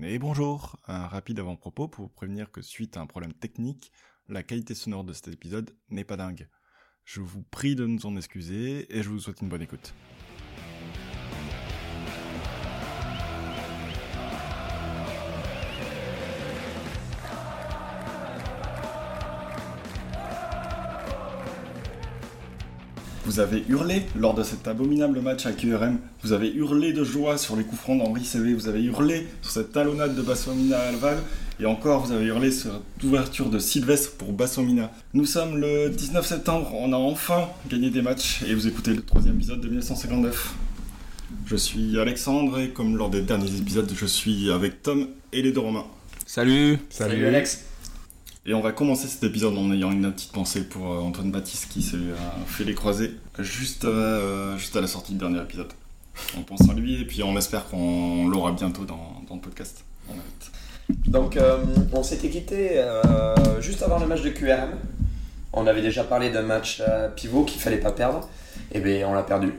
Et 0.00 0.20
bonjour, 0.20 0.76
un 0.86 1.08
rapide 1.08 1.40
avant-propos 1.40 1.88
pour 1.88 2.04
vous 2.04 2.10
prévenir 2.10 2.52
que 2.52 2.62
suite 2.62 2.96
à 2.96 3.00
un 3.00 3.06
problème 3.06 3.32
technique, 3.32 3.90
la 4.28 4.44
qualité 4.44 4.74
sonore 4.74 5.02
de 5.02 5.12
cet 5.12 5.26
épisode 5.28 5.74
n'est 5.90 6.04
pas 6.04 6.16
dingue. 6.16 6.48
Je 7.04 7.20
vous 7.20 7.42
prie 7.42 7.74
de 7.74 7.84
nous 7.84 8.06
en 8.06 8.16
excuser 8.16 8.86
et 8.96 9.02
je 9.02 9.08
vous 9.08 9.18
souhaite 9.18 9.40
une 9.40 9.48
bonne 9.48 9.62
écoute. 9.62 9.92
Vous 23.28 23.40
avez 23.40 23.62
hurlé 23.68 24.04
lors 24.18 24.32
de 24.32 24.42
cet 24.42 24.66
abominable 24.68 25.20
match 25.20 25.44
à 25.44 25.52
QRM. 25.52 25.98
Vous 26.22 26.32
avez 26.32 26.50
hurlé 26.50 26.94
de 26.94 27.04
joie 27.04 27.36
sur 27.36 27.56
les 27.56 27.62
coups 27.62 27.78
francs 27.78 27.98
d'Henri 27.98 28.24
CV. 28.24 28.54
Vous 28.54 28.68
avez 28.68 28.82
hurlé 28.82 29.26
sur 29.42 29.50
cette 29.50 29.70
talonnade 29.70 30.16
de 30.16 30.22
Bassomina 30.22 30.78
à 30.78 30.88
Alval. 30.88 31.18
Et 31.60 31.66
encore, 31.66 32.06
vous 32.06 32.12
avez 32.12 32.24
hurlé 32.24 32.50
sur 32.50 32.80
l'ouverture 33.02 33.50
de 33.50 33.58
Sylvestre 33.58 34.12
pour 34.12 34.32
Bassomina. 34.32 34.90
Nous 35.12 35.26
sommes 35.26 35.58
le 35.58 35.90
19 35.90 36.26
septembre. 36.26 36.72
On 36.72 36.90
a 36.94 36.96
enfin 36.96 37.50
gagné 37.68 37.90
des 37.90 38.00
matchs. 38.00 38.42
Et 38.48 38.54
vous 38.54 38.66
écoutez 38.66 38.94
le 38.94 39.02
troisième 39.02 39.34
épisode 39.34 39.60
de 39.60 39.68
1959. 39.68 40.54
Je 41.44 41.56
suis 41.56 42.00
Alexandre 42.00 42.58
et 42.58 42.70
comme 42.70 42.96
lors 42.96 43.10
des 43.10 43.20
derniers 43.20 43.54
épisodes, 43.58 43.92
je 43.94 44.06
suis 44.06 44.50
avec 44.50 44.82
Tom 44.82 45.06
et 45.34 45.42
les 45.42 45.52
deux 45.52 45.60
Romains. 45.60 45.84
Salut 46.24 46.78
Salut, 46.88 47.26
Alex. 47.26 47.67
Et 48.48 48.54
on 48.54 48.62
va 48.62 48.72
commencer 48.72 49.08
cet 49.08 49.22
épisode 49.24 49.58
en 49.58 49.70
ayant 49.72 49.92
une 49.92 50.10
petite 50.10 50.32
pensée 50.32 50.64
pour 50.66 50.90
euh, 50.90 51.00
Antoine 51.00 51.30
Baptiste 51.30 51.68
qui 51.68 51.82
s'est 51.82 51.96
euh, 51.96 52.14
fait 52.46 52.64
les 52.64 52.74
croisés 52.74 53.10
juste, 53.38 53.84
euh, 53.84 54.56
juste 54.56 54.74
à 54.74 54.80
la 54.80 54.86
sortie 54.86 55.12
du 55.12 55.18
dernier 55.18 55.42
épisode. 55.42 55.70
On 56.34 56.40
pense 56.40 56.66
à 56.66 56.72
lui 56.72 56.98
et 57.02 57.04
puis 57.04 57.22
on 57.22 57.36
espère 57.36 57.66
qu'on 57.66 58.26
l'aura 58.26 58.52
bientôt 58.52 58.86
dans, 58.86 59.22
le 59.30 59.38
podcast. 59.38 59.84
Donc, 61.06 61.38
on 61.92 62.02
s'était 62.02 62.30
quitté 62.30 62.82
juste 63.60 63.82
avant 63.82 63.98
le 63.98 64.06
match 64.06 64.22
de 64.22 64.30
QRM. 64.30 64.70
On 65.52 65.66
avait 65.66 65.82
déjà 65.82 66.02
parlé 66.02 66.30
d'un 66.30 66.42
match 66.42 66.82
pivot 67.14 67.44
qu'il 67.44 67.60
fallait 67.60 67.76
pas 67.76 67.92
perdre. 67.92 68.26
Et 68.72 68.80
bien, 68.80 69.06
on 69.06 69.12
l'a 69.12 69.22
perdu. 69.22 69.52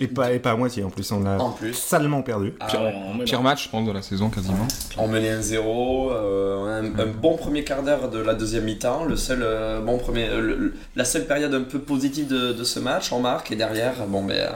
Et 0.00 0.08
pas, 0.08 0.32
et 0.32 0.38
pas 0.38 0.50
à 0.50 0.56
moitié 0.56 0.84
en 0.84 0.90
plus, 0.90 1.10
on 1.12 1.20
l'a 1.22 1.40
En 1.40 1.50
plus. 1.50 1.72
salement 1.74 2.22
perdu. 2.22 2.54
Ah 2.60 2.66
Pire, 2.66 2.82
ouais. 2.82 2.94
on- 3.20 3.24
Pire 3.24 3.42
match, 3.42 3.64
je 3.64 3.68
pense, 3.70 3.86
de 3.86 3.92
la 3.92 4.02
saison 4.02 4.28
quasiment. 4.28 4.66
On 4.98 5.08
menait 5.08 5.30
1-0, 5.30 6.10
euh, 6.12 6.80
un, 6.82 6.98
un 7.00 7.06
bon 7.06 7.36
premier 7.36 7.64
quart 7.64 7.82
d'heure 7.82 8.10
de 8.10 8.18
la 8.18 8.34
deuxième 8.34 8.64
mi-temps, 8.64 9.04
le 9.04 9.16
seul 9.16 9.40
euh, 9.42 9.80
bon 9.80 9.96
premier, 9.98 10.28
euh, 10.28 10.40
le- 10.40 10.74
la 10.96 11.04
seule 11.04 11.26
période 11.26 11.54
un 11.54 11.62
peu 11.62 11.78
positive 11.78 12.26
de, 12.26 12.52
de 12.52 12.64
ce 12.64 12.78
match, 12.80 13.12
on 13.12 13.20
marque 13.20 13.50
et 13.52 13.56
derrière, 13.56 13.94
bon 14.06 14.22
ben, 14.24 14.34
euh, 14.36 14.50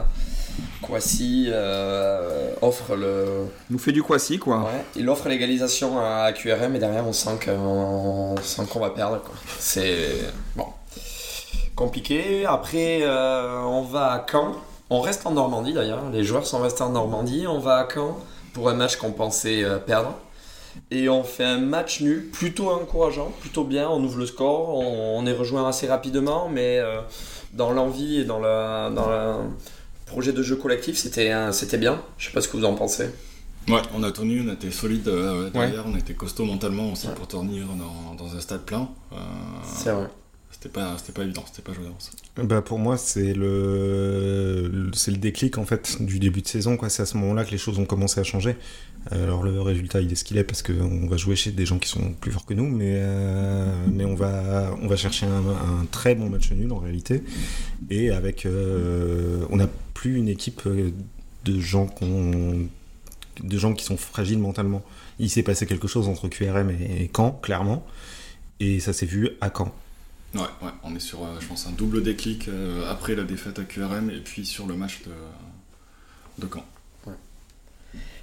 euh, 1.52 2.50
offre 2.62 2.96
le, 2.96 3.24
nous 3.70 3.78
fait 3.78 3.92
du 3.92 4.02
Kwasi 4.02 4.38
quoi. 4.38 4.58
ouais, 4.58 4.84
il 4.96 5.08
offre 5.08 5.28
l'égalisation 5.28 5.98
à 6.00 6.32
QRM 6.32 6.74
et 6.74 6.78
derrière 6.78 7.06
on 7.06 7.12
sent 7.12 7.38
qu'on 7.44 8.34
qu'on 8.66 8.80
va 8.80 8.90
perdre 8.90 9.20
quoi. 9.22 9.34
C'est 9.58 9.96
bon 10.56 10.66
compliqué. 11.76 12.44
Après 12.46 13.00
euh, 13.02 13.60
on 13.62 13.82
va 13.82 14.12
à 14.12 14.26
Caen, 14.30 14.54
on 14.90 15.00
reste 15.00 15.26
en 15.26 15.32
Normandie 15.32 15.72
d'ailleurs, 15.72 16.10
les 16.10 16.24
joueurs 16.24 16.46
sont 16.46 16.60
restés 16.60 16.82
en 16.82 16.90
Normandie, 16.90 17.46
on 17.46 17.58
va 17.58 17.76
à 17.76 17.88
Caen 17.92 18.18
pour 18.52 18.68
un 18.68 18.74
match 18.74 18.96
qu'on 18.96 19.12
pensait 19.12 19.62
euh, 19.64 19.78
perdre. 19.78 20.14
Et 20.92 21.08
on 21.08 21.24
fait 21.24 21.44
un 21.44 21.58
match 21.58 22.00
nul, 22.00 22.30
plutôt 22.30 22.70
encourageant, 22.70 23.32
plutôt 23.40 23.64
bien. 23.64 23.88
On 23.90 24.02
ouvre 24.04 24.18
le 24.18 24.26
score, 24.26 24.68
on, 24.68 25.18
on 25.18 25.26
est 25.26 25.32
rejoint 25.32 25.68
assez 25.68 25.88
rapidement, 25.88 26.48
mais 26.48 26.78
euh, 26.78 27.00
dans 27.52 27.72
l'envie 27.72 28.20
et 28.20 28.24
dans 28.24 28.38
le 28.38 28.94
dans 28.94 29.50
projet 30.06 30.32
de 30.32 30.42
jeu 30.42 30.56
collectif, 30.56 30.96
c'était 30.96 31.78
bien. 31.78 32.00
Je 32.18 32.26
sais 32.26 32.32
pas 32.32 32.40
ce 32.40 32.48
que 32.48 32.56
vous 32.56 32.64
en 32.64 32.74
pensez. 32.74 33.10
Ouais, 33.68 33.82
on 33.96 34.02
a 34.04 34.10
tenu, 34.12 34.44
on 34.48 34.52
était 34.52 34.70
solide 34.70 35.06
euh, 35.08 35.50
derrière, 35.50 35.84
on 35.86 35.96
était 35.96 36.14
costaud 36.14 36.44
mentalement 36.44 36.92
aussi 36.92 37.08
Ouais. 37.08 37.14
pour 37.14 37.26
tenir 37.28 37.66
dans, 37.66 38.14
dans 38.14 38.34
un 38.36 38.40
stade 38.40 38.62
plein. 38.62 38.88
Euh, 39.12 39.16
C'est 39.64 39.90
vrai. 39.92 40.06
C'était 40.50 40.68
pas, 40.68 40.96
c'était 40.98 41.12
pas 41.12 41.22
évident, 41.22 41.44
c'était 41.46 41.62
pas 41.62 41.72
joué 41.72 41.84
d'avance. 41.84 42.10
Bah 42.36 42.60
pour 42.60 42.78
moi 42.78 42.96
c'est 42.98 43.32
le 43.34 44.90
c'est 44.92 45.10
le 45.10 45.16
déclic 45.16 45.58
en 45.58 45.64
fait 45.64 46.02
du 46.02 46.18
début 46.18 46.42
de 46.42 46.48
saison 46.48 46.76
quoi. 46.76 46.88
C'est 46.88 47.02
à 47.02 47.06
ce 47.06 47.16
moment-là 47.18 47.44
que 47.44 47.50
les 47.50 47.58
choses 47.58 47.78
ont 47.78 47.84
commencé 47.84 48.20
à 48.20 48.24
changer. 48.24 48.56
Alors 49.10 49.42
le 49.42 49.60
résultat 49.62 50.00
il 50.00 50.12
est 50.12 50.16
ce 50.16 50.24
qu'il 50.24 50.36
est 50.38 50.44
parce 50.44 50.62
qu'on 50.62 51.06
va 51.06 51.16
jouer 51.16 51.36
chez 51.36 51.52
des 51.52 51.64
gens 51.64 51.78
qui 51.78 51.88
sont 51.88 52.12
plus 52.12 52.32
forts 52.32 52.44
que 52.44 52.54
nous, 52.54 52.68
mais 52.68 52.94
euh, 52.96 53.72
mais 53.92 54.04
on 54.04 54.14
va 54.14 54.74
on 54.82 54.86
va 54.88 54.96
chercher 54.96 55.26
un, 55.26 55.86
très 55.90 56.14
bon 56.14 56.28
match 56.28 56.50
nul 56.50 56.72
en 56.72 56.78
réalité 56.78 57.22
et 57.88 58.10
avec 58.10 58.44
euh, 58.44 59.44
on 59.50 59.56
n'a 59.56 59.68
plus 59.94 60.16
une 60.16 60.28
équipe 60.28 60.62
euh, 60.66 60.90
de 61.44 61.60
gens 61.60 61.86
qu'on 61.86 62.68
de 63.42 63.58
gens 63.58 63.72
qui 63.72 63.84
sont 63.84 63.96
fragiles 63.96 64.38
mentalement. 64.38 64.82
Il 65.18 65.30
s'est 65.30 65.42
passé 65.42 65.64
quelque 65.64 65.88
chose 65.88 66.08
entre 66.08 66.28
QRM 66.28 66.70
et 66.70 67.10
Caen 67.14 67.38
clairement 67.42 67.86
et 68.58 68.80
ça 68.80 68.92
s'est 68.92 69.06
vu 69.06 69.30
à 69.40 69.50
Caen. 69.56 69.72
Ouais, 70.34 70.40
ouais, 70.40 70.70
on 70.84 70.94
est 70.94 71.00
sur, 71.00 71.24
euh, 71.24 71.36
je 71.40 71.46
pense, 71.46 71.66
un 71.66 71.72
double 71.72 72.02
déclic 72.02 72.48
euh, 72.48 72.90
après 72.90 73.14
la 73.14 73.24
défaite 73.24 73.58
à 73.58 73.64
QRM 73.64 74.10
et 74.10 74.20
puis 74.20 74.46
sur 74.46 74.66
le 74.66 74.74
match 74.74 75.02
de, 75.02 76.44
de 76.44 76.52
Caen. 76.52 76.64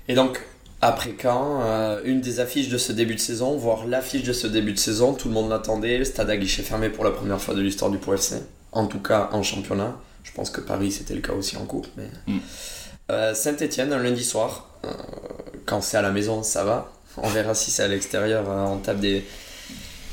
Et 0.09 0.16
donc, 0.16 0.41
après 0.79 1.12
quand 1.22 1.62
une 2.06 2.22
des 2.22 2.40
affiches 2.40 2.69
de 2.69 2.78
ce 2.78 2.94
début 2.94 3.16
de 3.16 3.19
saison, 3.19 3.57
voire 3.57 3.85
l'affiche 3.85 4.23
de 4.23 4.31
ce 4.31 4.47
début 4.47 4.72
de 4.72 4.79
saison, 4.79 5.13
tout 5.13 5.28
le 5.28 5.34
monde 5.34 5.50
l'attendait, 5.50 5.97
le 5.97 6.06
stade 6.06 6.29
à 6.29 6.38
guichet 6.38 6.63
fermé 6.63 6.90
pour 6.90 7.03
la 7.03 7.12
première 7.12 7.41
fois 7.41 7.56
de 7.56 7.62
l'histoire 7.62 7.91
du 7.91 7.97
Pau 7.97 8.13
FC, 8.13 8.38
en 8.72 8.88
tout 8.88 9.00
cas 9.00 9.29
en 9.34 9.44
championnat. 9.44 10.00
Je 10.24 10.31
pense 10.31 10.50
que 10.50 10.62
Paris 10.62 10.94
c'était 10.94 11.13
le 11.13 11.19
cas 11.19 11.34
aussi 11.34 11.57
en 11.57 11.66
coupe. 11.66 11.88
Mais... 11.97 12.09
Mm. 12.28 12.39
Euh, 13.09 13.34
Saint-Etienne, 13.34 13.94
un 13.94 14.03
lundi 14.03 14.24
soir, 14.24 14.68
euh, 14.84 14.89
quand 15.66 15.81
c'est 15.81 15.97
à 15.97 16.01
la 16.01 16.12
maison, 16.12 16.44
ça 16.44 16.63
va. 16.63 16.91
On 17.18 17.29
verra 17.29 17.56
si 17.56 17.72
c'est 17.72 17.84
à 17.84 17.88
l'extérieur, 17.88 18.50
euh, 18.50 18.66
on 18.66 18.78
tape 18.78 19.00
des. 19.00 19.25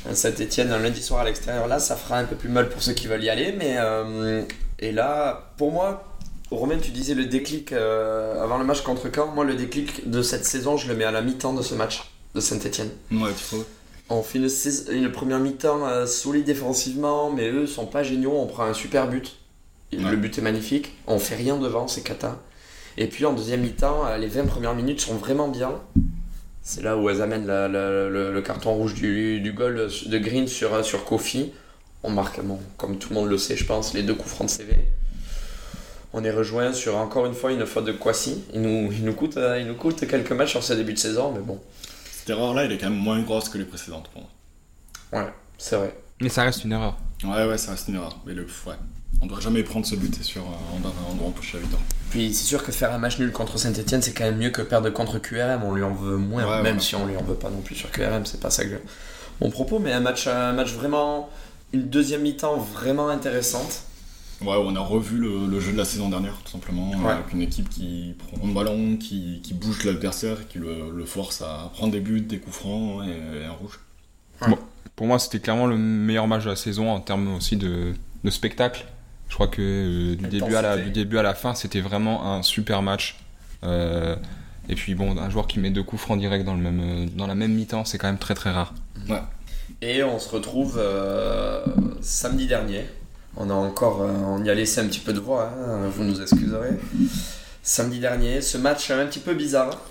Un 0.09 0.15
Saint-Etienne, 0.15 0.71
un 0.71 0.79
lundi 0.79 1.01
soir 1.01 1.21
à 1.21 1.25
l'extérieur, 1.25 1.67
là, 1.67 1.79
ça 1.79 1.95
fera 1.95 2.17
un 2.17 2.25
peu 2.25 2.35
plus 2.35 2.49
mal 2.49 2.69
pour 2.69 2.81
ceux 2.81 2.93
qui 2.93 3.07
veulent 3.07 3.23
y 3.23 3.29
aller. 3.29 3.53
Mais, 3.57 3.75
euh, 3.77 4.43
et 4.79 4.91
là, 4.91 5.51
pour 5.57 5.71
moi, 5.71 6.03
Romain, 6.51 6.77
tu 6.77 6.91
disais 6.91 7.15
le 7.15 7.25
déclic 7.25 7.71
euh, 7.71 8.41
avant 8.43 8.57
le 8.57 8.65
match 8.65 8.81
contre 8.81 9.09
Caen. 9.13 9.27
Moi, 9.27 9.45
le 9.45 9.55
déclic 9.55 10.09
de 10.09 10.21
cette 10.21 10.45
saison, 10.45 10.77
je 10.77 10.87
le 10.87 10.95
mets 10.95 11.05
à 11.05 11.11
la 11.11 11.21
mi-temps 11.21 11.53
de 11.53 11.61
ce 11.61 11.73
match 11.73 12.11
de 12.35 12.39
Saint-Etienne. 12.39 12.89
Ouais, 13.11 13.31
tu 13.35 13.43
trouves 13.43 13.65
On 14.09 14.21
fait 14.21 14.39
une, 14.39 15.11
première 15.11 15.39
mi-temps 15.39 15.87
euh, 15.87 16.05
solide 16.05 16.45
défensivement, 16.45 17.31
mais 17.31 17.49
eux 17.49 17.65
sont 17.65 17.87
pas 17.87 18.03
géniaux. 18.03 18.33
On 18.35 18.45
prend 18.45 18.65
un 18.65 18.73
super 18.73 19.07
but. 19.07 19.37
Ouais. 19.91 19.99
Le 19.99 20.17
but 20.17 20.37
est 20.37 20.41
magnifique. 20.41 20.93
On 21.07 21.17
fait 21.17 21.35
rien 21.35 21.57
devant, 21.57 21.87
c'est 21.87 22.01
cata. 22.01 22.39
Et 22.97 23.07
puis 23.07 23.25
en 23.25 23.33
deuxième 23.33 23.61
mi-temps, 23.61 24.05
euh, 24.05 24.17
les 24.17 24.27
20 24.27 24.45
premières 24.45 24.75
minutes 24.75 25.01
sont 25.01 25.15
vraiment 25.15 25.47
bien. 25.47 25.81
C'est 26.67 26.81
là 26.81 26.97
où 26.97 27.07
elles 27.11 27.21
amènent 27.21 27.45
la- 27.45 27.67
la- 27.67 28.09
le, 28.09 28.33
le 28.33 28.41
carton 28.41 28.73
rouge 28.73 28.95
du, 28.95 29.39
du 29.39 29.53
goal 29.53 29.87
de 30.07 30.17
Green 30.17 30.47
sur, 30.47 30.83
sur 30.83 31.05
Kofi. 31.05 31.53
On 32.01 32.09
marque, 32.09 32.41
bon, 32.41 32.59
comme 32.77 32.97
tout 32.97 33.09
le 33.09 33.15
monde 33.15 33.29
le 33.29 33.37
sait, 33.37 33.55
je 33.55 33.65
pense, 33.65 33.93
les 33.93 34.01
deux 34.01 34.15
coups 34.15 34.31
francs 34.31 34.47
de 34.47 34.51
CV. 34.51 34.73
On 36.11 36.23
est 36.23 36.31
rejoint 36.31 36.73
sur 36.73 36.97
encore 36.97 37.27
une 37.27 37.33
fois 37.35 37.51
une 37.51 37.65
faute 37.67 37.85
de 37.85 37.91
Kwasi. 37.91 38.43
Il 38.53 38.61
nous, 38.61 38.91
il, 38.91 39.03
nous 39.05 39.13
coûte, 39.13 39.37
euh, 39.37 39.59
il 39.59 39.67
nous 39.67 39.75
coûte 39.75 40.07
quelques 40.07 40.31
matchs 40.31 40.51
sur 40.51 40.63
ce 40.63 40.73
début 40.73 40.93
de 40.93 40.97
saison, 40.99 41.31
mais 41.33 41.41
bon, 41.41 41.59
Cette 42.19 42.29
erreur-là, 42.31 42.63
elle 42.65 42.71
est 42.71 42.77
quand 42.79 42.89
même 42.89 42.97
moins 42.99 43.21
grosse 43.21 43.49
que 43.49 43.57
les 43.59 43.65
précédentes 43.65 44.09
pour 44.09 44.21
moi. 44.23 45.21
ouais, 45.23 45.33
c'est 45.59 45.75
vrai. 45.75 45.95
Mais 46.21 46.29
ça 46.29 46.43
reste 46.43 46.63
une 46.63 46.71
erreur. 46.71 46.97
Ouais, 47.23 47.45
ouais, 47.47 47.57
ça 47.57 47.71
reste 47.71 47.89
une 47.89 47.95
erreur. 47.95 48.17
Mais 48.25 48.33
le, 48.33 48.43
ouais, 48.43 48.73
on 49.21 49.25
doit 49.27 49.39
jamais 49.39 49.63
prendre 49.63 49.85
ce 49.85 49.95
but, 49.95 50.13
c'est 50.15 50.23
sûr, 50.23 50.41
euh, 50.43 50.75
on 50.75 50.79
doit, 50.79 50.93
on 51.11 51.15
doit 51.15 51.27
empocher 51.27 51.57
la 51.57 51.61
victoire. 51.61 51.81
Puis 52.11 52.33
c'est 52.33 52.45
sûr 52.45 52.63
que 52.63 52.71
faire 52.71 52.93
un 52.93 52.97
match 52.97 53.19
nul 53.19 53.31
contre 53.31 53.57
Saint-Etienne, 53.57 54.01
c'est 54.01 54.13
quand 54.13 54.23
même 54.25 54.37
mieux 54.37 54.49
que 54.51 54.61
perdre 54.61 54.89
contre 54.89 55.19
QRM. 55.19 55.63
On 55.63 55.73
lui 55.73 55.83
en 55.83 55.93
veut 55.93 56.17
moins, 56.17 56.43
Ouais, 56.43 56.55
même 56.61 56.75
voilà. 56.75 56.79
si 56.79 56.95
on 56.95 57.05
lui 57.05 57.17
en 57.17 57.23
veut 57.23 57.35
pas 57.35 57.49
non 57.49 57.61
plus 57.61 57.75
sur 57.75 57.91
QRM. 57.91 58.25
C'est 58.25 58.39
pas 58.39 58.49
ça 58.49 58.63
que 58.63 58.69
je- 58.71 58.75
mon 59.41 59.49
propos, 59.49 59.79
mais 59.79 59.91
un 59.91 59.99
match, 59.99 60.27
un 60.27 60.53
match 60.53 60.71
vraiment. 60.73 61.29
Une 61.73 61.89
deuxième 61.89 62.21
mi-temps 62.21 62.55
vraiment 62.57 63.09
intéressante. 63.09 63.81
Ouais, 64.41 64.55
on 64.57 64.75
a 64.75 64.79
revu 64.79 65.17
le, 65.17 65.47
le 65.47 65.59
jeu 65.59 65.71
de 65.73 65.77
la 65.77 65.83
saison 65.85 66.09
dernière, 66.09 66.37
tout 66.45 66.51
simplement, 66.51 66.91
Ouais. 66.91 67.11
avec 67.13 67.33
une 67.33 67.41
équipe 67.41 67.67
qui 67.69 68.15
prend 68.17 68.45
le 68.47 68.53
ballon, 68.53 68.95
qui, 68.97 69.41
qui 69.43 69.53
bouge 69.53 69.83
l'adversaire, 69.83 70.47
qui 70.47 70.59
le, 70.59 70.91
le 70.95 71.05
force 71.05 71.41
à 71.41 71.71
prendre 71.73 71.91
des 71.91 71.99
buts, 72.01 72.21
des 72.21 72.39
coups 72.39 72.55
francs 72.55 73.03
et, 73.05 73.39
et 73.41 73.45
un 73.45 73.51
rouge. 73.51 73.79
Pour 74.95 75.07
moi, 75.07 75.19
c'était 75.19 75.39
clairement 75.39 75.67
le 75.67 75.77
meilleur 75.77 76.27
match 76.27 76.43
de 76.45 76.49
la 76.49 76.55
saison 76.55 76.89
en 76.89 76.99
termes 77.01 77.33
aussi 77.35 77.57
de, 77.57 77.93
de 78.23 78.29
spectacle. 78.29 78.85
Je 79.29 79.33
crois 79.35 79.47
que 79.47 79.61
euh, 79.61 80.15
du, 80.15 80.27
début 80.27 80.55
à 80.55 80.61
la, 80.61 80.77
du 80.77 80.91
début 80.91 81.17
à 81.17 81.23
la 81.23 81.33
fin, 81.33 81.55
c'était 81.55 81.81
vraiment 81.81 82.33
un 82.33 82.41
super 82.43 82.81
match. 82.81 83.17
Euh, 83.63 84.15
et 84.69 84.75
puis 84.75 84.95
bon, 84.95 85.17
un 85.17 85.29
joueur 85.29 85.47
qui 85.47 85.59
met 85.59 85.69
deux 85.71 85.83
coups 85.83 86.01
francs 86.01 86.19
direct 86.19 86.45
dans, 86.45 86.55
le 86.55 86.61
même, 86.61 86.81
euh, 86.81 87.05
dans 87.15 87.27
la 87.27 87.35
même 87.35 87.53
mi-temps, 87.53 87.85
c'est 87.85 87.97
quand 87.97 88.07
même 88.07 88.17
très 88.17 88.33
très 88.35 88.51
rare. 88.51 88.73
Et 89.81 90.03
on 90.03 90.19
se 90.19 90.29
retrouve 90.29 90.79
euh, 90.81 91.63
samedi 92.01 92.47
dernier. 92.47 92.85
On 93.37 93.49
a 93.49 93.53
encore, 93.53 94.01
euh, 94.01 94.07
on 94.07 94.43
y 94.43 94.49
a 94.49 94.53
laissé 94.55 94.79
un 94.79 94.85
petit 94.87 94.99
peu 95.01 95.11
de 95.11 95.19
voix, 95.19 95.51
hein, 95.59 95.89
vous 95.89 96.03
nous 96.03 96.21
excuserez. 96.21 96.69
Samedi 97.63 97.99
dernier, 97.99 98.41
ce 98.41 98.57
match 98.57 98.89
un 98.91 99.05
petit 99.05 99.19
peu 99.19 99.33
bizarre. 99.33 99.81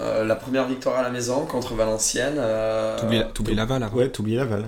Euh, 0.00 0.24
la 0.24 0.34
première 0.34 0.66
victoire 0.66 0.98
à 0.98 1.02
la 1.02 1.10
maison 1.10 1.46
contre 1.46 1.74
Valenciennes. 1.74 2.36
euh, 2.38 2.98
T'oublies 3.34 3.54
Laval 3.54 3.82
avant. 3.82 3.96
Ouais, 3.96 4.08
t'oublies 4.08 4.34
Laval. 4.36 4.64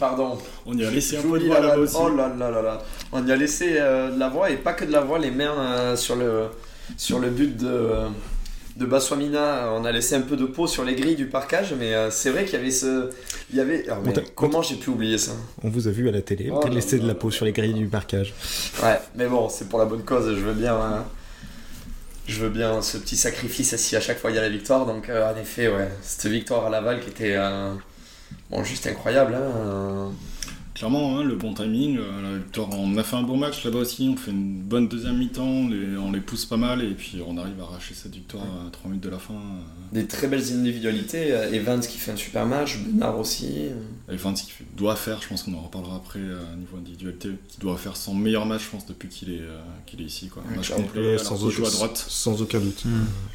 Pardon, 0.00 0.38
On 0.66 0.76
y 0.76 0.84
a 0.84 0.90
laissé 0.90 1.18
un 1.18 1.22
peu 1.22 1.38
de 1.38 1.44
voix 1.46 1.60
la 1.60 1.68
là-bas 1.68 1.80
aussi. 1.82 1.96
Oh 2.00 2.08
là 2.08 2.32
là 2.36 2.50
là 2.50 2.62
là. 2.62 2.82
On 3.12 3.24
y 3.26 3.30
a 3.30 3.36
laissé 3.36 3.74
euh, 3.78 4.10
de 4.10 4.18
la 4.18 4.28
voix 4.30 4.50
et 4.50 4.56
pas 4.56 4.72
que 4.72 4.84
de 4.86 4.92
la 4.92 5.02
voix, 5.02 5.18
les 5.18 5.30
mains 5.30 5.54
euh, 5.58 5.94
sur 5.96 6.16
le 6.16 6.46
sur 6.96 7.18
le 7.20 7.28
but 7.30 7.56
de 7.56 7.90
de 8.76 8.86
Baswamina, 8.86 9.72
on 9.74 9.84
a 9.84 9.92
laissé 9.92 10.14
un 10.14 10.22
peu 10.22 10.36
de 10.36 10.46
peau 10.46 10.66
sur 10.66 10.84
les 10.84 10.94
grilles 10.94 11.16
du 11.16 11.26
parcage, 11.26 11.74
mais 11.78 11.92
euh, 11.94 12.10
c'est 12.10 12.30
vrai 12.30 12.44
qu'il 12.46 12.54
y 12.54 12.62
avait 12.62 12.70
ce. 12.70 13.10
Il 13.50 13.56
y 13.58 13.60
avait. 13.60 13.84
ah, 13.90 13.98
On 14.06 14.12
comment 14.34 14.62
j'ai 14.62 14.76
pu 14.76 14.88
oublier 14.90 15.18
ça? 15.18 15.32
On 15.62 15.68
vous 15.68 15.86
a 15.86 15.90
vu 15.90 16.08
à 16.08 16.12
la 16.12 16.22
télé, 16.22 16.50
Oh 16.50 16.60
t'as 16.62 16.68
là 16.70 16.76
laissé 16.76 16.98
de 16.98 17.06
la 17.06 17.14
peau 17.14 17.30
sur 17.30 17.44
les 17.44 17.52
grilles 17.52 17.74
du 17.74 17.88
parquage. 17.88 18.32
Ouais, 18.82 18.98
mais 19.16 19.26
bon, 19.26 19.48
c'est 19.50 19.68
pour 19.68 19.78
la 19.80 19.84
bonne 19.84 20.02
cause, 20.04 20.28
je 20.30 20.40
veux 20.40 20.54
bien. 20.54 20.74
hein. 20.76 21.04
Je 22.26 22.40
veux 22.40 22.48
bien 22.48 22.80
ce 22.80 22.96
petit 22.96 23.16
sacrifice 23.16 23.74
si 23.76 23.96
à 23.96 24.00
chaque 24.00 24.18
fois 24.18 24.30
il 24.30 24.36
y 24.36 24.38
a 24.38 24.42
la 24.42 24.48
victoire. 24.48 24.86
Donc, 24.86 25.08
euh, 25.10 25.30
en 25.30 25.36
effet, 25.36 25.68
ouais, 25.68 25.88
cette 26.00 26.30
victoire 26.30 26.66
à 26.66 26.70
Laval 26.70 27.00
qui 27.00 27.10
était. 27.10 27.34
euh, 27.36 27.72
bon, 28.50 28.64
juste 28.64 28.86
incroyable. 28.86 29.34
Hein. 29.34 30.12
Clairement, 30.80 31.18
hein, 31.18 31.24
le 31.24 31.34
bon 31.36 31.52
timing, 31.52 31.98
euh, 31.98 32.22
la 32.22 32.38
victoire, 32.38 32.70
on 32.72 32.96
a 32.96 33.02
fait 33.02 33.16
un 33.16 33.22
bon 33.22 33.36
match 33.36 33.62
là-bas 33.66 33.80
aussi, 33.80 34.08
on 34.10 34.16
fait 34.16 34.30
une 34.30 34.62
bonne 34.62 34.88
deuxième 34.88 35.18
mi-temps, 35.18 35.44
on 35.46 35.68
les, 35.68 35.94
on 35.98 36.10
les 36.10 36.20
pousse 36.20 36.46
pas 36.46 36.56
mal 36.56 36.82
et 36.82 36.92
puis 36.94 37.18
on 37.26 37.36
arrive 37.36 37.60
à 37.60 37.64
arracher 37.64 37.92
cette 37.92 38.14
victoire 38.14 38.44
à 38.44 38.70
3 38.70 38.88
minutes 38.88 39.04
de 39.04 39.10
la 39.10 39.18
fin. 39.18 39.34
euh. 39.34 39.92
Des 39.92 40.06
très 40.06 40.26
belles 40.26 40.50
individualités. 40.54 41.32
euh, 41.32 41.52
Evans 41.52 41.80
qui 41.80 41.98
fait 41.98 42.12
un 42.12 42.16
super 42.16 42.46
match, 42.46 42.78
Benard 42.78 43.18
aussi. 43.18 43.66
Evans 44.10 44.32
qui 44.32 44.50
fait- 44.52 44.64
doit 44.74 44.96
faire, 44.96 45.20
je 45.20 45.28
pense 45.28 45.42
qu'on 45.42 45.52
en 45.52 45.60
reparlera 45.60 45.96
après 45.96 46.18
euh, 46.20 46.40
niveau 46.56 46.78
individualité, 46.78 47.28
qui 47.48 47.58
doit 47.60 47.76
faire 47.76 47.94
son 47.98 48.14
meilleur 48.14 48.46
match, 48.46 48.62
je 48.64 48.70
pense, 48.70 48.86
depuis 48.86 49.08
qu'il 49.10 49.34
est, 49.34 49.40
euh, 49.42 49.60
qu'il 49.84 50.00
est 50.00 50.04
ici. 50.04 50.28
Quoi. 50.28 50.42
Un 50.46 50.52
Ouais, 50.52 50.56
match 50.56 50.70
complet, 50.70 51.02
Euh, 51.02 51.14
alors 51.18 51.24
sans, 51.26 51.44
à 51.44 51.46
aucun, 51.46 51.70
droite 51.70 52.06
sans 52.08 52.40
aucun 52.40 52.58
doute. 52.58 52.84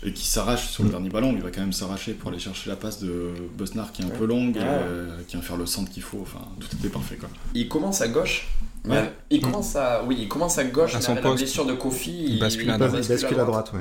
et 0.02 0.12
qui 0.14 0.26
s'arrache 0.26 0.68
sur 0.72 0.82
le 0.82 0.90
Mm. 0.90 0.92
dernier 0.94 1.10
ballon, 1.10 1.34
il 1.36 1.44
va 1.44 1.52
quand 1.52 1.62
même 1.62 1.74
s'arracher 1.74 2.14
pour 2.14 2.32
aller 2.32 2.40
chercher 2.40 2.72
la 2.72 2.76
passe 2.76 3.04
de 3.04 3.34
Bosnar 3.56 3.92
qui 3.92 4.02
est 4.02 4.06
un 4.06 4.10
peu 4.10 4.26
longue, 4.26 4.58
et, 4.58 4.62
euh, 4.64 5.20
qui 5.28 5.36
va 5.36 5.44
faire 5.44 5.58
le 5.58 5.68
centre 5.68 5.92
qu'il 5.92 6.02
faut, 6.02 6.22
enfin 6.24 6.40
tout 6.60 6.70
était 6.80 6.90
parfait. 6.90 7.18
Quoi. 7.18 7.30
Il 7.54 7.68
commence 7.70 8.02
à 8.02 8.08
gauche. 8.08 8.48
Ouais. 8.88 9.12
Il 9.32 9.42
commence 9.42 9.76
à, 9.76 10.04
oui, 10.06 10.18
il 10.20 10.28
commence 10.28 10.58
à 10.58 10.64
gauche. 10.66 10.94
À 10.96 11.00
il 11.00 11.04
son 11.04 11.16
la 11.16 11.22
blessure 11.22 11.66
de 11.66 11.74
Kofi. 11.74 12.26
Il 12.28 12.40
bascule 12.40 12.70
à 12.70 12.74
Il 12.74 12.78
droite. 12.78 12.92
bascule, 12.94 13.16
bascule 13.16 13.40
à 13.40 13.46
droite, 13.46 13.72
ouais. 13.74 13.80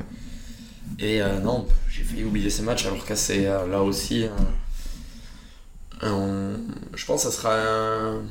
Et 0.98 1.20
euh, 1.22 1.40
non, 1.40 1.66
j'ai 1.90 2.02
failli 2.04 2.24
oublier 2.24 2.48
ces 2.50 2.62
matchs 2.62 2.86
alors 2.86 3.04
que 3.04 3.14
c'est 3.14 3.46
euh, 3.46 3.66
là 3.66 3.82
aussi. 3.82 4.24
un- 6.02 6.06
un- 6.06 6.56
je 6.94 7.04
pense 7.06 7.24
que 7.24 7.30
ça 7.30 7.36
sera 7.36 7.54
un, 7.56 8.22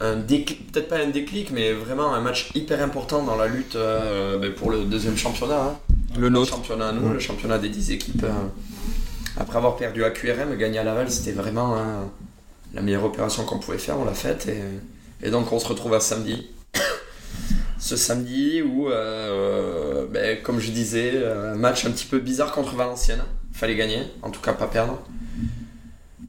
un 0.00 0.16
déclic, 0.16 0.70
peut-être 0.72 0.88
pas 0.88 0.98
un 0.98 1.08
déclic, 1.08 1.50
mais 1.50 1.72
vraiment 1.72 2.12
un 2.14 2.20
match 2.20 2.50
hyper 2.54 2.82
important 2.82 3.22
dans 3.22 3.36
la 3.36 3.46
lutte 3.46 3.76
euh, 3.76 4.38
ben, 4.38 4.52
pour 4.52 4.70
le 4.70 4.84
deuxième 4.84 5.16
championnat. 5.16 5.62
hein. 5.62 5.78
Le 6.16 6.22
Le 6.22 6.28
nôtre. 6.30 6.50
championnat 6.50 6.88
à 6.88 6.92
nous, 6.92 7.06
Ouais. 7.06 7.14
le 7.14 7.18
championnat 7.20 7.58
des 7.58 7.68
10 7.68 7.92
équipes. 7.92 8.24
euh, 8.24 8.30
après 9.36 9.56
avoir 9.58 9.76
perdu 9.76 10.04
à 10.04 10.10
QRM, 10.10 10.56
gagner 10.56 10.78
à 10.80 10.84
Laval, 10.84 11.10
c'était 11.10 11.32
vraiment 11.32 11.76
hein, 11.76 12.10
la 12.74 12.82
meilleure 12.82 13.04
opération 13.04 13.44
qu'on 13.44 13.58
pouvait 13.58 13.78
faire, 13.78 13.98
on 13.98 14.04
l'a 14.04 14.14
faite. 14.14 14.48
Et, 14.48 15.26
et 15.26 15.30
donc 15.30 15.52
on 15.52 15.58
se 15.58 15.66
retrouve 15.66 15.94
à 15.94 16.00
samedi. 16.00 16.48
Ce 17.78 17.96
samedi 17.96 18.62
où, 18.62 18.88
euh, 18.88 20.06
ben, 20.10 20.42
comme 20.42 20.60
je 20.60 20.70
disais, 20.70 21.24
un 21.26 21.54
match 21.54 21.86
un 21.86 21.90
petit 21.90 22.06
peu 22.06 22.18
bizarre 22.18 22.52
contre 22.52 22.74
Valenciennes. 22.74 23.24
Fallait 23.52 23.76
gagner, 23.76 24.02
en 24.22 24.30
tout 24.30 24.40
cas 24.40 24.52
pas 24.52 24.66
perdre. 24.66 25.02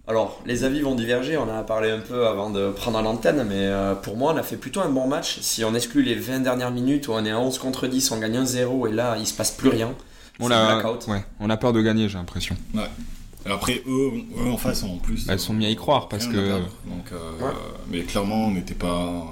Alors, 0.07 0.41
les 0.45 0.63
avis 0.63 0.81
vont 0.81 0.95
diverger, 0.95 1.37
on 1.37 1.43
en 1.43 1.57
a 1.57 1.63
parlé 1.63 1.91
un 1.91 1.99
peu 1.99 2.27
avant 2.27 2.49
de 2.49 2.71
prendre 2.71 3.01
l'antenne, 3.01 3.45
mais 3.47 3.67
euh, 3.67 3.93
pour 3.93 4.17
moi, 4.17 4.33
on 4.33 4.37
a 4.37 4.43
fait 4.43 4.57
plutôt 4.57 4.81
un 4.81 4.89
bon 4.89 5.07
match. 5.07 5.39
Si 5.41 5.63
on 5.63 5.75
exclut 5.75 6.01
les 6.01 6.15
20 6.15 6.39
dernières 6.39 6.71
minutes 6.71 7.07
où 7.07 7.13
on 7.13 7.23
est 7.23 7.31
à 7.31 7.39
11 7.39 7.59
contre 7.59 7.87
10, 7.87 8.11
on 8.11 8.17
gagne 8.19 8.43
1-0 8.43 8.89
et 8.89 8.91
là, 8.91 9.15
il 9.19 9.27
se 9.27 9.33
passe 9.33 9.51
plus 9.51 9.69
rien. 9.69 9.93
On 10.39 10.49
a, 10.49 10.81
blackout. 10.81 11.07
ouais, 11.07 11.23
on 11.39 11.49
a 11.49 11.55
peur 11.55 11.71
de 11.71 11.81
gagner, 11.81 12.09
j'ai 12.09 12.17
l'impression. 12.17 12.57
Après, 13.49 13.81
eux, 13.87 14.11
eux 14.39 14.49
en 14.51 14.57
face, 14.57 14.83
en 14.83 14.97
plus. 14.97 15.25
Elles 15.29 15.39
sont 15.39 15.53
mis 15.53 15.65
à 15.65 15.69
y 15.69 15.75
croire 15.75 16.07
parce 16.09 16.27
que. 16.27 16.33
perdre. 16.47 16.69
Donc, 16.85 17.11
euh, 17.11 17.31
Ouais. 17.45 17.53
Mais 17.89 18.01
clairement, 18.01 18.45
on 18.47 18.51
n'était 18.51 18.73
pas. 18.75 19.27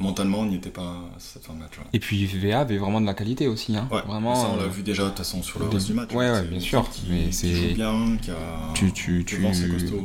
Mentalement, 0.00 0.40
on 0.40 0.46
n'y 0.46 0.54
était 0.54 0.70
pas 0.70 0.82
à 0.82 1.18
cette 1.18 1.44
fin 1.44 1.54
de 1.54 1.58
match. 1.58 1.72
ouais. 1.76 1.84
Et 1.92 1.98
puis 1.98 2.24
VA 2.26 2.60
avait 2.60 2.78
vraiment 2.78 3.00
de 3.00 3.06
la 3.06 3.14
qualité 3.14 3.48
aussi. 3.48 3.76
Hein. 3.76 3.88
Ouais, 3.90 4.00
vraiment. 4.06 4.36
ça, 4.36 4.48
on 4.54 4.56
l'a 4.56 4.62
euh, 4.62 4.68
vu 4.68 4.82
déjà 4.84 5.02
de 5.02 5.08
toute 5.08 5.18
façon 5.18 5.42
sur 5.42 5.58
le 5.58 5.66
des- 5.66 5.74
reste 5.74 5.88
du 5.88 5.92
match. 5.94 6.12
ouais, 6.14 6.42
bien 6.44 6.60
sûr, 6.60 6.88
Qui, 6.88 7.02
mais 7.10 7.32
c'est- 7.32 7.74
a. 7.82 8.72
tu, 8.74 8.92
tu, 8.92 9.24
tu, 9.24 9.44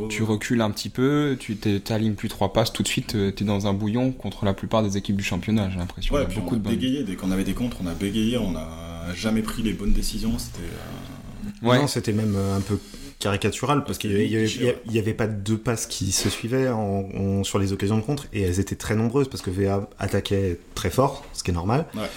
tu 0.09 0.23
recules 0.23 0.61
un 0.61 0.71
petit 0.71 0.89
peu, 0.89 1.37
tu 1.39 1.57
t'es- 1.57 1.79
t'alignes 1.79 2.15
plus 2.15 2.27
trois 2.29 2.53
passes, 2.53 2.73
tout 2.73 2.81
de 2.81 2.87
suite 2.87 3.09
tu 3.35 3.43
es 3.43 3.45
dans 3.45 3.67
un 3.67 3.73
bouillon 3.73 4.11
contre 4.11 4.45
la 4.45 4.55
plupart 4.55 4.81
des 4.81 4.97
équipes 4.97 5.17
du 5.17 5.23
championnat, 5.23 5.69
j'ai 5.69 5.77
l'impression. 5.77 6.15
Ouais, 6.15 6.21
y 6.21 6.25
a 6.25 6.27
beaucoup 6.27 6.55
on 6.55 6.57
a 6.57 6.61
de 6.61 6.69
bégayé. 6.69 7.03
Dès 7.03 7.15
qu'on 7.15 7.29
avait 7.29 7.43
des 7.43 7.53
contres, 7.53 7.77
on 7.83 7.85
a 7.87 7.93
bégayé. 7.93 8.39
On 8.39 8.51
n'a 8.51 8.67
jamais 9.15 9.43
pris 9.43 9.61
les 9.61 9.73
bonnes 9.73 9.93
décisions. 9.93 10.39
C'était. 10.39 10.63
euh, 10.63 11.67
Ouais. 11.69 11.77
Non, 11.77 11.87
c'était 11.87 12.13
même 12.13 12.33
euh, 12.35 12.57
un 12.57 12.61
peu 12.61 12.79
caricatural 13.23 13.83
parce 13.85 13.97
qu'il 13.97 14.11
y 14.91 14.99
avait, 14.99 15.13
pas 15.13 15.27
deux 15.27 15.57
passes 15.57 15.85
qui 15.87 16.11
se 16.11 16.29
suivaient 16.29 16.67
en- 16.69 17.07
en- 17.15 17.43
sur 17.43 17.57
les 17.57 17.71
occasions 17.73 17.97
de 17.97 18.01
contre 18.03 18.27
et 18.33 18.41
elles 18.41 18.59
étaient 18.59 18.75
très 18.75 18.95
nombreuses 18.95 19.29
parce 19.29 19.41
que 19.41 19.49
VA 19.49 19.89
attaquait 19.97 20.59
très 20.75 20.89
fort, 20.89 21.25
ce 21.33 21.41
qui 21.43 21.51
est 21.51 21.53
normal. 21.53 21.85
Ouais. 21.95 22.09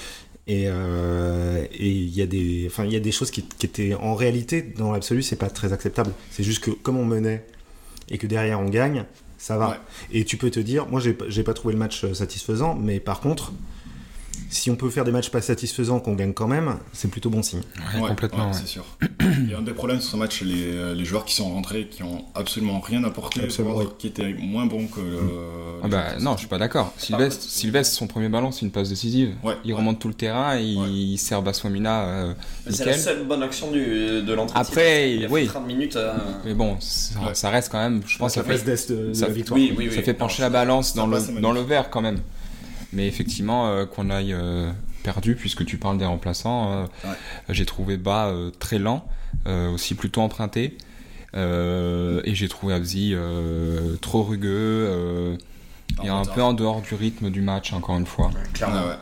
Et 0.49 0.64
euh, 0.69 1.64
et 1.73 1.88
il 1.88 2.11
y 2.14 2.23
a 2.23 2.26
des, 2.26 2.64
enfin 2.69 2.85
y 2.85 2.94
a 2.97 3.00
des 3.00 3.11
choses 3.12 3.31
qui, 3.32 3.43
qui 3.43 3.67
étaient 3.67 3.94
en 3.94 4.14
réalité 4.14 4.62
dans 4.62 4.93
l'absolu 4.93 5.23
c'est 5.23 5.37
pas 5.37 5.50
très 5.50 5.73
acceptable. 5.73 6.12
C'est 6.31 6.44
juste 6.44 6.62
que 6.62 6.70
comme 6.70 6.97
on 6.99 7.05
menait 7.05 7.44
et 8.11 8.19
que 8.19 8.26
derrière 8.29 8.61
on 8.61 8.69
gagne, 8.69 9.05
ça 9.38 9.56
va. 9.58 9.69
Ouais. 9.70 9.76
Et 10.12 10.25
tu 10.25 10.37
peux 10.37 10.50
te 10.50 10.61
dire, 10.61 10.87
moi 10.88 11.00
j'ai 11.00 11.12
pas- 11.14 11.25
j'ai 11.29 11.43
pas 11.43 11.55
trouvé 11.55 11.73
le 11.75 11.79
match 11.81 12.05
euh, 12.05 12.14
satisfaisant, 12.14 12.75
mais 12.76 13.00
par 13.00 13.20
contre, 13.20 13.53
si 14.50 14.70
on 14.70 14.76
peut 14.76 14.90
faire 14.90 15.04
des 15.04 15.12
matchs 15.12 15.31
pas 15.31 15.40
satisfaisants 15.40 16.00
qu'on 16.00 16.14
gagne 16.14 16.32
quand 16.32 16.46
même, 16.48 16.76
c'est 16.93 17.08
plutôt 17.10 17.31
bon 17.31 17.43
signe. 17.43 17.60
Ouais, 17.94 18.00
ouais, 18.02 18.08
complètement. 18.08 18.46
ouais, 18.46 18.52
ouais. 18.52 18.58
c'est 18.60 18.66
sûr. 18.66 18.84
Il 19.20 19.50
y 19.50 19.54
a 19.54 19.58
un 19.58 19.62
des 19.62 19.72
problèmes 19.72 20.00
sur 20.00 20.12
ce 20.12 20.16
match, 20.16 20.38
c'est 20.38 20.44
les, 20.44 20.94
les 20.94 21.04
joueurs 21.04 21.25
qui 21.25 21.34
sont 21.34 21.52
rentrés, 21.52 21.88
qui 21.88 22.02
ont 22.02 22.25
absolument 22.34 22.81
rien 22.81 23.02
apporté, 23.04 23.40
qui 23.98 24.06
étaient 24.06 24.34
moins 24.34 24.66
bons 24.66 24.87
que. 24.87 25.00
le- 25.00 25.20
Ah 25.82 25.88
bah 25.88 26.04
non, 26.20 26.32
je 26.34 26.38
suis 26.40 26.48
pas 26.48 26.58
d'accord. 26.58 26.93
Sylvestre, 26.96 27.43
Ah, 27.44 27.50
Sylvestre, 27.50 27.94
son 27.96 28.06
premier 28.06 28.28
ballon, 28.28 28.52
c'est 28.52 28.64
une 28.64 28.70
passe 28.70 28.88
décisive. 28.88 29.34
Ouais, 29.43 29.54
il 29.64 29.72
ouais. 29.72 29.78
remonte 29.78 29.98
tout 29.98 30.08
le 30.08 30.14
terrain 30.14 30.56
et 30.58 30.62
il, 30.62 30.78
Ouais. 30.78 30.88
il 30.90 31.19
sert 31.19 31.43
Baswamina 31.43 32.04
euh, 32.06 32.34
C'est 32.70 32.84
la 32.84 32.96
seule 32.98 33.25
bonne 33.26 33.43
action 33.43 33.70
du, 33.70 34.22
de 34.22 34.32
l'entretien. 34.32 34.60
Après, 34.62 35.12
il 35.14 35.25
a 35.25 35.28
fait 35.28 35.34
oui. 35.34 35.46
30 35.46 35.66
minutes. 35.66 35.96
euh, 35.96 36.14
Mais 36.44 36.54
bon, 36.54 36.76
ça, 36.81 37.19
Ouais. 37.20 37.34
ça 37.34 37.50
reste 37.50 37.70
quand 37.72 37.78
même, 37.78 38.02
je 38.06 38.19
pense, 38.19 38.34
Ça 38.34 38.40
ça 38.43 38.46
fait, 38.46 38.52
passe 38.54 38.64
d'est 38.64 38.90
de, 38.93 39.08
de 39.08 39.12
ça 39.14 39.26
la 39.28 39.32
victoire. 39.32 39.58
Oui, 39.58 39.75
oui, 39.76 39.88
oui. 39.90 39.94
ça 39.96 40.02
fait 40.02 40.14
pencher 40.14 40.43
la 40.43 40.50
balance 40.50 40.94
dans 40.94 41.06
le, 41.06 41.19
dans 41.40 41.52
vert 41.64 41.90
quand 41.90 42.00
même. 42.00 42.19
Mais 42.92 43.06
effectivement, 43.06 43.68
euh, 43.68 43.84
qu'on 43.86 44.10
aille 44.10 44.32
euh, 44.32 44.70
perdu, 45.02 45.34
puisque 45.34 45.64
tu 45.64 45.76
parles 45.78 45.98
des 45.98 46.04
remplaçants, 46.06 46.72
euh, 46.72 46.82
Ouais. 47.04 47.16
j'ai 47.50 47.66
trouvé 47.66 47.96
bas 47.96 48.26
euh, 48.28 48.50
très 48.58 48.78
lent, 48.78 49.06
euh, 49.46 49.70
aussi 49.70 49.94
plutôt 49.94 50.20
emprunté. 50.22 50.76
Euh, 51.34 52.22
et 52.24 52.34
j'ai 52.34 52.48
trouvé 52.48 52.72
Abzi 52.72 53.12
euh, 53.14 53.96
trop 54.00 54.22
rugueux 54.22 54.48
euh, 54.88 55.36
et 56.02 56.08
un 56.08 56.24
peu 56.24 56.40
en 56.42 56.54
dehors 56.54 56.80
du 56.80 56.94
rythme 56.94 57.30
du 57.30 57.42
match, 57.42 57.72
encore 57.72 57.98
une 57.98 58.06
fois. 58.06 58.28
ouais, 58.28 58.32
clairement. 58.54 58.86
Ouais. 58.86 58.96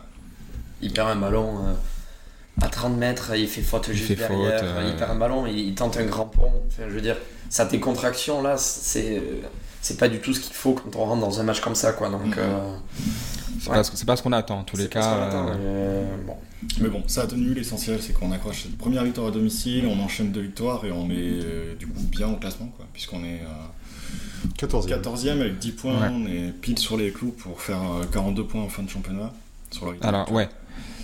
Il 0.81 0.91
perd 0.91 1.09
un 1.09 1.15
ballon 1.15 1.59
euh, 1.65 1.73
à 2.61 2.67
30 2.67 2.97
mètres, 2.97 3.33
il 3.35 3.47
fait 3.47 3.61
faute 3.61 3.85
Il 3.89 3.93
juste 3.95 4.07
fait 4.07 4.15
derrière. 4.15 4.59
faute, 4.59 4.63
euh, 4.69 4.89
Il 4.89 4.95
perd 4.97 5.11
un 5.11 5.15
ballon, 5.15 5.45
il, 5.45 5.57
il 5.59 5.75
tente 5.75 5.95
un 5.97 6.05
grand 6.05 6.25
pont. 6.25 6.51
Enfin, 6.67 6.83
je 6.89 6.93
veux 6.93 7.01
dire, 7.01 7.17
sa 7.49 7.65
décontraction 7.65 8.41
là, 8.41 8.57
c'est 8.57 9.21
c'est 9.81 9.97
pas 9.97 10.07
du 10.09 10.19
tout 10.19 10.33
ce 10.33 10.39
qu'il 10.41 10.55
faut 10.55 10.73
quand 10.73 10.95
on 10.99 11.05
rentre 11.05 11.21
dans 11.21 11.39
un 11.39 11.43
match 11.43 11.61
comme 11.61 11.75
ça, 11.75 11.93
quoi. 11.93 12.09
Donc, 12.09 12.25
Mhm. 12.25 12.33
euh, 12.39 12.75
C'est 13.59 13.69
Ouais. 13.69 13.75
pas, 13.77 13.83
ce- 13.83 13.95
c'est 13.95 14.05
pas 14.05 14.15
ce 14.15 14.23
qu'on 14.23 14.31
attend, 14.33 14.59
en 14.59 14.63
tous 14.63 14.75
les 14.77 14.83
c'est 14.83 14.89
pas 14.93 15.01
ce 15.01 15.07
cas. 15.07 15.15
euh, 15.37 15.55
mais, 15.57 15.59
euh, 15.63 16.15
bon. 16.25 16.35
Mais 16.81 16.89
bon, 16.89 17.03
ça 17.07 17.21
a 17.23 17.27
tenu. 17.27 17.53
L'essentiel, 17.53 17.99
c'est 18.01 18.13
qu'on 18.13 18.31
accroche 18.31 18.63
cette 18.63 18.77
première 18.77 19.03
victoire 19.03 19.27
à 19.27 19.31
domicile, 19.31 19.85
on 19.87 19.99
enchaîne 20.03 20.31
deux 20.31 20.41
victoires 20.41 20.83
et 20.85 20.91
on 20.91 21.09
est 21.09 21.13
euh, 21.17 21.75
du 21.75 21.87
coup 21.87 22.01
bien 22.11 22.27
au 22.29 22.35
classement, 22.37 22.67
quoi, 22.75 22.85
puisqu'on 22.93 23.23
est 23.23 23.41
euh, 23.43 24.47
14 24.57 24.87
14e 24.87 25.41
avec 25.41 25.59
10 25.59 25.71
points. 25.71 25.93
Ouais. 25.99 26.09
On 26.11 26.25
est 26.25 26.51
pile 26.61 26.77
sur 26.79 26.97
les 26.97 27.11
clous 27.11 27.31
pour 27.31 27.61
faire 27.61 27.81
euh, 27.81 28.03
42 28.11 28.43
points 28.45 28.61
en 28.63 28.69
fin 28.69 28.83
de 28.83 28.89
championnat. 28.89 29.31
Sur 29.71 29.85
la 29.87 29.91
victoire. 29.93 30.13
Alors, 30.13 30.31
ouais. 30.31 30.49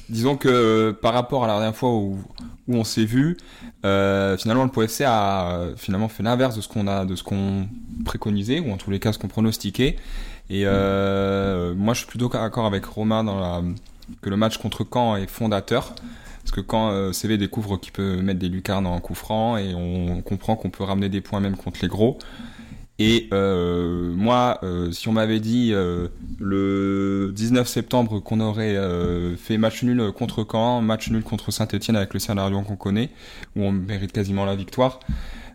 Disons 0.09 0.35
que 0.35 0.49
euh, 0.49 0.93
par 0.93 1.13
rapport 1.13 1.45
à 1.45 1.47
la 1.47 1.53
dernière 1.53 1.75
fois 1.75 1.91
où, 1.93 2.19
où 2.67 2.75
on 2.75 2.83
s'est 2.83 3.05
vu, 3.05 3.37
euh, 3.85 4.35
finalement 4.37 4.65
le 4.65 4.69
POFC 4.69 5.01
a 5.05 5.51
euh, 5.59 5.73
finalement 5.77 6.09
fait 6.09 6.21
l'inverse 6.23 6.55
de 6.57 6.61
ce 6.61 6.67
qu'on 6.67 6.85
a, 6.87 7.05
de 7.05 7.15
ce 7.15 7.23
qu'on 7.23 7.67
préconisait 8.03 8.59
ou 8.59 8.71
en 8.73 8.77
tous 8.77 8.91
les 8.91 8.99
cas 8.99 9.13
ce 9.13 9.19
qu'on 9.19 9.29
pronostiquait. 9.29 9.95
Et 10.51 10.63
euh, 10.65 11.73
moi, 11.75 11.93
je 11.93 11.99
suis 11.99 12.07
plutôt 12.07 12.27
d'accord 12.27 12.65
avec 12.65 12.83
Romain 12.83 13.23
dans 13.23 13.39
la, 13.39 13.61
que 14.21 14.29
le 14.29 14.35
match 14.35 14.57
contre 14.57 14.85
Caen 14.91 15.15
est 15.15 15.27
fondateur. 15.27 15.95
Parce 16.43 16.51
que 16.51 16.59
quand 16.59 16.89
euh, 16.89 17.13
CV 17.13 17.37
découvre 17.37 17.77
qu'il 17.77 17.93
peut 17.93 18.17
mettre 18.17 18.39
des 18.39 18.49
lucarnes 18.49 18.85
en 18.85 18.99
coup 18.99 19.15
franc 19.15 19.55
et 19.55 19.73
on 19.73 20.21
comprend 20.21 20.57
qu'on 20.57 20.69
peut 20.69 20.83
ramener 20.83 21.07
des 21.07 21.21
points 21.21 21.39
même 21.39 21.55
contre 21.55 21.79
les 21.81 21.87
gros. 21.87 22.19
Et 22.99 23.29
euh, 23.31 24.13
moi, 24.13 24.59
si 24.91 25.07
on 25.07 25.13
m'avait 25.13 25.39
dit 25.39 25.71
le 25.71 27.31
19 27.33 27.67
septembre 27.67 28.19
qu'on 28.19 28.41
aurait 28.41 28.77
fait 29.37 29.57
match 29.57 29.83
nul 29.83 30.11
contre 30.11 30.45
Caen, 30.51 30.81
match 30.81 31.09
nul 31.09 31.23
contre 31.23 31.51
Saint-Etienne 31.51 31.95
avec 31.95 32.13
le 32.13 32.19
scénario 32.19 32.61
qu'on 32.61 32.75
connaît, 32.75 33.09
où 33.55 33.63
on 33.63 33.71
mérite 33.71 34.11
quasiment 34.11 34.43
la 34.43 34.57
victoire, 34.57 34.99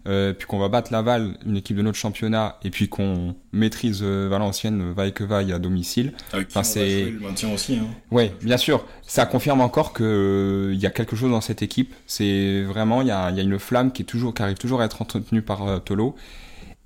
euh, 0.06 0.32
puis 0.32 0.46
qu'on 0.46 0.58
va 0.58 0.68
battre 0.68 0.92
Laval, 0.92 1.36
une 1.44 1.56
équipe 1.56 1.76
de 1.76 1.82
notre 1.82 1.98
championnat, 1.98 2.58
et 2.64 2.70
puis 2.70 2.88
qu'on 2.88 3.34
maîtrise 3.52 4.00
euh, 4.02 4.28
Valenciennes, 4.30 4.92
vaille 4.92 5.12
que 5.12 5.24
vaille 5.24 5.52
à 5.52 5.58
domicile. 5.58 6.12
Avec 6.32 6.48
qui 6.48 6.56
Enfin, 6.58 6.62
c'est- 6.64 7.10
le 7.10 7.20
maintien 7.20 7.52
aussi. 7.52 7.74
Hein. 7.76 7.86
Ouais, 8.10 8.32
bien 8.42 8.56
sûr. 8.56 8.84
Ça 9.02 9.26
confirme 9.26 9.60
encore 9.60 9.92
que 9.92 10.04
euh, 10.04 10.74
il 10.74 10.80
y 10.80 10.86
a 10.86 10.90
quelque 10.90 11.16
chose 11.16 11.30
dans 11.30 11.40
cette 11.40 11.62
équipe. 11.62 11.94
C'est 12.06 12.62
vraiment 12.64 13.02
il 13.02 13.08
y 13.08 13.10
a, 13.10 13.30
y 13.30 13.40
a 13.40 13.42
une 13.42 13.58
flamme 13.58 13.92
qui 13.92 14.02
est 14.02 14.06
toujours 14.06 14.32
qui 14.34 14.42
arrive 14.42 14.56
toujours 14.58 14.80
à 14.80 14.84
être 14.84 15.02
entretenue 15.02 15.42
par 15.42 15.66
euh, 15.66 15.78
Tolo. 15.78 16.14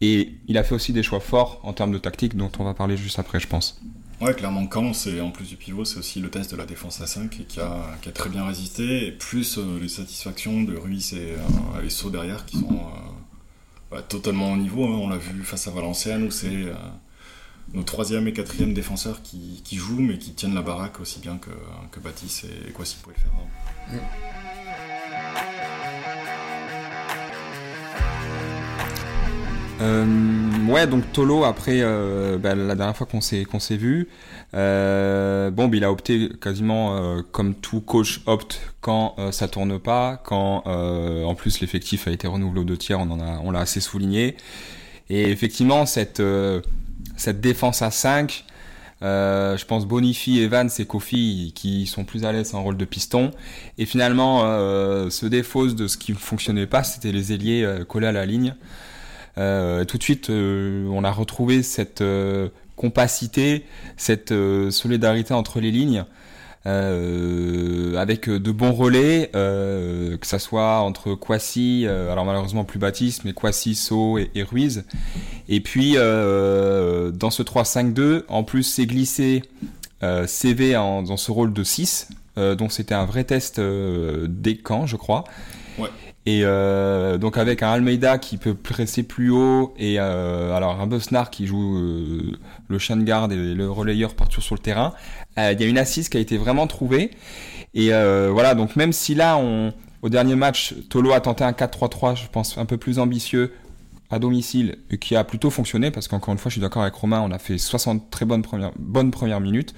Et 0.03 0.35
il 0.49 0.57
a 0.57 0.65
fait 0.65 0.75
aussi 0.75 0.93
des 0.95 1.03
choix 1.03 1.21
forts 1.21 1.61
en 1.63 1.75
termes 1.75 1.93
de 1.93 1.99
tactique 1.99 2.35
dont 2.37 2.51
on 2.59 2.65
va 2.65 2.73
parler 2.73 2.97
juste 2.97 3.19
après, 3.19 3.39
je 3.39 3.47
pense. 3.47 3.79
Ouais, 4.21 4.35
clairement, 4.35 4.67
quand 4.67 4.93
c'est 4.93 5.19
en 5.23 5.31
plus 5.31 5.49
du 5.49 5.57
pivot, 5.57 5.87
c'est 5.87 5.99
aussi 5.99 6.21
le 6.21 6.29
test 6.31 6.51
de 6.51 6.57
la 6.57 6.67
défense 6.67 7.01
à 7.01 7.07
5 7.07 7.31
qui 7.49 7.59
a, 7.59 7.97
très 8.13 8.29
bien 8.29 8.45
résisté, 8.47 9.07
et 9.07 9.13
plus 9.13 9.57
euh, 9.57 9.79
les 9.81 9.89
satisfactions 9.89 10.63
de 10.63 10.77
Ruiz 10.77 11.15
et, 11.15 11.37
euh, 11.39 11.83
et 11.83 11.89
Sceaux 11.89 12.11
derrière 12.11 12.45
qui 12.45 12.59
sont 12.59 12.69
euh, 13.93 13.97
ouais, 13.97 14.03
totalement 14.03 14.53
au 14.53 14.57
niveau. 14.57 14.85
hein. 14.85 14.99
On 15.01 15.09
l'a 15.09 15.17
vu 15.17 15.43
face 15.43 15.69
à 15.69 15.71
Valenciennes 15.71 16.25
où 16.25 16.31
c'est 16.31 16.49
euh, 16.49 16.75
nos 17.73 17.83
troisième 17.83 18.29
et 18.29 18.35
quatrième 18.35 18.75
défenseurs 18.75 19.23
qui, 19.23 19.63
jouent 19.73 20.01
mais 20.03 20.19
qui 20.19 20.33
tiennent 20.35 20.55
la 20.55 20.63
baraque 20.63 21.01
aussi 21.01 21.19
bien 21.21 21.39
que, 21.39 21.51
Baptiste 22.01 22.45
et 22.69 22.73
Kwasi 22.73 22.97
pouvaient 23.03 23.17
le 23.17 23.23
faire. 23.23 24.01
Euh, 29.81 30.50
ouais, 30.71 30.87
donc 30.87 31.13
Tolo, 31.13 31.45
après, 31.45 31.81
euh, 31.83 32.39
bah, 32.39 32.55
la 32.55 32.75
dernière 32.75 32.97
fois 32.97 33.07
qu'on 33.07 33.21
s'est 33.21 33.45
qu'on 33.45 33.59
vu, 33.71 34.09
euh, 34.55 35.51
bon, 35.51 35.71
il 35.73 35.85
a 35.85 35.91
opté 35.91 36.31
quasiment 36.41 36.97
euh, 36.97 37.23
comme 37.33 37.55
tout 37.55 37.81
coach 37.81 38.21
opte 38.27 38.61
quand 38.81 39.17
ça 39.31 39.49
tourne 39.49 39.79
pas, 39.79 40.21
quand 40.25 40.65
en 40.67 41.35
plus 41.35 41.61
l'effectif 41.61 42.09
a 42.09 42.11
été 42.11 42.27
renouvelé 42.27 42.63
aux 42.63 42.65
deux 42.65 42.79
tiers, 42.79 43.01
on 43.01 43.51
l'a 43.51 43.61
assez 43.61 43.81
souligné. 43.81 44.37
Et 45.11 45.31
effectivement, 45.31 45.85
cette 45.87 46.23
cette 47.17 47.41
défense 47.41 47.83
à 47.83 47.91
5 47.91 48.47
euh, 49.03 49.57
je 49.57 49.65
pense 49.65 49.87
Bonifi, 49.87 50.41
Evans 50.41 50.69
et 50.79 50.85
Kofi 50.85 51.53
qui 51.55 51.87
sont 51.87 52.05
plus 52.05 52.25
à 52.25 52.33
l'aise 52.33 52.55
en 52.55 52.63
rôle 52.63 52.77
de 52.77 52.85
piston. 52.85 53.31
Et 53.79 53.87
finalement, 53.87 54.43
euh, 54.45 55.09
se 55.11 55.27
défausse 55.27 55.75
de 55.75 55.89
ce 55.89 55.97
qui 55.97 56.13
ne 56.13 56.19
fonctionnait 56.19 56.67
pas, 56.67 56.85
c'était 56.85 57.13
les 57.13 57.33
ailiers 57.33 57.67
collés 57.89 58.09
à 58.09 58.13
la 58.13 58.27
ligne. 58.27 58.55
Euh, 59.41 59.85
tout 59.85 59.99
de 59.99 60.03
suite, 60.03 60.31
euh, 60.31 60.87
on 60.93 61.03
a 61.03 61.11
retrouvé 61.11 61.63
cette 61.63 62.03
euh, 62.03 62.49
compacité, 62.77 63.65
cette 63.97 64.33
solidarité 64.71 65.35
entre 65.35 65.61
les 65.61 65.71
lignes, 65.71 66.05
avec 66.65 68.29
de 68.29 68.53
bons 68.53 68.73
relais, 68.73 69.31
que 69.33 70.27
ça 70.27 70.39
soit 70.39 70.81
entre 70.81 71.15
Kwasi, 71.15 71.87
alors 71.87 72.25
malheureusement 72.25 72.65
plus 72.65 72.79
Baptiste, 72.79 73.25
mais 73.25 73.35
Kwasi, 73.35 73.75
So 73.75 74.17
et, 74.19 74.31
Ruiz. 74.43 74.85
Et 75.51 75.61
puis 75.61 75.95
dans 75.95 77.31
ce 77.31 77.43
3-5-2, 77.43 78.23
en 78.29 78.45
plus 78.45 78.63
c'est 78.63 78.87
glissé 78.87 79.43
CV 80.27 80.73
dans 80.73 81.17
ce 81.19 81.31
rôle 81.31 81.53
de 81.53 81.63
6, 81.63 82.09
euh, 82.39 82.55
donc 82.55 82.73
c'était 82.73 82.95
un 82.95 83.05
vrai 83.05 83.25
test 83.25 83.59
euh, 83.59 84.27
des 84.29 84.57
camps, 84.57 84.87
je 84.87 84.97
crois. 84.97 85.25
Ouais. 85.79 85.89
Et 86.27 86.43
euh, 86.45 87.17
donc 87.17 87.39
avec 87.39 87.63
un 87.63 87.71
Almeida 87.71 88.19
qui 88.19 88.37
peut 88.37 88.55
presser 88.55 89.03
plus 89.03 89.31
haut 89.31 89.73
et 89.79 89.99
euh, 89.99 90.55
alors 90.55 90.79
un 90.79 90.87
Besnard 90.87 91.31
qui 91.31 91.47
joue 91.47 91.79
euh, 91.79 92.39
le 92.69 92.79
chien 92.79 92.97
de 92.97 93.05
garde 93.05 93.33
et 93.33 93.55
le 93.55 93.71
relayeur 93.71 94.15
partout 94.15 94.43
sur 94.43 94.55
le 94.55 94.61
terrain, 94.61 94.93
il 95.39 95.59
y 95.59 95.65
a 95.65 95.67
une 95.67 95.79
assise 95.79 96.11
qui 96.11 96.19
a 96.19 96.21
été 96.21 96.37
vraiment 96.37 96.67
trouvée. 96.67 97.11
Et 97.73 97.91
voilà, 97.91 98.55
donc 98.55 98.77
même 98.77 98.93
si 98.93 99.15
là, 99.15 99.41
au 100.03 100.09
dernier 100.09 100.35
match, 100.35 100.75
Tolo 100.91 101.13
a 101.13 101.21
tenté 101.21 101.45
un 101.45 101.53
4-3-3, 101.53 102.17
je 102.17 102.29
pense 102.31 102.59
un 102.59 102.67
peu 102.67 102.77
plus 102.77 102.99
ambitieux 102.99 103.53
à 104.11 104.19
domicile, 104.19 104.77
et 104.91 104.99
qui 104.99 105.15
a 105.15 105.23
plutôt 105.23 105.51
fonctionné, 105.51 105.93
parce 105.93 106.09
qu'encore 106.09 106.33
une 106.33 106.39
fois, 106.39 106.51
je 106.51 106.55
suis 106.55 106.61
d'accord 106.61 106.83
avec 106.83 106.95
Romain, 106.95 107.23
on 107.25 107.31
a 107.31 107.39
fait 107.39 107.57
60 107.57 108.11
très 108.11 108.27
bonnes 108.27 108.43
premières, 108.43 108.73
bonnes 108.77 109.13
premières 109.13 109.41
minutes. 109.41 109.73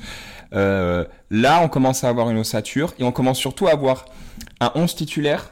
Là, 0.51 1.61
on 1.63 1.69
commence 1.69 2.03
à 2.03 2.09
avoir 2.09 2.29
une 2.31 2.39
ossature, 2.39 2.95
et 2.99 3.05
on 3.05 3.13
commence 3.13 3.39
surtout 3.39 3.69
à 3.69 3.73
avoir 3.73 4.07
un 4.61 4.73
11 4.75 4.97
titulaire, 4.97 5.51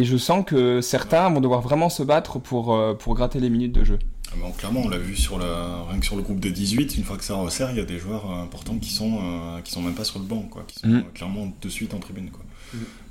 et 0.00 0.04
je 0.04 0.16
sens 0.16 0.44
que 0.46 0.80
certains 0.80 1.28
vont 1.30 1.40
devoir 1.40 1.60
vraiment 1.60 1.88
se 1.88 2.02
battre 2.02 2.38
pour, 2.38 2.74
euh, 2.74 2.94
pour 2.94 3.14
gratter 3.14 3.40
les 3.40 3.50
minutes 3.50 3.72
de 3.72 3.84
jeu. 3.84 3.98
Ah 4.30 4.34
ben, 4.42 4.50
clairement, 4.52 4.82
on 4.84 4.88
l'a 4.90 4.98
vu 4.98 5.16
sur 5.16 5.38
la, 5.38 5.84
rien 5.88 5.98
que 6.00 6.04
sur 6.04 6.16
le 6.16 6.22
groupe 6.22 6.38
des 6.40 6.50
18, 6.52 6.96
une 6.98 7.04
fois 7.04 7.16
que 7.16 7.24
ça 7.24 7.34
resserre, 7.34 7.70
il 7.70 7.78
y 7.78 7.80
a 7.80 7.84
des 7.84 7.98
joueurs 7.98 8.30
euh, 8.30 8.42
importants 8.42 8.76
qui 8.78 8.90
sont, 8.92 9.18
euh, 9.22 9.60
qui 9.62 9.72
sont 9.72 9.80
même 9.80 9.94
pas 9.94 10.04
sur 10.04 10.18
le 10.18 10.26
banc, 10.26 10.42
quoi, 10.50 10.64
qui 10.66 10.78
sont 10.80 10.90
euh, 10.92 11.00
clairement 11.14 11.50
de 11.60 11.68
suite 11.70 11.94
en 11.94 11.98
tribune. 11.98 12.30
Quoi. 12.30 12.42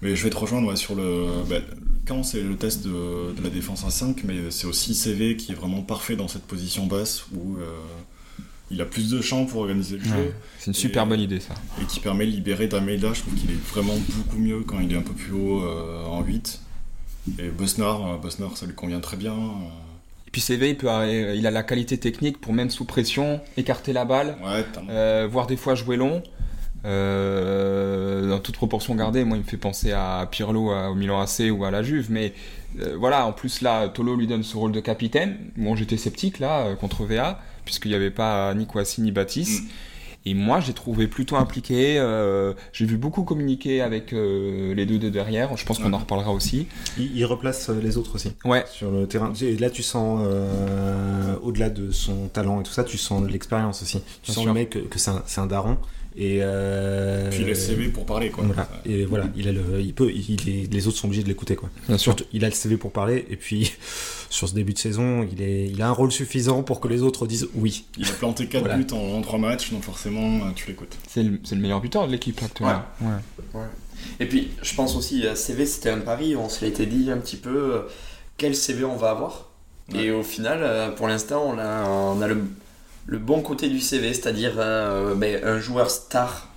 Mais 0.04 0.16
je 0.16 0.24
vais 0.24 0.30
te 0.30 0.38
rejoindre 0.38 0.68
ouais, 0.68 0.76
sur 0.76 0.94
le. 0.94 1.26
ben, 1.50 1.64
quand 2.06 2.22
c'est 2.24 2.44
le 2.44 2.56
test 2.56 2.86
de, 2.86 3.34
de 3.36 3.42
la 3.44 3.50
défense 3.50 3.84
à 3.84 3.90
5, 3.90 4.24
mais 4.26 4.52
c'est 4.52 4.68
aussi 4.68 4.94
CV 4.94 5.36
qui 5.38 5.52
est 5.52 5.56
vraiment 5.56 5.82
parfait 5.82 6.16
dans 6.16 6.28
cette 6.28 6.44
position 6.44 6.86
basse 6.86 7.26
où 7.36 7.58
euh, 7.58 7.66
il 8.70 8.80
a 8.82 8.86
plus 8.86 9.10
de 9.10 9.20
champ 9.20 9.46
pour 9.46 9.62
organiser 9.62 9.98
le 9.98 10.04
jeu 10.04 10.12
Ouais. 10.16 10.34
C'est 10.60 10.68
une 10.68 10.74
super 10.76 11.04
Et- 11.04 11.08
bonne 11.08 11.20
idée, 11.22 11.40
ça. 11.40 11.56
et 11.82 11.86
qui 11.86 12.00
permet 12.00 12.28
de 12.28 12.32
libérer 12.32 12.68
D'Almeida. 12.68 13.12
Je 13.14 13.22
trouve 13.22 13.34
qu'il 13.34 13.50
est 13.50 13.60
vraiment 13.74 13.96
beaucoup 14.16 14.38
mieux 14.38 14.60
quand 14.62 14.80
il 14.80 14.94
est 14.94 14.98
un 14.98 15.02
peu 15.02 15.14
plus 15.14 15.34
haut 15.34 15.64
euh, 15.64 16.06
en 16.06 16.22
8. 16.24 16.62
Et 17.40 17.50
Bosnar, 17.50 18.14
euh, 18.14 18.18
Bosnar, 18.18 18.56
ça 18.58 18.66
lui 18.66 18.74
convient 18.74 19.00
très 19.00 19.18
bien. 19.18 19.34
euh. 19.34 19.68
Et 20.28 20.32
puis 20.32 20.42
CV, 20.42 20.70
il, 20.72 20.78
peut, 20.78 20.88
euh, 20.90 21.34
il 21.36 21.48
a 21.48 21.52
la 21.52 21.64
qualité 21.64 21.98
technique 21.98 22.40
pour 22.42 22.54
même 22.54 22.70
sous 22.70 22.86
pression 22.86 23.40
écarter 23.56 23.94
la 23.94 24.06
balle, 24.06 24.38
Ouais, 24.44 24.66
euh, 24.90 25.28
voire 25.32 25.48
des 25.48 25.58
fois 25.58 25.74
jouer 25.76 25.96
long. 25.98 26.22
Euh, 26.86 28.30
dans 28.30 28.40
toute 28.40 28.56
proportion 28.56 28.96
gardée, 28.96 29.24
moi 29.24 29.38
il 29.38 29.44
me 29.44 29.48
fait 29.48 29.58
penser 29.58 29.92
à 29.92 30.28
Pirlo 30.30 30.72
à- 30.72 30.90
au 30.90 30.96
Milan 30.96 31.20
AC 31.22 31.50
ou 31.52 31.64
à 31.66 31.72
la 31.72 31.84
Juve, 31.84 32.08
mais 32.10 32.34
euh, 32.80 32.96
voilà, 32.98 33.26
en 33.26 33.34
plus 33.34 33.62
là, 33.62 33.88
Tolo 33.90 34.16
lui 34.16 34.28
donne 34.28 34.44
ce 34.44 34.56
rôle 34.58 34.72
de 34.72 34.80
capitaine. 34.80 35.38
Bon, 35.58 35.76
j'étais 35.76 35.98
sceptique 35.98 36.40
là 36.40 36.68
euh, 36.68 36.76
contre 36.76 37.04
VA, 37.06 37.40
puisqu'il 37.66 37.90
n'y 37.90 37.96
avait 37.96 38.12
pas 38.12 38.54
ni 38.54 38.66
Kouassi 38.68 39.02
ni 39.02 39.12
Baptiste. 39.12 39.64
Mm. 39.64 39.68
Et 40.30 40.34
moi, 40.34 40.60
j'ai 40.60 40.74
trouvé 40.74 41.08
plutôt 41.08 41.36
impliqué. 41.38 41.98
euh, 42.00 42.54
j'ai 42.74 42.86
vu 42.86 42.98
beaucoup 42.98 43.24
communiquer 43.24 43.82
avec 43.82 44.12
euh, 44.12 44.74
les 44.76 44.86
deux 44.86 44.98
de 45.00 45.08
derrière. 45.10 45.56
Je 45.56 45.66
pense 45.66 45.80
qu'on 45.80 45.94
en 45.94 46.00
reparlera 46.00 46.32
aussi. 46.34 46.68
Il, 46.98 47.16
il 47.16 47.24
replace 47.26 47.70
euh, 47.70 47.80
les 47.82 47.96
autres 47.98 48.16
aussi 48.16 48.32
Ouais, 48.44 48.66
sur 48.70 48.92
le 48.92 49.08
terrain. 49.08 49.32
Et 49.42 49.56
là, 49.58 49.70
tu 49.70 49.84
sens, 49.84 50.22
euh, 50.26 51.36
au-delà 51.42 51.70
de 51.70 51.92
son 51.92 52.28
talent 52.28 52.60
et 52.60 52.64
tout 52.64 52.72
ça, 52.74 52.84
tu 52.84 52.98
sens 52.98 53.24
de 53.24 53.28
l'expérience 53.28 53.82
aussi. 53.82 54.00
Tu 54.24 54.26
Bien 54.26 54.34
sens 54.34 54.44
sûr. 54.44 54.54
le 54.54 54.60
mec 54.60 54.70
que, 54.72 54.80
que 54.80 55.00
c'est 55.00 55.12
un, 55.12 55.24
c'est 55.28 55.40
un 55.40 55.48
daron. 55.48 55.78
Et 56.20 56.40
euh, 56.42 57.30
Puis 57.30 57.42
il 57.42 57.46
a 57.46 57.50
le 57.50 57.54
CV 57.56 57.90
pour 57.90 58.06
parler, 58.06 58.30
quoi. 58.32 58.44
Voilà. 58.44 58.68
Et 58.86 59.06
voilà, 59.06 59.26
il 59.38 59.48
a 59.48 59.52
le, 59.52 59.80
il 59.80 59.94
peut, 59.94 60.12
il 60.12 60.68
les 60.72 60.88
autres 60.88 60.98
sont 60.98 61.06
obligés 61.06 61.22
de 61.22 61.28
l'écouter 61.28 61.56
quoi. 61.56 61.70
bien 61.88 61.98
sûr. 62.00 62.14
Surtout, 62.14 62.26
il 62.34 62.44
a 62.44 62.50
le 62.50 62.56
CV 62.56 62.76
pour 62.76 62.92
parler 62.92 63.26
et 63.30 63.36
puis 63.36 63.72
sur 64.30 64.48
ce 64.50 64.54
début 64.54 64.74
de 64.74 64.78
saison, 64.80 65.28
il 65.32 65.42
est, 65.42 65.68
il 65.70 65.82
a 65.82 65.88
un 65.88 65.92
rôle 65.92 66.12
suffisant 66.12 66.64
pour 66.64 66.80
que 66.80 66.88
les 66.88 67.02
autres 67.02 67.28
disent 67.28 67.48
oui. 67.56 67.86
Il 67.98 68.08
a 68.08 68.12
planté 68.14 68.48
4 68.48 68.62
Voilà. 68.62 68.78
buts 68.78 68.94
en, 68.94 69.22
3 69.22 69.40
matchs, 69.40 69.72
donc 69.72 69.84
forcément, 69.84 70.46
euh, 70.48 70.52
tu 70.56 70.68
l'écoutes. 70.68 70.98
C'est 71.08 71.24
le, 71.24 71.40
c'est 71.44 71.56
le 71.56 71.62
meilleur 71.62 71.82
buteur 71.82 72.08
de 72.08 72.12
l'équipe 72.12 72.42
actuellement. 72.44 72.84
Ouais. 73.02 73.62
Et 74.20 74.28
puis, 74.28 74.52
je 74.62 74.76
pense 74.76 74.96
aussi, 74.96 75.26
CV, 75.36 75.66
c'était 75.66 75.90
un 75.90 76.00
pari, 76.00 76.36
on 76.36 76.50
se 76.50 76.64
l'était 76.64 76.86
dit 76.86 77.10
un 77.12 77.18
petit 77.18 77.38
peu, 77.38 77.74
euh, 77.76 77.82
quel 78.38 78.56
CV 78.56 78.84
on 78.86 78.96
va 78.96 79.12
avoir. 79.12 79.46
Et 79.96 80.12
au 80.12 80.24
final, 80.24 80.60
euh, 80.62 80.90
pour 80.90 81.08
l'instant, 81.08 81.44
on 81.48 81.58
a, 81.58 81.88
on 81.88 82.22
a 82.22 82.28
le, 82.28 82.44
le 83.06 83.18
bon 83.20 83.42
côté 83.42 83.70
du 83.70 83.80
CV, 83.80 84.14
c'est-à-dire 84.14 84.54
euh, 84.58 85.16
ben, 85.16 85.42
un 85.44 85.60
joueur 85.60 85.90
star 85.90 86.50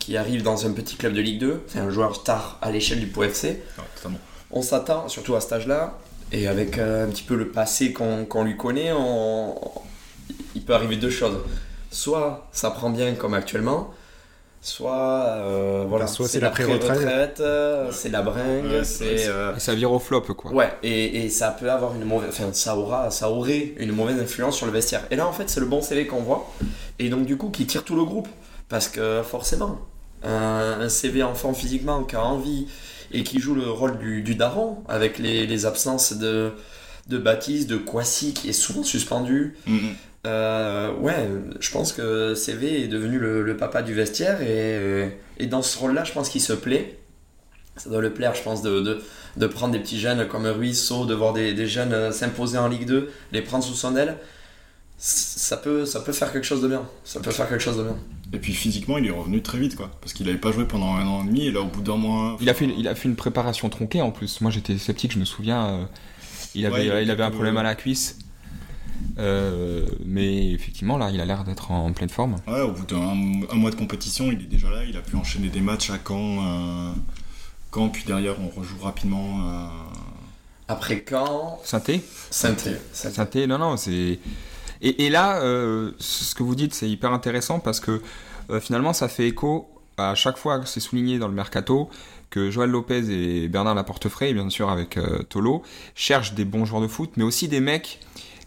qui 0.00 0.16
arrive 0.16 0.42
dans 0.42 0.66
un 0.66 0.72
petit 0.72 0.96
club 0.96 1.12
de 1.14 1.20
Ligue 1.20 1.38
2, 1.38 1.60
enfin 1.68 1.82
un 1.82 1.90
joueur 1.90 2.16
star 2.16 2.58
à 2.60 2.72
l'échelle 2.72 2.98
du 2.98 3.06
Pau 3.06 3.22
FC. 3.22 3.48
Ouais, 3.50 3.84
totalement. 3.94 4.18
On 4.50 4.62
s'attend, 4.62 5.08
surtout 5.08 5.36
à 5.36 5.40
cet 5.40 5.52
âge-là, 5.52 5.96
et 6.32 6.46
avec 6.48 6.78
euh, 6.78 7.06
un 7.06 7.10
petit 7.10 7.22
peu 7.22 7.36
le 7.36 7.48
passé 7.50 7.92
qu'on 7.92 8.44
lui 8.44 8.56
connaît, 8.56 8.92
on- 8.92 9.54
il 10.54 10.62
peut 10.64 10.74
arriver 10.74 10.96
deux 10.96 11.10
choses. 11.10 11.38
Soit 11.90 12.48
ça 12.52 12.70
prend 12.70 12.90
bien 12.90 13.14
comme 13.14 13.34
actuellement, 13.34 13.90
soit 14.60 15.26
euh, 15.36 15.84
voilà, 15.88 16.06
soit 16.06 16.28
c'est 16.28 16.40
la 16.40 16.50
pré-retraite. 16.50 17.40
euh, 17.40 17.90
c'est 17.92 18.08
la 18.10 18.22
bringue, 18.22 18.64
Ouais, 18.70 18.84
c'est 18.84 19.26
euh, 19.28 19.58
ça 19.58 19.74
vire 19.74 19.92
au 19.92 19.98
flop, 19.98 20.22
quoi. 20.22 20.52
ouais, 20.52 20.72
et, 20.82 21.24
et 21.24 21.28
ça 21.30 21.50
peut 21.50 21.70
avoir 21.70 21.94
une 21.94 22.04
mauvaise, 22.04 22.30
enfin 22.30 22.50
ça 22.52 22.76
aura, 22.76 23.10
ça 23.10 23.28
aurait 23.30 23.74
une 23.78 23.92
mauvaise 23.92 24.20
influence 24.20 24.56
sur 24.56 24.66
le 24.66 24.72
vestiaire. 24.72 25.02
Et 25.10 25.16
là 25.16 25.26
en 25.26 25.32
fait 25.32 25.50
c'est 25.50 25.60
le 25.60 25.66
bon 25.66 25.82
CV 25.82 26.06
qu'on 26.06 26.22
voit, 26.22 26.50
et 26.98 27.08
donc 27.10 27.26
du 27.26 27.36
coup 27.36 27.50
qui 27.50 27.66
tire 27.66 27.84
tout 27.84 27.96
le 27.96 28.04
groupe, 28.04 28.28
parce 28.68 28.88
que 28.88 29.22
forcément 29.22 29.80
un, 30.22 30.78
un 30.80 30.88
CV 30.88 31.22
en 31.24 31.34
forme 31.34 31.54
physiquement 31.56 32.04
qui 32.04 32.14
a 32.16 32.24
envie 32.24 32.68
et 33.12 33.22
qui 33.24 33.40
joue 33.40 33.54
le 33.54 33.70
rôle 33.70 33.98
du, 33.98 34.22
du 34.22 34.34
daron 34.34 34.78
avec 34.88 35.18
les, 35.18 35.46
les 35.46 35.66
absences 35.66 36.14
de 36.14 36.52
de 37.08 37.18
Baptiste, 37.18 37.68
de 37.68 37.76
Kwasi 37.76 38.32
qui 38.32 38.48
est 38.48 38.52
souvent 38.52 38.84
suspendu. 38.84 39.56
Mhm. 39.66 39.94
Euh, 40.24 40.92
ouais, 40.98 41.28
je 41.58 41.70
pense 41.72 41.92
que 41.92 42.34
CV 42.34 42.84
est 42.84 42.88
devenu 42.88 43.18
le, 43.18 43.42
le 43.42 43.56
papa 43.56 43.82
du 43.82 43.92
vestiaire 43.92 44.40
et, 44.40 45.18
et 45.38 45.46
dans 45.46 45.62
ce 45.62 45.76
rôle-là, 45.78 46.04
je 46.04 46.12
pense 46.12 46.28
qu'il 46.28 46.40
se 46.40 46.52
plaît. 46.52 47.00
Ça 47.76 47.90
doit 47.90 48.02
le 48.02 48.12
plaire, 48.12 48.34
je 48.34 48.42
pense, 48.42 48.62
de, 48.62 48.80
de, 48.80 49.02
de 49.36 49.46
prendre 49.46 49.72
des 49.72 49.80
petits 49.80 49.98
jeunes 49.98 50.28
comme 50.28 50.46
Ruiz, 50.46 50.80
So, 50.80 51.06
de 51.06 51.14
voir 51.14 51.32
des, 51.32 51.54
des 51.54 51.66
jeunes 51.66 51.92
euh, 51.92 52.12
s'imposer 52.12 52.58
en 52.58 52.68
Ligue 52.68 52.86
2, 52.86 53.10
les 53.32 53.42
prendre 53.42 53.64
sous 53.64 53.74
son 53.74 53.96
aile. 53.96 54.16
Ça 54.98 55.56
peut, 55.56 55.84
ça 55.84 56.00
peut 56.00 56.12
faire 56.12 56.32
quelque 56.32 56.44
chose 56.44 56.62
de 56.62 56.68
bien. 56.68 56.86
Ça 57.02 57.18
peut 57.18 57.32
faire 57.32 57.48
quelque 57.48 57.62
chose 57.64 57.78
de 57.78 57.82
bien. 57.82 57.96
Et 58.34 58.38
puis 58.38 58.54
physiquement, 58.54 58.96
il 58.98 59.06
est 59.06 59.10
revenu 59.10 59.42
très 59.42 59.58
vite, 59.58 59.76
quoi. 59.76 59.90
Parce 60.00 60.12
qu'il 60.14 60.28
avait 60.28 60.38
pas 60.38 60.52
joué 60.52 60.64
pendant 60.64 60.94
un 60.94 61.06
an 61.06 61.22
et 61.22 61.26
demi, 61.26 61.46
et 61.46 61.50
là, 61.52 61.60
au 61.60 61.66
bout 61.66 61.82
d'un 61.82 61.96
mois. 61.96 62.36
Il 62.40 62.48
a, 62.48 62.54
fait, 62.54 62.66
il 62.76 62.88
a 62.88 62.94
fait 62.94 63.08
une 63.08 63.16
préparation 63.16 63.68
tronquée 63.68 64.00
en 64.00 64.10
plus. 64.10 64.40
Moi 64.40 64.50
j'étais 64.50 64.78
sceptique, 64.78 65.12
je 65.12 65.18
me 65.18 65.24
souviens. 65.26 65.66
euh, 65.66 65.84
il, 66.54 66.64
avait, 66.66 66.90
Ouais, 66.90 67.02
il 67.04 67.10
avait 67.10 67.22
un 67.24 67.30
problème 67.30 67.56
à 67.58 67.62
la 67.62 67.74
cuisse. 67.74 68.18
Euh, 69.18 69.84
mais 70.06 70.52
effectivement, 70.52 70.96
là, 70.96 71.10
il 71.12 71.20
a 71.20 71.24
l'air 71.24 71.44
d'être 71.44 71.70
en 71.70 71.92
pleine 71.92 72.08
forme. 72.08 72.36
Ouais, 72.46 72.60
au 72.60 72.72
bout 72.72 72.86
d'un 72.86 73.00
un 73.50 73.54
mois 73.56 73.70
de 73.70 73.74
compétition, 73.76 74.30
il 74.32 74.40
est 74.42 74.46
déjà 74.46 74.70
là. 74.70 74.84
Il 74.88 74.96
a 74.96 75.00
pu 75.00 75.16
enchaîner 75.16 75.48
des 75.48 75.60
matchs 75.60 75.90
à 75.90 75.98
Caen. 76.06 76.38
euh, 76.90 76.92
Caen, 77.74 77.88
puis 77.88 78.04
derrière, 78.06 78.36
on 78.40 78.48
rejoue 78.48 78.78
rapidement. 78.80 79.40
euh, 79.50 79.66
Après 80.68 81.00
quand 81.02 81.60
Synthé. 81.64 82.00
Sainté. 82.30 82.70
Synthé, 82.92 83.46
non, 83.46 83.58
non, 83.58 83.76
c'est. 83.76 84.18
Et, 84.82 85.10
là, 85.10 85.40
euh, 85.42 85.92
ce 85.98 86.34
que 86.34 86.42
vous 86.42 86.56
dites, 86.56 86.74
c'est 86.74 86.90
hyper 86.90 87.12
intéressant 87.12 87.60
parce 87.60 87.78
que 87.78 88.02
euh, 88.50 88.58
finalement, 88.60 88.92
ça 88.92 89.06
fait 89.08 89.28
écho 89.28 89.68
à 89.96 90.16
chaque 90.16 90.36
fois 90.36 90.58
que 90.58 90.66
c'est 90.66 90.80
souligné 90.80 91.20
dans 91.20 91.28
le 91.28 91.34
mercato 91.34 91.88
que 92.30 92.50
Joël 92.50 92.70
Lopez 92.70 93.10
et 93.10 93.48
Bernard 93.48 93.76
Laportefray, 93.76 94.34
bien 94.34 94.50
sûr 94.50 94.70
avec 94.70 94.96
euh, 94.96 95.22
Tolo, 95.22 95.62
cherchent 95.94 96.34
des 96.34 96.44
bons 96.44 96.64
joueurs 96.64 96.82
de 96.82 96.88
foot, 96.88 97.12
mais 97.16 97.22
aussi 97.22 97.46
des 97.46 97.60
mecs 97.60 98.00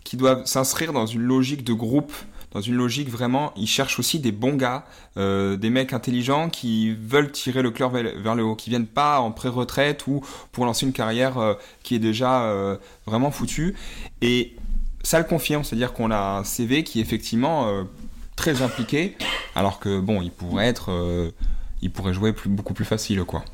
qui 0.04 0.18
doivent 0.18 0.46
s'inscrire 0.46 0.92
dans 0.92 1.06
une 1.06 1.22
logique 1.22 1.64
de 1.64 1.72
groupe, 1.72 2.12
dans 2.52 2.62
une 2.62 2.76
logique 2.76 3.10
vraiment, 3.10 3.54
ils 3.56 3.68
cherchent 3.68 4.00
aussi 4.00 4.20
des 4.20 4.32
bons 4.32 4.56
gars, 4.56 4.86
des 5.18 5.70
mecs 5.70 5.92
intelligents 5.92 6.50
qui 6.50 6.94
veulent 6.94 7.32
tirer 7.32 7.62
le 7.62 7.70
club 7.72 7.92
vers, 7.94 8.36
le 8.36 8.44
haut, 8.44 8.56
qui 8.56 8.70
viennent 8.70 8.88
pas 8.88 9.20
en 9.20 9.32
pré-retraite 9.32 10.08
ou 10.08 10.22
pour 10.54 10.66
lancer 10.66 10.86
une 10.86 10.94
carrière 10.94 11.58
qui 11.84 11.96
est 11.96 12.00
déjà 12.00 12.78
vraiment 13.06 13.30
foutue. 13.30 13.76
Et 14.22 14.56
ça 15.06 15.20
le 15.20 15.26
confirme, 15.26 15.64
c'est-à-dire 15.64 15.94
qu'on 15.94 16.12
a 16.12 16.18
un 16.40 16.44
CV 16.44 16.84
qui 16.84 17.00
est 17.00 17.02
effectivement 17.04 17.68
euh, 17.70 17.84
très 18.36 18.62
impliqué, 18.62 19.16
alors 19.56 19.80
que 19.80 20.00
bon, 20.00 20.22
il 20.22 20.32
pourrait 20.32 20.68
être, 20.68 20.92
euh, 20.92 21.32
il 21.82 21.92
pourrait 21.92 22.14
jouer 22.14 22.34
beaucoup 22.48 22.74
plus 22.74 22.86
facile, 22.86 23.24
quoi. 23.24 23.46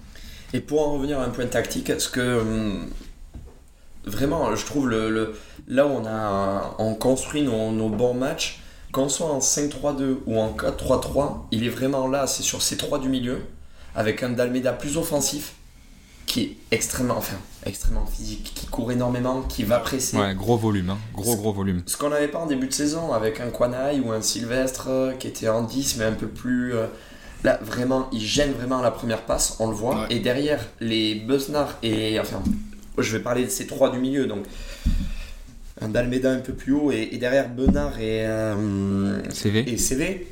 Et 0.54 0.62
pour 0.62 0.88
en 0.88 0.94
revenir 0.94 1.20
à 1.20 1.26
un 1.26 1.30
point 1.30 1.46
tactique, 1.46 1.92
ce 2.00 2.10
que 2.10 2.40
hum, 2.40 2.90
vraiment, 4.06 4.56
je 4.56 4.66
trouve 4.66 4.90
le, 4.90 5.10
le- 5.10 5.36
là 5.68 5.86
où 5.86 5.92
on 5.92 6.06
a 6.06 6.76
on 6.80 6.96
construit 6.96 7.42
nos, 7.44 7.72
nos 7.72 7.90
bons 7.90 8.14
matchs, 8.14 8.60
qu'on 8.92 9.10
soit 9.10 9.28
en 9.32 9.40
5-3-2 9.40 10.18
ou 10.26 10.40
en 10.40 10.54
4-3-3, 10.54 11.46
il 11.52 11.66
est 11.66 11.70
vraiment 11.70 12.08
là, 12.08 12.28
c'est 12.28 12.44
sur 12.44 12.62
ces 12.62 12.78
trois 12.78 13.00
du 13.00 13.10
milieu, 13.10 13.42
avec 13.96 14.24
un 14.24 14.30
Dalmeda 14.30 14.74
plus 14.74 14.98
offensif, 14.98 15.54
qui 16.26 16.42
est 16.42 16.58
extrêmement, 16.72 17.18
enfin, 17.18 17.38
extrêmement 17.66 18.06
physique, 18.06 18.52
qui 18.56 18.66
court 18.68 18.92
énormément, 18.92 19.42
qui 19.44 19.64
va 19.64 19.80
presser. 19.80 20.18
Ouais, 20.18 20.34
gros 20.36 20.58
volume, 20.58 20.92
hein. 20.92 20.98
gros 21.14 21.36
gros 21.36 21.54
volume. 21.54 21.84
Ce 21.86 21.98
qu'on 21.98 22.10
n'avait 22.10 22.28
pas 22.28 22.40
en 22.40 22.48
début 22.48 22.68
de 22.68 22.74
saison 22.74 23.14
avec 23.14 23.40
un 23.40 23.50
Quanai 23.50 24.00
ou 24.00 24.12
un 24.12 24.22
Sylvestre 24.22 24.88
euh, 24.90 25.14
qui 25.14 25.28
était 25.28 25.50
en 25.50 25.64
10 25.64 25.98
mais 25.98 26.06
un 26.06 26.14
peu 26.14 26.28
plus... 26.28 26.74
euh, 26.74 26.88
là 27.44 27.60
vraiment, 27.62 28.10
il 28.12 28.22
gêne 28.22 28.52
vraiment 28.52 28.82
la 28.82 28.92
première 28.92 29.22
passe, 29.24 29.58
on 29.60 29.68
le 29.68 29.76
voit. 29.76 30.02
Ouais. 30.02 30.08
Et 30.10 30.20
derrière, 30.20 30.66
les 30.80 31.16
Besnard 31.16 31.78
et... 31.84 32.20
Enfin, 32.20 32.42
je 32.98 33.18
vais 33.18 33.24
parler 33.24 33.46
de 33.46 33.50
ces 33.50 33.68
trois 33.68 33.90
du 33.90 34.00
milieu. 34.00 34.26
Donc, 34.26 34.46
un 35.80 35.88
Dalmeda 35.90 36.32
un 36.32 36.40
peu 36.40 36.54
plus 36.54 36.74
haut 36.74 36.92
et, 36.92 37.10
et 37.12 37.18
derrière 37.18 37.50
Benard 37.50 38.00
et, 38.00 38.26
euh, 38.28 39.22
CV. 39.32 39.72
et 39.72 39.78
CV 39.78 40.28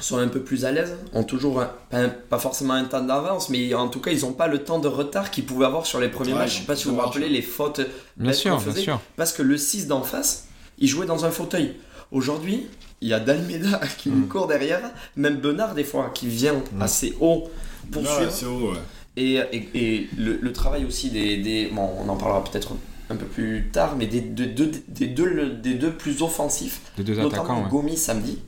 sont 0.00 0.18
un 0.18 0.28
peu 0.28 0.40
plus 0.40 0.64
à 0.64 0.72
l'aise, 0.72 0.96
ont 1.12 1.24
toujours 1.24 1.60
un- 1.60 1.70
pas, 1.90 2.08
pas 2.08 2.38
forcément 2.38 2.74
un 2.74 2.84
temps 2.84 3.02
d'avance, 3.02 3.48
mais 3.50 3.72
en 3.74 3.88
tout 3.88 4.00
cas 4.00 4.10
ils 4.10 4.22
n'ont 4.22 4.32
pas 4.32 4.46
le 4.48 4.58
temps 4.64 4.78
de 4.78 4.88
retard 4.88 5.30
qu'ils 5.30 5.44
pouvaient 5.44 5.66
avoir 5.66 5.86
sur 5.86 6.00
les 6.00 6.08
premiers 6.08 6.32
Ouais, 6.32 6.38
matchs. 6.40 6.54
Je 6.54 6.58
sais 6.60 6.64
pas 6.66 6.76
si 6.76 6.88
vous 6.88 6.94
vous 6.94 7.00
rappelez 7.00 7.28
les 7.28 7.42
fautes 7.42 7.80
Bien 8.16 8.32
sûr, 8.32 8.52
qu'on 8.56 8.62
bien 8.62 8.72
faisait. 8.72 8.82
sûr. 8.82 9.00
Parce 9.16 9.32
que 9.32 9.42
le 9.42 9.56
6 9.56 9.86
d'en 9.86 10.02
face, 10.02 10.46
il 10.78 10.88
jouait 10.88 11.06
dans 11.06 11.24
un 11.24 11.30
fauteuil. 11.30 11.76
Aujourd'hui, 12.12 12.66
il 13.00 13.08
y 13.08 13.12
a 13.14 13.20
Dalmeda 13.20 13.80
qui 13.98 14.08
Hmm. 14.10 14.20
nous 14.20 14.26
court 14.26 14.46
derrière, 14.46 14.80
même 15.16 15.36
Benard 15.36 15.74
des 15.74 15.84
fois 15.84 16.10
qui 16.14 16.26
vient 16.28 16.62
assez 16.80 17.14
haut 17.20 17.48
pour 17.92 18.06
suivre. 18.06 18.30
c'est 18.32 18.46
haut, 18.46 18.72
ouais. 18.72 18.78
Et, 19.16 19.34
et- 19.34 19.68
et 19.74 20.08
le, 20.18 20.38
le 20.40 20.52
travail 20.52 20.84
aussi 20.84 21.10
des, 21.10 21.36
des- 21.36 21.66
Bon, 21.66 21.88
on 22.00 22.08
en 22.08 22.16
parlera 22.16 22.42
peut-être 22.42 22.72
un 23.10 23.16
peu 23.16 23.26
plus 23.26 23.68
tard, 23.72 23.94
mais 23.96 24.06
des, 24.06 24.20
de- 24.22 24.44
de- 24.46 24.70
des, 24.88 25.06
deux, 25.06 25.50
des 25.62 25.74
deux 25.74 25.92
plus 25.92 26.22
offensifs, 26.22 26.80
Les 26.98 27.04
deux 27.04 27.14
notamment 27.14 27.42
attaquants, 27.44 27.62
ouais. 27.64 27.68
Gomis 27.70 27.96
samedi. 27.96 28.38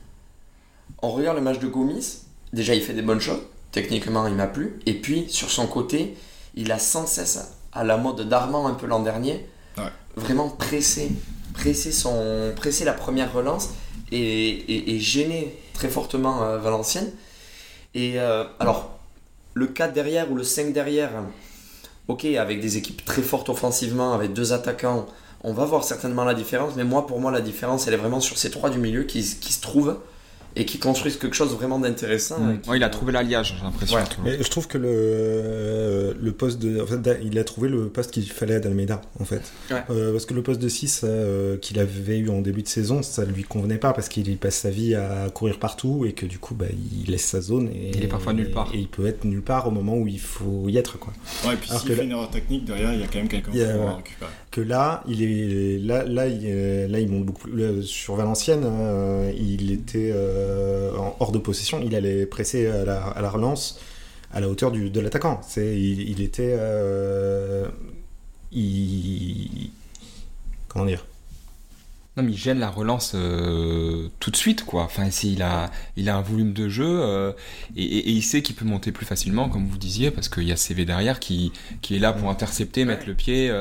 On 1.01 1.11
regarde 1.11 1.37
le 1.37 1.43
match 1.43 1.59
de 1.59 1.67
Gomis, 1.67 2.23
déjà 2.53 2.73
il 2.75 2.81
fait 2.81 2.93
des 2.93 3.01
bonnes 3.01 3.19
choses, 3.21 3.41
techniquement 3.71 4.27
il 4.27 4.33
m'a 4.35 4.47
plu, 4.47 4.79
et 4.85 4.93
puis 4.93 5.25
sur 5.29 5.49
son 5.51 5.67
côté, 5.67 6.15
il 6.55 6.71
a 6.71 6.79
sans 6.79 7.05
cesse, 7.05 7.53
à 7.73 7.83
la 7.83 7.97
mode 7.97 8.27
d'Armand 8.27 8.67
un 8.67 8.73
peu 8.73 8.87
l'an 8.87 9.01
dernier, 9.01 9.47
Ouais. 9.77 9.83
vraiment 10.15 10.49
pressé, 10.49 11.11
pressé, 11.53 11.91
son, 11.91 12.51
pressé 12.55 12.83
la 12.83 12.93
première 12.93 13.31
relance 13.31 13.69
et, 14.11 14.17
et, 14.19 14.95
et 14.95 14.99
gêné 14.99 15.55
très 15.75 15.87
fortement 15.87 16.41
euh, 16.43 16.57
Valenciennes. 16.57 17.11
Et 17.93 18.19
euh, 18.19 18.43
alors, 18.59 18.97
le 19.53 19.67
4 19.67 19.93
derrière 19.93 20.31
ou 20.31 20.35
le 20.35 20.43
5 20.43 20.73
derrière, 20.73 21.11
ok, 22.07 22.25
avec 22.25 22.59
des 22.59 22.77
équipes 22.77 23.05
très 23.05 23.21
fortes 23.21 23.49
offensivement, 23.49 24.13
avec 24.13 24.33
deux 24.33 24.51
attaquants, 24.51 25.05
on 25.43 25.53
va 25.53 25.65
voir 25.65 25.83
certainement 25.83 26.23
la 26.23 26.33
différence, 26.33 26.73
mais 26.75 26.83
moi, 26.83 27.05
pour 27.05 27.19
moi, 27.19 27.31
la 27.31 27.41
différence, 27.41 27.87
elle 27.87 27.93
est 27.93 27.97
vraiment 27.97 28.19
sur 28.19 28.39
ces 28.39 28.49
trois 28.49 28.71
du 28.71 28.79
milieu 28.79 29.03
qui, 29.03 29.21
qui 29.39 29.53
se 29.53 29.61
trouvent 29.61 29.99
et 30.59 30.65
qui 30.65 30.79
construisent 30.79 31.17
quelque 31.17 31.35
chose 31.35 31.53
vraiment 31.53 31.79
d'intéressant. 31.79 32.39
Mm. 32.39 32.59
qui- 32.61 32.69
Ouais, 32.69 32.77
il 32.77 32.83
a 32.83 32.89
trouvé 32.89 33.11
l'alliage, 33.13 33.55
j'ai 33.57 33.63
l'impression. 33.63 33.95
Ouais. 33.97 34.03
Tolo. 34.03 34.21
Mais 34.25 34.43
je 34.43 34.49
trouve 34.49 34.67
que 34.67 34.77
le, 34.77 36.15
le 36.19 36.31
poste 36.31 36.59
de. 36.59 36.81
En 36.81 36.85
fait, 36.87 37.19
il 37.23 37.37
a 37.39 37.43
trouvé 37.43 37.69
le 37.69 37.87
poste 37.89 38.11
qu'il 38.11 38.29
fallait 38.29 38.55
à 38.55 38.59
Dalmeida, 38.59 39.01
en 39.19 39.25
fait. 39.25 39.41
Ouais. 39.71 39.81
Euh, 39.89 40.11
parce 40.11 40.25
que 40.25 40.33
le 40.33 40.41
poste 40.43 40.61
de 40.61 40.69
6 40.69 41.01
euh, 41.03 41.57
qu'il 41.57 41.79
avait 41.79 42.17
eu 42.17 42.29
en 42.29 42.41
début 42.41 42.63
de 42.63 42.67
saison, 42.67 43.01
ça 43.03 43.25
lui 43.25 43.43
convenait 43.43 43.77
pas 43.77 43.93
parce 43.93 44.09
qu'il 44.09 44.37
passe 44.37 44.55
sa 44.55 44.69
vie 44.69 44.95
à 44.95 45.29
courir 45.33 45.59
partout 45.59 46.05
et 46.05 46.13
que 46.13 46.25
du 46.25 46.39
coup, 46.39 46.55
bah, 46.55 46.65
il 47.05 47.11
laisse 47.11 47.25
sa 47.25 47.41
zone. 47.41 47.69
Et, 47.69 47.91
Il 47.95 48.03
est 48.03 48.07
parfois 48.07 48.33
nulle 48.33 48.51
part. 48.51 48.71
Et 48.73 48.79
il 48.79 48.87
peut 48.87 49.05
être 49.05 49.23
nulle 49.25 49.41
part 49.41 49.67
au 49.67 49.71
moment 49.71 49.95
où 49.97 50.07
il 50.07 50.19
faut 50.19 50.67
y 50.67 50.77
être, 50.77 50.97
quoi. 50.99 51.13
Ouais, 51.45 51.53
et 51.53 51.57
puis 51.57 51.69
s'il 51.69 51.79
que 51.89 51.93
fait 51.93 51.95
là- 51.97 52.03
une 52.03 52.11
erreur 52.11 52.29
technique, 52.29 52.65
derrière, 52.65 52.93
il 52.93 52.99
y 52.99 53.03
a 53.03 53.07
quand 53.07 53.19
même 53.19 53.27
quelqu'un 53.27 53.51
Il 53.53 53.59
y 53.59 53.63
a- 53.63 53.67
pour 53.73 53.81
voilà. 53.81 53.95
récupérer. 53.97 54.31
Que 54.51 54.61
là, 54.61 55.03
il 55.07 55.21
est 55.23 55.77
là, 55.79 56.03
là, 56.03 56.25
il, 56.27 56.39
euh, 56.45 56.87
là, 56.87 56.99
il 56.99 57.09
monte 57.09 57.25
beaucoup. 57.25 57.47
là, 57.47 57.69
sur 57.83 58.15
Valenciennes, 58.15 58.63
euh, 58.65 59.31
il 59.37 59.71
était 59.71 60.09
euh, 60.13 60.46
hors 61.19 61.31
de 61.31 61.37
possession. 61.37 61.81
Il 61.83 61.95
allait 61.95 62.25
presser 62.25 62.67
à 62.67 62.85
la, 62.85 63.03
à 63.03 63.21
la 63.21 63.29
relance 63.29 63.79
à 64.33 64.39
la 64.39 64.49
hauteur 64.49 64.71
du, 64.71 64.89
de 64.89 64.99
l'attaquant. 64.99 65.41
C'est, 65.47 65.79
il, 65.79 66.01
il 66.09 66.21
était, 66.21 66.55
euh, 66.57 67.67
il, 68.51 69.71
comment 70.67 70.85
dire? 70.85 71.05
Non, 72.15 72.23
mais 72.23 72.31
il 72.31 72.37
gêne 72.37 72.57
la 72.57 72.71
relance 72.71 73.11
euh, 73.13 74.09
tout 74.19 74.31
de 74.31 74.35
suite, 74.35 74.65
quoi. 74.65 74.83
Enfin, 74.83 75.11
si, 75.11 75.33
il 75.33 75.43
a, 75.43 75.69
il 75.97 76.09
a 76.09 76.17
un 76.17 76.21
volume 76.21 76.51
de 76.51 76.67
jeu 76.67 76.87
euh, 76.87 77.31
et 77.75 78.09
il 78.09 78.23
sait 78.23 78.41
qu'il 78.41 78.55
peut 78.55 78.65
monter 78.65 78.91
plus 78.91 79.05
facilement, 79.05 79.49
comme 79.49 79.67
vous 79.67 79.77
disiez, 79.77 80.09
parce 80.09 80.27
qu'il 80.27 80.43
y 80.43 80.51
a 80.51 80.55
CV 80.55 80.83
derrière 80.83 81.19
qui, 81.19 81.51
qui 81.81 81.95
est 81.95 81.99
là 81.99 82.13
pour 82.13 82.29
intercepter, 82.29 82.85
mettre 82.85 83.05
le 83.05 83.13
pied. 83.13 83.51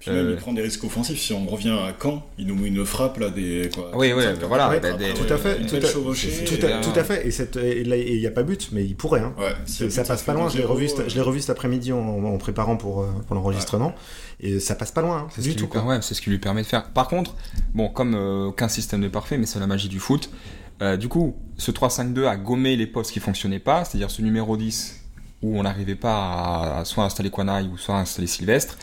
Euh, 0.00 0.02
Puis 0.02 0.10
même, 0.10 0.26
Euh, 0.26 0.30
il 0.32 0.36
prend 0.36 0.52
des 0.52 0.62
risques 0.62 0.82
offensifs. 0.84 1.20
Si 1.20 1.32
on 1.32 1.44
revient 1.46 1.70
à 1.70 1.92
Caen, 2.02 2.22
il 2.38 2.46
nous 2.46 2.54
met 2.54 2.68
une 2.68 2.84
frappe 2.86 3.18
là, 3.18 3.28
des. 3.30 3.70
Quoi, 3.74 3.90
Oui, 3.94 4.12
oui, 4.14 4.22
35, 4.24 4.46
voilà, 4.48 4.64
après, 4.66 4.80
bah, 4.80 4.92
des- 4.94 5.10
après, 5.10 5.26
tout 5.26 5.32
à 5.32 5.36
fait, 5.36 5.56
tout 5.66 5.76
à- 5.76 5.80
tout 5.80 6.64
à, 6.64 6.66
bien. 6.68 6.80
tout 6.80 6.98
à 6.98 7.04
fait. 7.04 7.26
Et 7.26 7.30
cette- 7.30 7.56
et 7.56 7.84
là, 7.84 7.96
il 7.96 8.18
n'y 8.18 8.26
a 8.26 8.30
pas 8.30 8.42
but, 8.42 8.70
mais 8.72 8.84
il 8.84 8.96
pourrait. 8.96 9.20
Hein. 9.20 9.34
Ouais, 9.38 9.52
Ça 9.66 9.84
but, 9.86 10.08
passe 10.08 10.22
pas 10.22 10.32
loin, 10.34 10.48
je 10.48 10.56
l'ai 10.56 10.62
2-0, 10.62 10.72
revu, 10.74 10.88
cet- 10.88 11.00
euh, 11.00 11.04
je 11.08 11.14
l'ai 11.14 11.20
revu 11.20 11.40
cet 11.40 11.50
après-midi 11.50 11.92
en, 11.92 11.98
en 12.24 12.38
préparant 12.38 12.76
pour, 12.76 13.02
euh, 13.02 13.08
pour 13.26 13.36
l'enregistrement, 13.36 13.94
et 14.40 14.58
ça 14.58 14.74
passe 14.74 14.90
pas 14.92 15.02
loin, 15.02 15.18
hein, 15.18 15.26
C'est 15.34 15.42
ce, 15.42 15.48
du 15.50 15.56
tout. 15.56 15.68
ouais, 15.84 15.98
c'est 16.02 16.14
ce 16.14 16.22
qui 16.22 16.30
lui 16.30 16.38
permet 16.38 16.62
de 16.62 16.66
faire. 16.66 16.84
Par 16.90 17.06
contre, 17.08 17.34
bon, 17.74 17.88
comme 17.88 18.14
euh, 18.14 18.46
aucun 18.46 18.68
système 18.68 19.00
n'est 19.00 19.08
parfait, 19.10 19.36
mais 19.36 19.46
c'est 19.46 19.58
la 19.60 19.66
magie 19.66 19.88
du 19.88 19.98
foot, 20.00 20.30
euh, 20.82 20.96
du 20.96 21.08
coup, 21.08 21.36
ce 21.58 21.70
3-5-2 21.72 22.24
a 22.26 22.36
gommé 22.36 22.74
les 22.76 22.86
postes 22.86 23.12
qui 23.12 23.20
fonctionnaient 23.20 23.58
pas, 23.58 23.84
c'est-à-dire 23.84 24.10
ce 24.10 24.22
numéro 24.22 24.56
10 24.56 24.96
où 25.42 25.58
on 25.58 25.62
n'arrivait 25.62 25.94
pas 25.94 26.14
à, 26.14 26.78
à 26.80 26.84
soit 26.86 27.04
installer 27.04 27.28
Quanaï 27.30 27.66
ou 27.68 27.76
soit 27.76 27.96
installer 27.96 28.26
Sylvestre, 28.26 28.78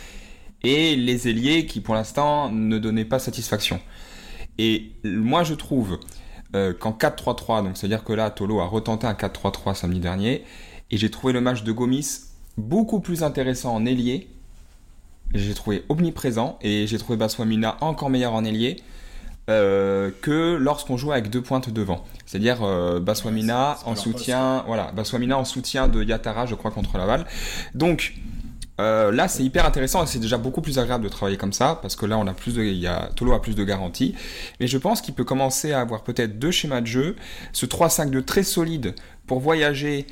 et 0.63 0.95
les 0.95 1.27
ailiers 1.27 1.65
qui 1.65 1.81
pour 1.81 1.95
l'instant 1.95 2.51
ne 2.51 2.77
donnaient 2.77 3.05
pas 3.05 3.19
satisfaction. 3.19 3.79
Et 4.57 4.91
moi 5.03 5.43
je 5.43 5.53
trouve 5.53 5.99
euh, 6.55 6.73
qu'en 6.73 6.91
4-3-3, 6.91 7.63
donc 7.63 7.77
c'est-à-dire 7.77 8.03
que 8.03 8.13
là 8.13 8.29
Tolo 8.29 8.59
a 8.59 8.65
retenté 8.65 9.05
un 9.05 9.13
4-3-3 9.13 9.75
samedi 9.75 9.99
dernier, 9.99 10.43
et 10.89 10.97
j'ai 10.97 11.11
trouvé 11.11 11.33
le 11.33 11.41
match 11.41 11.63
de 11.63 11.71
Gomis 11.71 12.21
beaucoup 12.57 12.99
plus 12.99 13.23
intéressant 13.23 13.75
en 13.75 13.85
ailier, 13.85 14.29
j'ai 15.33 15.53
trouvé 15.53 15.83
omniprésent, 15.89 16.57
et 16.61 16.87
j'ai 16.87 16.97
trouvé 16.97 17.17
Baswamina 17.17 17.77
encore 17.81 18.09
meilleur 18.09 18.33
en 18.33 18.45
ailier, 18.45 18.77
euh, 19.49 20.11
que 20.21 20.55
lorsqu'on 20.55 20.97
joue 20.97 21.11
avec 21.11 21.29
deux 21.29 21.41
pointes 21.41 21.69
devant. 21.69 22.03
C'est-à-dire 22.25 22.63
euh, 22.63 22.99
Baswamina 22.99 23.77
Ouais, 23.85 23.91
en 23.91 23.95
soutien, 23.95 24.63
voilà, 24.67 24.91
Baswamina 24.91 25.37
en 25.37 25.45
soutien 25.45 25.87
de 25.87 26.03
Yatara, 26.03 26.45
je 26.45 26.55
crois, 26.55 26.71
contre 26.71 26.97
Laval. 26.97 27.25
Donc 27.73 28.15
euh, 28.79 29.11
là, 29.11 29.27
c'est 29.27 29.43
hyper 29.43 29.65
intéressant 29.65 30.03
et 30.03 30.07
c'est 30.07 30.19
déjà 30.19 30.37
beaucoup 30.37 30.61
plus 30.61 30.77
agréable 30.77 31.03
de 31.03 31.09
travailler 31.09 31.37
comme 31.37 31.53
ça 31.53 31.79
parce 31.81 31.95
que 31.95 32.05
là, 32.05 32.17
on 32.17 32.27
a 32.27 32.33
plus 32.33 32.55
de, 32.55 32.63
il 32.63 32.77
y 32.77 32.87
a, 32.87 33.09
Tolo 33.15 33.33
a 33.33 33.41
plus 33.41 33.55
de 33.55 33.63
garanties. 33.63 34.15
Mais 34.59 34.67
je 34.67 34.77
pense 34.77 35.01
qu'il 35.01 35.13
peut 35.13 35.23
commencer 35.23 35.71
à 35.71 35.81
avoir 35.81 36.03
peut-être 36.03 36.37
deux 36.39 36.51
schémas 36.51 36.81
de 36.81 36.87
jeu, 36.87 37.15
ce 37.53 37.65
3-5-2 37.65 38.23
très 38.23 38.43
solide 38.43 38.93
pour 39.25 39.39
voyager 39.39 40.05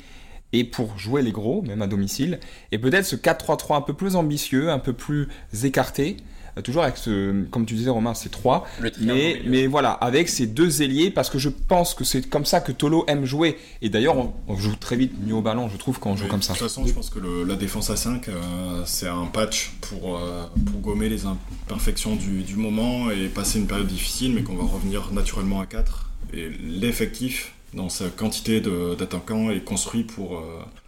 et 0.52 0.64
pour 0.64 0.98
jouer 0.98 1.22
les 1.22 1.32
gros, 1.32 1.62
même 1.62 1.82
à 1.82 1.86
domicile, 1.86 2.40
et 2.72 2.78
peut-être 2.78 3.04
ce 3.04 3.16
4-3-3 3.16 3.76
un 3.76 3.80
peu 3.80 3.94
plus 3.94 4.16
ambitieux, 4.16 4.70
un 4.70 4.78
peu 4.78 4.92
plus 4.92 5.28
écarté, 5.64 6.16
toujours 6.62 6.82
avec 6.82 6.96
ce, 6.96 7.44
comme 7.50 7.66
tu 7.66 7.74
disais 7.74 7.90
Romain, 7.90 8.14
c'est 8.14 8.30
3, 8.30 8.66
Le 8.80 8.90
triangle 8.90 9.12
au 9.12 9.14
mais, 9.14 9.42
mais 9.46 9.66
voilà, 9.66 9.92
avec 9.92 10.28
ces 10.28 10.46
deux 10.46 10.82
ailiers, 10.82 11.10
parce 11.10 11.28
que 11.30 11.38
je 11.38 11.48
pense 11.48 11.94
que 11.94 12.04
c'est 12.04 12.28
comme 12.28 12.44
ça 12.44 12.60
que 12.60 12.72
Tolo 12.72 13.04
aime 13.08 13.24
jouer. 13.24 13.56
Et 13.82 13.88
d'ailleurs, 13.88 14.16
on, 14.16 14.32
on 14.48 14.56
joue 14.56 14.74
très 14.76 14.96
vite 14.96 15.12
mieux 15.24 15.34
au 15.34 15.42
ballon, 15.42 15.68
je 15.68 15.76
trouve, 15.76 15.98
quand 15.98 16.10
on 16.10 16.16
joue 16.16 16.26
comme 16.28 16.40
de 16.40 16.44
ça. 16.44 16.52
toute 16.54 16.62
façon, 16.62 16.86
je 16.86 16.92
pense 16.92 17.10
que 17.10 17.18
le- 17.18 17.44
la 17.44 17.56
défense 17.56 17.90
à 17.90 17.96
5, 17.96 18.28
euh, 18.28 18.82
c'est 18.86 19.08
un 19.08 19.26
patch 19.26 19.72
pour, 19.82 20.16
euh, 20.16 20.44
pour 20.70 20.80
gommer 20.80 21.08
les 21.08 21.22
imperfections 21.26 22.16
du, 22.16 22.42
du 22.42 22.56
moment 22.56 23.10
et 23.10 23.28
passer 23.28 23.58
une 23.58 23.66
période 23.66 23.86
difficile, 23.86 24.32
mais 24.34 24.42
qu'on 24.42 24.56
va 24.56 24.64
revenir 24.64 25.10
naturellement 25.12 25.60
à 25.60 25.66
4. 25.66 26.10
Et 26.32 26.48
l'effectif 26.64 27.52
dans 27.74 27.88
sa 27.88 28.06
quantité 28.08 28.60
de- 28.60 28.94
d'attaquants 28.94 29.50
et 29.50 29.60
construit 29.60 30.02
pour. 30.04 30.36
euh, 30.38 30.40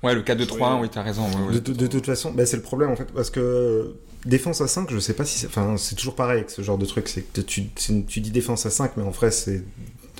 Ouais, 0.02 0.14
le 0.14 0.22
4-2-3-1, 0.22 0.76
Ouais. 0.76 0.82
oui, 0.82 0.88
t'as 0.90 1.02
raison. 1.02 1.24
ouais, 1.26 1.48
ouais. 1.48 1.54
De, 1.54 1.58
de- 1.58 1.72
de 1.74 1.86
toute 1.86 2.06
façon, 2.06 2.32
bah, 2.32 2.46
c'est 2.46 2.56
le 2.56 2.62
problème 2.62 2.90
en 2.90 2.96
fait, 2.96 3.12
parce 3.14 3.30
que 3.30 3.40
euh, 3.40 3.98
défense 4.28 4.60
à 4.60 4.68
5, 4.68 4.90
je 4.92 4.98
sais 4.98 5.14
pas 5.14 5.24
si 5.24 5.38
c'est. 5.38 5.46
Enfin, 5.48 5.76
c'est 5.76 5.94
toujours 5.96 6.14
pareil 6.14 6.38
avec 6.38 6.50
ce 6.50 6.62
genre 6.62 6.78
de 6.78 6.86
truc, 6.86 7.08
c'est 7.08 7.22
que 7.22 7.40
tu, 7.40 7.66
tu 8.06 8.20
dis 8.20 8.30
défense 8.30 8.64
à 8.66 8.70
5, 8.70 8.96
mais 8.96 9.02
en 9.02 9.10
vrai, 9.10 9.30
c'est. 9.30 9.62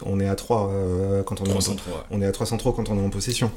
On 0.07 0.21
est 0.21 0.29
à 0.29 0.37
3 0.37 0.71
euh, 0.71 1.23
quand 1.25 1.41
on 1.41 1.45
est 1.45 1.49
en 1.51 1.55
303. 1.55 2.07
on 2.13 2.23
est 2.23 2.27
à 2.27 2.31
3 2.31 2.47
centraux 2.47 2.71
quand 2.73 2.89
on 2.89 2.97
est 2.97 3.05
en 3.05 3.11
possession. 3.11 3.51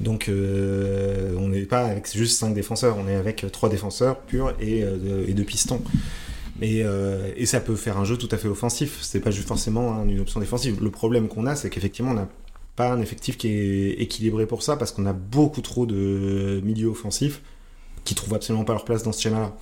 Donc 0.00 0.28
euh, 0.28 1.32
on 1.38 1.48
n'est 1.48 1.60
pas 1.64 1.84
avec 1.86 2.10
juste 2.12 2.38
5 2.40 2.54
défenseurs, 2.54 2.96
on 2.98 3.06
est 3.06 3.14
avec 3.14 3.46
3 3.52 3.68
défenseurs 3.68 4.18
purs 4.22 4.52
et, 4.60 4.82
euh, 4.82 4.96
de- 4.96 5.30
et 5.30 5.32
deux 5.32 5.44
pistons. 5.44 5.80
Et, 6.60 6.82
euh, 6.84 7.30
et 7.36 7.46
ça 7.46 7.60
peut 7.60 7.76
faire 7.76 7.98
un 7.98 8.04
jeu 8.04 8.16
tout 8.16 8.28
à 8.32 8.36
fait 8.36 8.48
offensif, 8.48 8.98
c'est 9.00 9.20
pas 9.20 9.30
juste 9.30 9.46
forcément 9.46 9.92
hein, 9.92 10.08
une 10.08 10.18
option 10.18 10.40
défensive. 10.40 10.82
Le 10.82 10.90
problème 10.90 11.28
qu'on 11.28 11.46
a, 11.46 11.54
c'est 11.54 11.70
qu'effectivement 11.70 12.10
on 12.10 12.14
n'a 12.14 12.28
pas 12.74 12.90
un 12.90 13.00
effectif 13.00 13.36
qui 13.38 13.46
est 13.48 13.90
équilibré 14.00 14.46
pour 14.46 14.62
ça 14.64 14.76
parce 14.76 14.90
qu'on 14.90 15.06
a 15.06 15.12
beaucoup 15.12 15.60
trop 15.60 15.86
de 15.86 16.60
milieux 16.64 16.88
offensifs 16.88 17.42
qui 18.06 18.14
trouvent 18.14 18.32
absolument 18.34 18.64
pas 18.64 18.72
leur 18.72 18.86
place 18.86 19.02
dans 19.02 19.12
ce 19.12 19.20
schéma-là. 19.20 19.52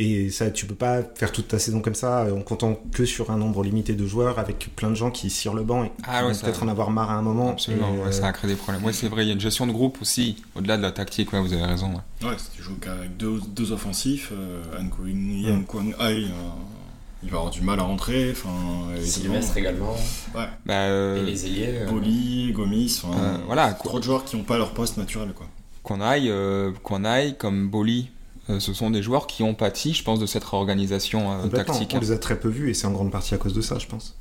Et 0.00 0.30
ça, 0.30 0.48
tu 0.52 0.64
peux 0.66 0.76
pas 0.76 1.02
faire 1.16 1.32
toute 1.32 1.48
ta 1.48 1.58
saison 1.58 1.80
comme 1.80 1.96
ça 1.96 2.26
en 2.32 2.40
comptant 2.42 2.78
que 2.92 3.04
sur 3.04 3.32
un 3.32 3.36
nombre 3.36 3.64
limité 3.64 3.94
de 3.94 4.06
joueurs 4.06 4.38
avec 4.38 4.68
plein 4.76 4.90
de 4.90 4.94
gens 4.94 5.10
qui 5.10 5.28
sur 5.28 5.54
le 5.54 5.64
banc 5.64 5.82
et 5.84 5.88
qui 5.88 5.94
Ah 6.06 6.24
ouais, 6.24 6.32
peut-être 6.40 6.62
en 6.62 6.68
avoir 6.68 6.90
marre 6.92 7.10
à 7.10 7.14
un 7.14 7.22
moment. 7.22 7.50
Absolument, 7.50 7.92
Et, 7.94 7.98
ouais, 7.98 8.06
euh, 8.06 8.12
ça 8.12 8.28
a 8.28 8.32
créé 8.32 8.48
des 8.48 8.56
problèmes. 8.56 8.84
Ouais, 8.84 8.92
c'est 8.92 9.08
vrai, 9.08 9.24
il 9.24 9.26
y 9.26 9.30
a 9.30 9.34
une 9.34 9.40
gestion 9.40 9.66
de 9.66 9.72
groupe 9.72 9.98
aussi, 10.00 10.36
au-delà 10.54 10.76
de 10.76 10.82
la 10.82 10.92
tactique, 10.92 11.32
ouais, 11.32 11.40
vous 11.40 11.52
avez 11.52 11.64
raison. 11.64 11.88
ouais. 12.22 12.28
Ouais, 12.28 12.34
si 12.38 12.46
tu 12.56 12.62
joues 12.62 12.76
qu'avec 12.80 13.16
deux, 13.16 13.40
deux 13.48 13.72
offensifs, 13.72 14.30
euh. 14.32 14.62
Nkwang 14.80 15.94
Ai, 15.98 16.02
euh, 16.02 16.28
il 17.24 17.30
va 17.30 17.38
avoir 17.38 17.50
du 17.50 17.62
mal 17.62 17.80
à 17.80 17.82
rentrer. 17.82 18.34
Sylvestre 19.02 19.56
également. 19.56 19.96
Ouais. 20.32 20.46
Bah, 20.64 20.74
euh, 20.74 21.20
Et 21.20 21.26
les 21.28 21.46
ailiers. 21.46 21.66
euh, 21.80 21.90
Boli, 21.90 22.52
Gomis, 22.52 23.02
Euh, 23.04 23.36
voilà, 23.46 23.72
trop 23.74 23.98
de 23.98 24.04
joueurs 24.04 24.24
qui 24.24 24.36
n'ont 24.36 24.44
pas 24.44 24.58
leur 24.58 24.70
poste 24.74 24.96
naturel. 24.96 25.32
Quoi. 25.34 25.46
Qu'on 25.88 26.00
aille, 26.02 26.28
euh, 26.30 26.70
qu'on 26.82 27.04
aille 27.04 27.36
comme 27.38 27.68
Boli, 27.70 28.10
euh, 28.50 28.60
ce 28.60 28.74
sont 28.74 28.90
des 28.90 29.02
joueurs 29.02 29.26
qui 29.26 29.42
ont 29.42 29.54
pâti, 29.54 29.94
je 29.94 30.04
pense, 30.04 30.20
de 30.20 30.26
cette 30.26 30.44
réorganisation 30.44 31.32
euh, 31.32 31.46
tactique. 31.48 31.92
On 31.96 32.00
les 32.00 32.12
a 32.12 32.18
très 32.18 32.38
peu 32.38 32.48
vus 32.48 32.68
et 32.70 32.74
c'est 32.74 32.86
en 32.86 32.90
grande 32.92 33.10
partie 33.10 33.34
à 33.34 33.38
cause 33.38 33.54
de 33.54 33.62
ça, 33.62 33.78
je 33.78 33.86
pense. 33.86 34.14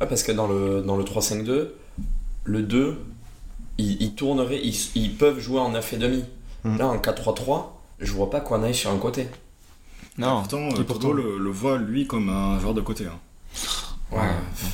Ouais, 0.00 0.06
parce 0.06 0.22
que 0.22 0.30
dans 0.30 0.46
le, 0.46 0.80
dans 0.82 0.96
le 0.96 1.02
3-5-2, 1.02 1.68
le 2.44 2.62
2, 2.62 2.96
ils, 3.78 4.00
ils 4.02 4.14
tourneraient, 4.14 4.60
ils, 4.62 4.76
ils 4.94 5.14
peuvent 5.16 5.40
jouer 5.40 5.58
en 5.58 5.72
9,5. 5.72 6.22
Mm. 6.64 6.78
Là, 6.78 6.86
en 6.86 6.96
4-3-3, 6.98 7.64
je 7.98 8.12
vois 8.12 8.30
pas 8.30 8.40
qu'on 8.40 8.62
aille 8.62 8.74
sur 8.74 8.90
un 8.92 8.98
côté. 8.98 9.26
Non, 10.16 10.40
Pourtant, 10.40 10.68
et 10.70 10.74
pourtant. 10.84 10.94
Toto 10.94 11.12
le, 11.12 11.38
le 11.38 11.50
voit 11.50 11.78
lui 11.78 12.06
comme 12.06 12.28
un 12.28 12.58
joueur 12.60 12.74
de 12.74 12.80
côté. 12.80 13.06
hein. 13.06 13.18
ouais, 14.12 14.18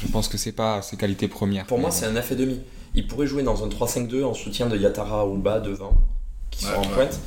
je 0.03 0.09
pense 0.11 0.29
que 0.29 0.37
c'est 0.39 0.53
pas 0.53 0.83
ses 0.83 0.97
qualités 0.99 1.29
premières. 1.29 1.67
Pour 1.67 1.79
moi, 1.79 1.91
c'est 1.91 2.07
un 2.07 2.13
9,5. 2.13 2.59
Il 2.95 3.07
pourrait 3.07 3.27
jouer 3.27 3.43
dans 3.43 3.65
un 3.65 3.69
3-5-2 3.69 4.25
en 4.25 4.35
soutien 4.35 4.67
de 4.67 4.77
Yatara 4.77 5.27
ou 5.27 5.37
bas 5.37 5.61
devant, 5.61 5.95
qui 6.51 6.65
Ouais, 6.65 6.73
sont 6.73 6.79
en 6.79 6.83
ouais. 6.83 7.09
pointe. 7.09 7.21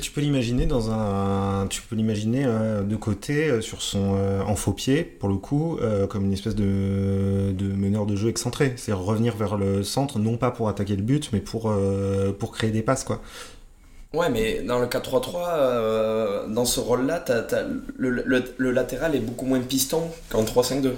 Tu 0.00 0.12
peux 0.12 0.20
l'imaginer 0.20 0.66
dans 0.66 0.92
un, 0.92 1.66
tu 1.66 1.82
peux 1.82 1.96
l'imaginer 1.96 2.44
euh, 2.46 2.84
de 2.84 2.94
côté 2.94 3.48
euh, 3.50 3.60
sur 3.60 3.82
son 3.82 4.14
euh, 4.16 4.40
en 4.42 4.54
faux 4.54 4.72
pied 4.72 5.02
pour 5.02 5.28
le 5.28 5.34
coup 5.36 5.76
euh, 5.82 6.06
comme 6.06 6.24
une 6.26 6.32
espèce 6.32 6.54
de, 6.54 7.52
de 7.52 7.64
meneur 7.66 8.06
de 8.06 8.14
jeu 8.14 8.28
excentré. 8.28 8.74
C'est 8.76 8.92
revenir 8.92 9.34
vers 9.36 9.56
le 9.56 9.82
centre 9.82 10.20
non 10.20 10.36
pas 10.36 10.52
pour 10.52 10.68
attaquer 10.68 10.94
le 10.94 11.02
but 11.02 11.30
mais 11.32 11.40
pour 11.40 11.68
euh, 11.68 12.32
pour 12.32 12.52
créer 12.52 12.70
des 12.70 12.82
passes 12.82 13.02
quoi. 13.02 13.20
Ouais, 14.14 14.28
mais 14.30 14.62
dans 14.62 14.78
le 14.78 14.86
4-3-3, 14.86 15.54
euh, 15.54 16.46
dans 16.46 16.66
ce 16.66 16.80
rôle-là, 16.80 17.18
t'as- 17.18 17.42
t'as- 17.42 17.64
le, 17.96 18.10
le- 18.10 18.44
le 18.58 18.70
latéral 18.70 19.14
est 19.16 19.20
beaucoup 19.20 19.46
moins 19.46 19.60
piston 19.60 20.10
qu'en 20.28 20.44
3-5-2. 20.44 20.92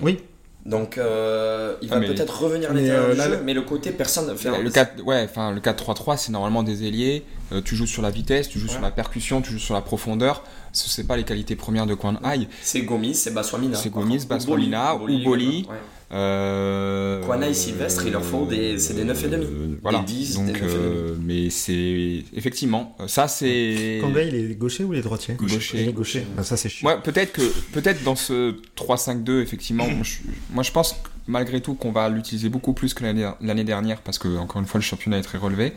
Oui. 0.00 0.18
Donc, 0.64 0.96
euh, 0.96 1.74
il 1.82 1.88
Ah, 1.90 1.94
va 1.94 2.00
mais- 2.00 2.06
peut-être 2.06 2.40
revenir 2.40 2.70
à 2.70 2.72
mais, 2.72 2.82
l'intérieur 2.82 3.06
euh, 3.10 3.14
du 3.14 3.20
jeu, 3.20 3.40
mais 3.44 3.52
le 3.52 3.62
côté, 3.62 3.90
personne 3.90 4.28
ne 4.28 4.34
fait 4.36 4.62
Le 4.62 4.70
4, 4.70 5.02
ouais, 5.04 5.26
enfin 5.28 5.50
le 5.50 5.60
4-3-3, 5.60 6.16
c'est 6.16 6.30
normalement 6.30 6.62
des 6.62 6.84
ailiers. 6.86 7.24
euh, 7.52 7.60
tu 7.62 7.74
joues 7.76 7.86
sur 7.86 8.00
la 8.00 8.10
vitesse, 8.10 8.48
tu 8.48 8.58
joues 8.58 8.68
sur 8.68 8.80
la 8.80 8.90
percussion, 8.92 9.42
tu 9.42 9.50
joues 9.52 9.58
sur 9.58 9.74
la 9.74 9.80
profondeur. 9.82 10.42
Ce 10.72 10.88
c'est 10.88 11.04
pas 11.06 11.16
les 11.18 11.24
qualités 11.24 11.54
premières 11.56 11.84
de 11.86 11.94
Kwan 11.94 12.18
Ai. 12.24 12.48
C'est 12.62 12.80
Gomis, 12.82 13.14
c'est 13.14 13.32
Baswamina. 13.34 13.76
C'est 13.76 13.90
Gomis. 13.90 14.24
Baswamina, 14.24 14.94
ou 14.94 15.00
Boli. 15.24 15.66
Ouais. 15.68 15.76
Euh, 16.12 17.20
Kwan 17.22 17.42
Ai, 17.42 17.54
Sylvestre, 17.54 18.04
il 18.06 18.12
leur 18.12 18.24
faut 18.24 18.44
des- 18.46 18.78
c'est 18.78 18.94
des 18.94 19.04
9,5. 19.04 19.42
euh, 19.44 19.78
Voilà. 19.82 20.00
Des 20.00 20.04
10, 20.04 20.34
Donc, 20.34 20.46
des 20.46 20.52
9,5. 20.52 20.64
euh, 20.76 21.16
mais 21.22 21.48
c'est 21.50 22.24
effectivement 22.34 22.96
ça 23.06 23.28
c'est. 23.28 23.98
Kanga 24.02 24.22
il 24.22 24.34
est 24.34 24.54
gaucher 24.54 24.84
ou 24.84 24.92
il 24.92 24.98
est 24.98 25.02
droitier 25.02 25.34
Gaucher. 25.34 25.80
Il 25.82 25.88
est 25.88 25.92
gaucher. 25.92 26.26
Bah, 26.36 26.42
ça 26.42 26.56
c'est 26.56 26.68
chiant. 26.68 26.88
Ouais, 26.88 26.96
peut-être 27.02 27.32
que 27.32 27.42
peut-être 27.72 28.02
dans 28.04 28.16
ce 28.16 28.54
3-5-2 28.76 29.40
effectivement, 29.40 29.88
moi 29.88 30.02
je, 30.04 30.16
moi, 30.52 30.62
je 30.62 30.70
pense 30.70 30.96
malgré 31.26 31.60
tout 31.60 31.74
qu'on 31.74 31.92
va 31.92 32.08
l'utiliser 32.08 32.48
beaucoup 32.50 32.72
plus 32.74 32.92
que 32.94 33.02
l'année 33.04 33.28
l'année 33.40 33.64
dernière 33.64 34.00
parce 34.02 34.18
que 34.18 34.36
encore 34.36 34.60
une 34.60 34.66
fois 34.66 34.78
le 34.78 34.84
championnat 34.84 35.18
est 35.18 35.22
très 35.22 35.38
relevé. 35.38 35.72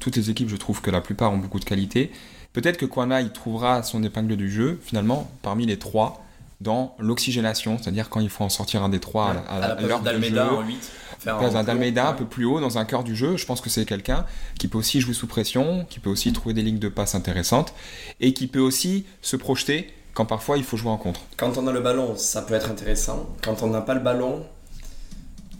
Toutes 0.00 0.16
les 0.16 0.30
équipes, 0.30 0.48
je 0.48 0.56
trouve 0.56 0.82
que 0.82 0.90
la 0.90 1.00
plupart 1.00 1.32
ont 1.32 1.38
beaucoup 1.38 1.60
de 1.60 1.64
qualité. 1.64 2.10
Peut-être 2.52 2.76
que 2.76 2.84
Kwana 2.86 3.20
il 3.22 3.30
trouvera 3.30 3.82
son 3.82 4.02
épingle 4.02 4.36
du 4.36 4.50
jeu 4.50 4.78
finalement 4.82 5.30
parmi 5.42 5.64
les 5.64 5.78
trois 5.78 6.22
dans 6.62 6.94
l'oxygénation, 6.98 7.78
c'est-à-dire 7.78 8.08
quand 8.08 8.20
il 8.20 8.30
faut 8.30 8.44
en 8.44 8.48
sortir 8.48 8.82
un 8.82 8.88
des 8.88 9.00
trois 9.00 9.34
à 9.48 9.62
à, 9.62 9.72
à 9.72 9.80
l'heure 9.80 10.00
d'Almeida 10.00 10.48
jeu. 10.48 10.56
en 10.56 10.62
8. 10.62 10.90
Faire 11.18 11.38
Place 11.38 11.54
un 11.54 11.62
d'Almeida 11.62 12.08
un 12.08 12.12
peu 12.14 12.24
plus 12.24 12.44
haut 12.44 12.58
dans 12.58 12.78
un 12.78 12.84
cœur 12.84 13.04
du 13.04 13.14
jeu, 13.14 13.36
je 13.36 13.46
pense 13.46 13.60
que 13.60 13.70
c'est 13.70 13.84
quelqu'un 13.84 14.26
qui 14.58 14.66
peut 14.66 14.78
aussi 14.78 15.00
jouer 15.00 15.14
sous 15.14 15.28
pression, 15.28 15.86
qui 15.88 16.00
peut 16.00 16.10
aussi 16.10 16.32
trouver 16.32 16.52
des 16.52 16.62
lignes 16.62 16.80
de 16.80 16.88
passe 16.88 17.14
intéressantes 17.14 17.74
et 18.20 18.32
qui 18.32 18.48
peut 18.48 18.60
aussi 18.60 19.06
se 19.20 19.36
projeter 19.36 19.92
quand 20.14 20.26
parfois 20.26 20.58
il 20.58 20.64
faut 20.64 20.76
jouer 20.76 20.90
en 20.90 20.96
contre. 20.96 21.20
Quand 21.36 21.58
on 21.58 21.66
a 21.68 21.72
le 21.72 21.80
ballon, 21.80 22.16
ça 22.16 22.42
peut 22.42 22.54
être 22.54 22.70
intéressant. 22.70 23.28
Quand 23.40 23.62
on 23.62 23.68
n'a 23.68 23.80
pas 23.80 23.94
le 23.94 24.00
ballon, 24.00 24.44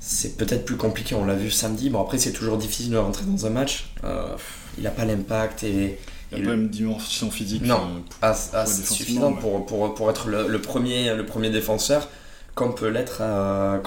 c'est 0.01 0.37
peut-être 0.37 0.65
plus 0.65 0.77
compliqué. 0.77 1.15
On 1.15 1.25
l'a 1.25 1.37
vu 1.37 1.51
samedi. 1.51 1.91
Bon, 1.91 2.03
après, 2.03 2.19
c'est 2.19 2.33
toujours 2.33 2.59
difficile 2.59 2.91
de 2.91 2.97
rentrer 2.97 3.25
dans 3.25 3.47
un 3.47 3.51
match. 3.51 3.93
Euh, 4.03 4.37
il 4.77 4.85
n'a 4.85 4.91
pas 4.91 5.05
l'impact 5.05 5.63
et. 5.63 5.99
Il 6.33 6.39
n'y 6.43 6.45
a 6.47 6.49
pas 6.51 6.55
une 6.55 6.69
dimension 6.69 7.31
physique. 7.31 7.63
Non. 7.65 7.77
pour- 7.79 8.17
Ah, 8.23 8.35
ah, 8.55 8.65
Ouais, 8.65 9.35
pour, 9.41 9.67
pour, 9.67 9.95
pour 9.95 10.11
être 10.11 10.29
le, 10.29 10.49
le 10.49 10.59
premier, 10.61 11.15
le 11.15 11.27
premier 11.27 11.51
défenseur 11.51 12.09
comme 12.55 12.75
peut 12.75 12.89
l'être 12.89 13.19
euh. 13.21 13.79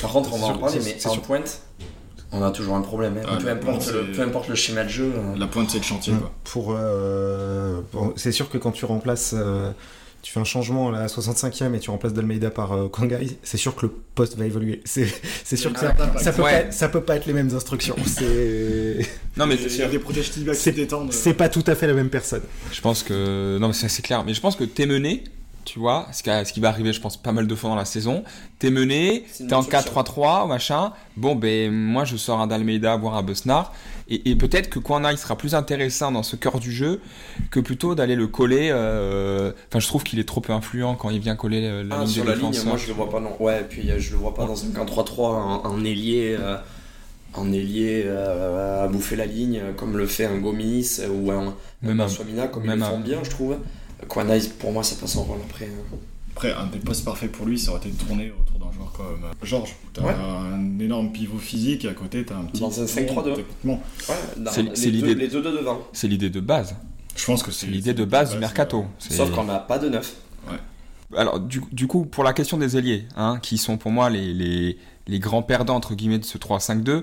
Par 0.00 0.12
contre, 0.12 0.32
on 0.32 0.38
va 0.38 0.46
en 0.46 0.58
parler, 0.58 0.78
mais 0.84 0.96
c'est 0.98 1.08
en 1.08 1.12
sûr. 1.12 1.22
pointe, 1.22 1.60
on 2.32 2.42
a 2.42 2.50
toujours 2.50 2.74
un 2.76 2.80
problème. 2.80 3.18
hein. 3.18 3.26
Ah, 3.28 3.36
peu, 3.40 3.48
importe 3.48 3.90
le, 3.92 4.12
peu 4.12 4.22
importe 4.22 4.48
le 4.48 4.54
schéma 4.54 4.84
de 4.84 4.88
jeu. 4.88 5.12
euh, 5.14 5.36
La 5.38 5.46
pointe, 5.46 5.68
c'est 5.70 5.78
le 5.78 5.84
chantier. 5.84 6.14
Quoi. 6.14 6.30
Pour, 6.44 6.74
euh, 6.76 7.80
bon, 7.92 8.12
c'est 8.16 8.32
sûr 8.32 8.48
que 8.48 8.56
quand 8.58 8.70
tu 8.72 8.84
remplaces, 8.84 9.34
euh, 9.36 9.70
tu 10.22 10.32
fais 10.32 10.40
un 10.40 10.44
changement 10.44 10.88
à 10.88 10.92
la 10.92 11.06
65e 11.06 11.74
et 11.74 11.78
tu 11.80 11.90
remplaces 11.90 12.12
Dalmeida 12.12 12.50
par 12.50 12.72
euh, 12.72 12.88
Kangai, 12.88 13.38
c'est 13.42 13.56
sûr 13.56 13.74
que 13.74 13.86
le 13.86 13.92
poste 14.14 14.36
va 14.36 14.44
évoluer. 14.46 14.82
C'est, 14.84 15.06
c'est 15.44 15.56
sûr 15.56 15.72
que 15.72 15.80
ça, 15.80 15.94
ça 16.18 16.32
peut 16.32 16.42
Ouais. 16.42 16.64
pas, 16.66 16.72
ça 16.72 16.88
peut 16.88 17.00
pas 17.00 17.16
être 17.16 17.26
les 17.26 17.32
mêmes 17.32 17.54
instructions. 17.54 17.96
C'est, 18.06 18.98
Non 19.36 19.46
mais 19.46 19.56
a 19.84 19.88
des 19.88 19.98
C'est- 20.54 20.70
qui 20.72 20.76
détendent. 20.76 21.12
c'est 21.12 21.34
pas 21.34 21.48
tout 21.48 21.64
à 21.66 21.74
fait 21.74 21.86
la 21.86 21.94
même 21.94 22.10
personne. 22.10 22.42
je 22.72 22.80
pense 22.80 23.02
que 23.02 23.58
non 23.60 23.68
mais 23.68 23.74
c'est 23.74 23.86
assez 23.86 24.02
clair, 24.02 24.24
mais 24.24 24.34
je 24.34 24.40
pense 24.40 24.56
que 24.56 24.64
t'es 24.64 24.86
mené, 24.86 25.24
tu 25.64 25.78
vois, 25.78 26.06
ce 26.12 26.22
qui, 26.22 26.30
a- 26.30 26.44
ce 26.44 26.52
qui 26.52 26.60
va 26.60 26.68
arriver 26.68 26.92
je 26.92 27.00
pense 27.00 27.16
pas 27.16 27.32
mal 27.32 27.46
de 27.46 27.54
fois 27.54 27.70
dans 27.70 27.76
la 27.76 27.84
saison, 27.84 28.24
t'es 28.58 28.70
mené, 28.70 29.24
t'es 29.36 29.44
en 29.54 29.62
bonne 29.62 29.70
solution. 29.70 29.92
4-3-3 29.92 30.46
machin, 30.48 30.92
bon 31.16 31.34
ben 31.34 31.70
moi 31.72 32.04
je 32.04 32.16
sors 32.16 32.40
un 32.40 32.46
d'Almeida 32.46 32.96
voire 32.96 33.16
un 33.16 33.22
Besnard 33.22 33.72
et, 34.08 34.30
et 34.30 34.36
peut-être 34.36 34.68
que 34.70 34.78
Kwana 34.78 35.12
il 35.12 35.18
sera 35.18 35.36
plus 35.36 35.54
intéressant 35.54 36.10
dans 36.12 36.22
ce 36.22 36.34
cœur 36.36 36.58
du 36.58 36.72
jeu 36.72 37.00
que 37.50 37.60
plutôt 37.60 37.94
d'aller 37.94 38.16
le 38.16 38.26
coller, 38.26 38.70
euh, 38.72 39.52
enfin 39.68 39.78
je 39.80 39.86
trouve 39.86 40.02
qu'il 40.02 40.18
est 40.18 40.24
trop 40.28 40.40
peu 40.40 40.52
influent 40.52 40.94
quand 40.96 41.10
il 41.10 41.20
vient 41.20 41.36
coller 41.36 41.62
euh, 41.64 41.84
la 41.84 41.96
Ah, 41.96 41.98
ligne 42.04 42.08
sur 42.08 42.24
la 42.24 42.34
ligne, 42.34 42.60
moi 42.64 42.76
je 42.76 42.86
le 42.88 42.92
vois 42.94 43.08
pas 43.10 43.20
non. 43.20 43.36
Ouais, 43.40 43.64
puis 43.68 43.90
euh, 43.90 43.98
je 43.98 44.10
le 44.12 44.16
vois 44.16 44.34
pas 44.34 44.46
dans 44.46 44.64
un 44.64 44.68
4-3-3 44.68 45.20
en, 45.20 45.62
en 45.66 45.84
ailier, 45.84 46.36
euh, 46.40 46.56
en 47.34 47.52
ailier 47.52 48.02
euh, 48.06 48.84
à 48.84 48.88
bouffer 48.88 49.14
la 49.16 49.26
ligne 49.26 49.60
comme 49.76 49.96
le 49.96 50.06
fait 50.06 50.24
un 50.24 50.38
Gomis 50.38 50.98
ou 51.08 51.30
un, 51.30 51.54
Même 51.82 52.00
un 52.00 52.04
un- 52.04 52.08
Swamina 52.08 52.48
comme 52.48 52.64
même 52.64 52.78
ils 52.78 52.80
le 52.80 52.84
un- 52.86 52.90
font 52.90 53.00
bien, 53.00 53.18
je 53.22 53.30
trouve. 53.30 53.56
Kwanai, 54.08 54.40
pour 54.58 54.72
moi, 54.72 54.82
c'est 54.82 54.98
pas 55.00 55.06
son 55.06 55.24
rôle 55.24 55.38
après. 55.48 55.66
hein. 55.66 55.96
Après, 56.32 56.52
un 56.52 56.66
des 56.66 56.78
postes 56.78 57.04
parfaits 57.04 57.30
pour 57.30 57.44
lui, 57.46 57.58
ça 57.58 57.70
aurait 57.72 57.80
été 57.80 57.90
de 57.90 57.96
tourner 58.02 58.30
autour 58.30 58.58
d'un 58.66 58.72
joueur 58.72 58.92
comme 58.92 59.24
euh, 59.24 59.32
Georges. 59.46 59.74
T'as 59.92 60.02
Ouais. 60.02 60.14
un 60.14 60.78
énorme 60.78 61.12
pivot 61.12 61.38
physique 61.38 61.84
et 61.84 61.88
à 61.88 61.92
côté, 61.92 62.24
t'as 62.24 62.36
un 62.36 62.44
petit. 62.44 62.60
Dans 62.60 62.80
un 62.80 62.86
5-3-2. 62.86 63.34
Techniquement. 63.34 63.82
Ouais, 64.08 64.14
dans- 64.38 64.50
C'est- 64.50 64.62
les 64.62 64.70
c'est 64.76 64.90
deux- 64.90 65.06
l'idée- 65.08 65.14
Les 65.16 65.28
deux 65.28 65.42
de 65.42 65.50
devant. 65.50 65.80
C'est 65.92 66.08
l'idée 66.08 66.30
de 66.30 66.40
base, 66.40 66.76
Je 67.16 67.24
pense 67.26 67.42
que 67.42 67.50
c'est. 67.50 67.66
l'idée 67.66 67.92
de 67.94 68.04
base 68.04 68.32
du 68.32 68.38
mercato. 68.38 68.86
Sauf 68.98 69.30
qu'on 69.32 69.44
n'a 69.44 69.58
pas 69.58 69.78
de 69.78 69.88
neuf. 69.90 70.14
Alors, 71.16 71.40
du, 71.40 71.62
du 71.72 71.86
coup, 71.86 72.04
pour 72.06 72.22
la 72.24 72.32
question 72.32 72.56
des 72.56 72.76
ailiers, 72.76 73.06
hein, 73.16 73.38
qui 73.42 73.58
sont 73.58 73.78
pour 73.78 73.90
moi 73.90 74.10
les, 74.10 74.32
les, 74.32 74.78
les 75.08 75.18
grands 75.18 75.42
perdants, 75.42 75.74
entre 75.74 75.94
guillemets, 75.94 76.18
de 76.20 76.24
ce 76.24 76.38
3-5-2, 76.38 77.02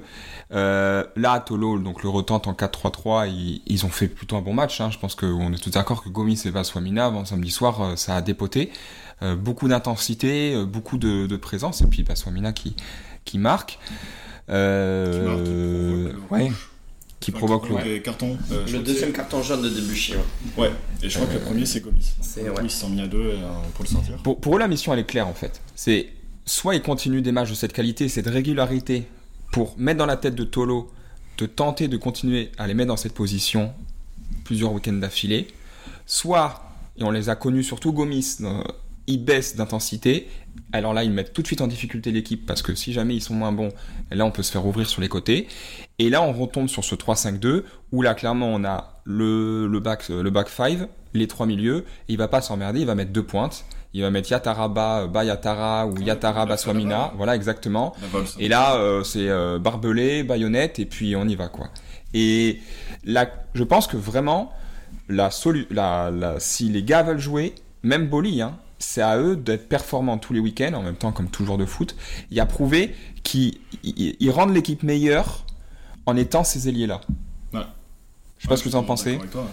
euh, 0.53 1.03
là, 1.15 1.39
Tolo, 1.41 1.77
donc 1.79 2.03
le 2.03 2.09
retente 2.09 2.47
en 2.47 2.53
4-3-3, 2.53 3.27
ils, 3.29 3.61
ils 3.65 3.85
ont 3.85 3.89
fait 3.89 4.07
plutôt 4.07 4.37
un 4.37 4.41
bon 4.41 4.53
match. 4.53 4.79
Hein. 4.79 4.89
Je 4.91 4.97
pense 4.97 5.15
qu'on 5.15 5.51
est 5.51 5.61
tous 5.61 5.71
d'accord 5.71 6.03
que 6.03 6.09
Gomis 6.09 6.41
et 6.45 6.49
Vaswamina, 6.51 7.05
avant 7.05 7.25
samedi 7.25 7.51
soir, 7.51 7.81
euh, 7.81 7.95
ça 7.95 8.15
a 8.15 8.21
dépoté. 8.21 8.71
Euh, 9.23 9.35
beaucoup 9.35 9.67
d'intensité, 9.67 10.53
euh, 10.55 10.65
beaucoup 10.65 10.97
de, 10.97 11.25
de 11.27 11.37
présence, 11.37 11.81
et 11.81 11.87
puis 11.87 12.03
Vaswamina 12.03 12.53
qui, 12.53 12.75
qui 13.25 13.37
marque. 13.39 13.79
Euh, 14.49 15.11
Qui 15.11 16.13
marque, 16.15 16.31
ouais. 16.31 16.51
Qui 17.19 17.31
Enfin, 17.31 17.39
provoque 17.39 17.69
le... 17.69 17.77
les 17.83 18.01
cartons. 18.01 18.37
euh, 18.51 18.65
Le 18.71 18.79
deuxième 18.79 19.11
carton 19.11 19.41
jaune 19.41 19.61
de 19.63 19.69
Debuchy. 19.69 20.13
ouais. 20.13 20.19
Ouais, 20.57 20.71
et 21.01 21.09
je 21.09 21.15
crois 21.17 21.27
que 21.27 21.33
le 21.33 21.39
premier, 21.39 21.65
c'est 21.65 21.81
Gomis. 21.81 22.11
C'est- 22.21 22.49
ouais. 22.49 22.55
Ils 22.63 22.69
se 22.69 22.81
sont 22.81 22.89
mis 22.89 23.01
à 23.01 23.07
deux 23.07 23.17
euh, 23.33 23.37
pour 23.73 23.83
le 23.85 23.89
sortir. 23.89 24.17
Pour, 24.17 24.39
pour 24.39 24.55
eux, 24.55 24.59
la 24.59 24.67
mission, 24.67 24.93
elle 24.93 24.99
est 24.99 25.05
claire, 25.05 25.27
en 25.27 25.33
fait. 25.33 25.61
C'est 25.75 26.09
soit 26.45 26.75
il 26.75 26.81
continue 26.81 27.21
des 27.21 27.31
matchs 27.31 27.49
de 27.49 27.55
cette 27.55 27.73
qualité, 27.73 28.07
cette 28.07 28.27
régularité, 28.27 29.07
pour 29.51 29.73
mettre 29.77 29.97
dans 29.97 30.05
la 30.05 30.17
tête 30.17 30.35
de 30.35 30.43
Tolo 30.43 30.91
de 31.37 31.45
tenter 31.45 31.87
de 31.87 31.97
continuer 31.97 32.51
à 32.57 32.65
les 32.67 32.73
mettre 32.73 32.87
dans 32.89 32.97
cette 32.97 33.13
position 33.13 33.71
plusieurs 34.43 34.71
week-ends 34.73 34.93
d'affilée, 34.93 35.47
soit, 36.05 36.63
et 36.97 37.03
on 37.03 37.11
les 37.11 37.29
a 37.29 37.35
connus 37.35 37.63
surtout 37.63 37.91
Gomis, 37.93 38.37
ils 39.07 39.23
baissent 39.23 39.55
d'intensité, 39.55 40.27
alors 40.73 40.93
là 40.93 41.03
ils 41.03 41.11
mettent 41.11 41.33
tout 41.33 41.41
de 41.41 41.47
suite 41.47 41.61
en 41.61 41.67
difficulté 41.67 42.11
l'équipe 42.11 42.45
parce 42.45 42.61
que 42.61 42.75
si 42.75 42.91
jamais 42.93 43.15
ils 43.15 43.21
sont 43.21 43.33
moins 43.33 43.51
bons, 43.51 43.69
là 44.11 44.25
on 44.25 44.31
peut 44.31 44.43
se 44.43 44.51
faire 44.51 44.65
ouvrir 44.65 44.87
sur 44.89 45.01
les 45.01 45.07
côtés. 45.09 45.47
Et 45.99 46.09
là 46.09 46.21
on 46.21 46.33
retombe 46.33 46.67
sur 46.67 46.83
ce 46.83 46.95
3-5-2 46.95 47.63
où 47.91 48.01
là 48.01 48.13
clairement 48.13 48.47
on 48.47 48.63
a 48.65 49.01
le, 49.05 49.67
le 49.67 49.79
back 49.79 50.09
le 50.09 50.29
back 50.29 50.49
5, 50.49 50.79
les 51.13 51.27
trois 51.27 51.45
milieux, 51.45 51.85
et 52.09 52.13
il 52.13 52.17
va 52.17 52.27
pas 52.27 52.41
s'emmerder, 52.41 52.81
il 52.81 52.85
va 52.85 52.95
mettre 52.95 53.11
deux 53.11 53.23
pointes. 53.23 53.65
Il 53.93 54.01
va 54.01 54.11
mettre 54.11 54.29
Yatara 54.29 54.67
Ba, 54.67 55.07
Ba 55.07 55.23
Yatara 55.23 55.87
ou 55.87 55.97
Yatara 56.01 56.45
Baswamina, 56.45 57.13
voilà 57.15 57.35
exactement. 57.35 57.95
Et 58.37 58.47
là, 58.49 58.75
euh, 58.75 59.03
c'est 59.03 59.29
euh, 59.29 59.57
barbelé, 59.57 60.23
baïonnette, 60.23 60.77
et 60.77 60.85
puis 60.85 61.15
on 61.15 61.25
y 61.27 61.35
va, 61.35 61.47
quoi. 61.47 61.69
Et 62.13 62.59
là, 63.05 63.27
je 63.55 63.63
pense 63.63 63.87
que 63.87 63.95
vraiment, 63.97 64.51
la 65.07 65.31
solu 65.31 65.65
la, 65.71 66.11
la- 66.11 66.39
si 66.39 66.69
les 66.69 66.83
gars 66.83 67.01
veulent 67.01 67.17
jouer, 67.17 67.55
même 67.81 68.07
Boli, 68.07 68.41
hein, 68.41 68.57
c'est 68.79 69.01
à 69.01 69.17
eux 69.17 69.35
d'être 69.35 69.67
performants 69.69 70.17
tous 70.17 70.33
les 70.33 70.39
week-ends, 70.39 70.73
en 70.73 70.83
même 70.83 70.95
temps 70.95 71.11
comme 71.11 71.29
tout 71.29 71.45
joueur 71.45 71.57
de 71.57 71.65
foot. 71.65 71.95
Il 72.31 72.39
a 72.39 72.45
prouvé 72.45 72.95
qu'ils 73.23 73.57
ils- 73.83 74.15
ils 74.19 74.31
rendent 74.31 74.53
l'équipe 74.53 74.83
meilleure 74.83 75.45
en 76.05 76.15
étant 76.15 76.43
ces 76.43 76.69
ailiers-là. 76.69 77.01
Ouais. 77.53 77.61
Je 78.37 78.43
sais 78.43 78.47
pas 78.49 78.57
ce 78.57 78.63
que 78.63 78.69
vous 78.69 78.75
en 78.75 78.83
pensez. 78.83 79.17
Toi, 79.31 79.41
ouais. 79.41 79.47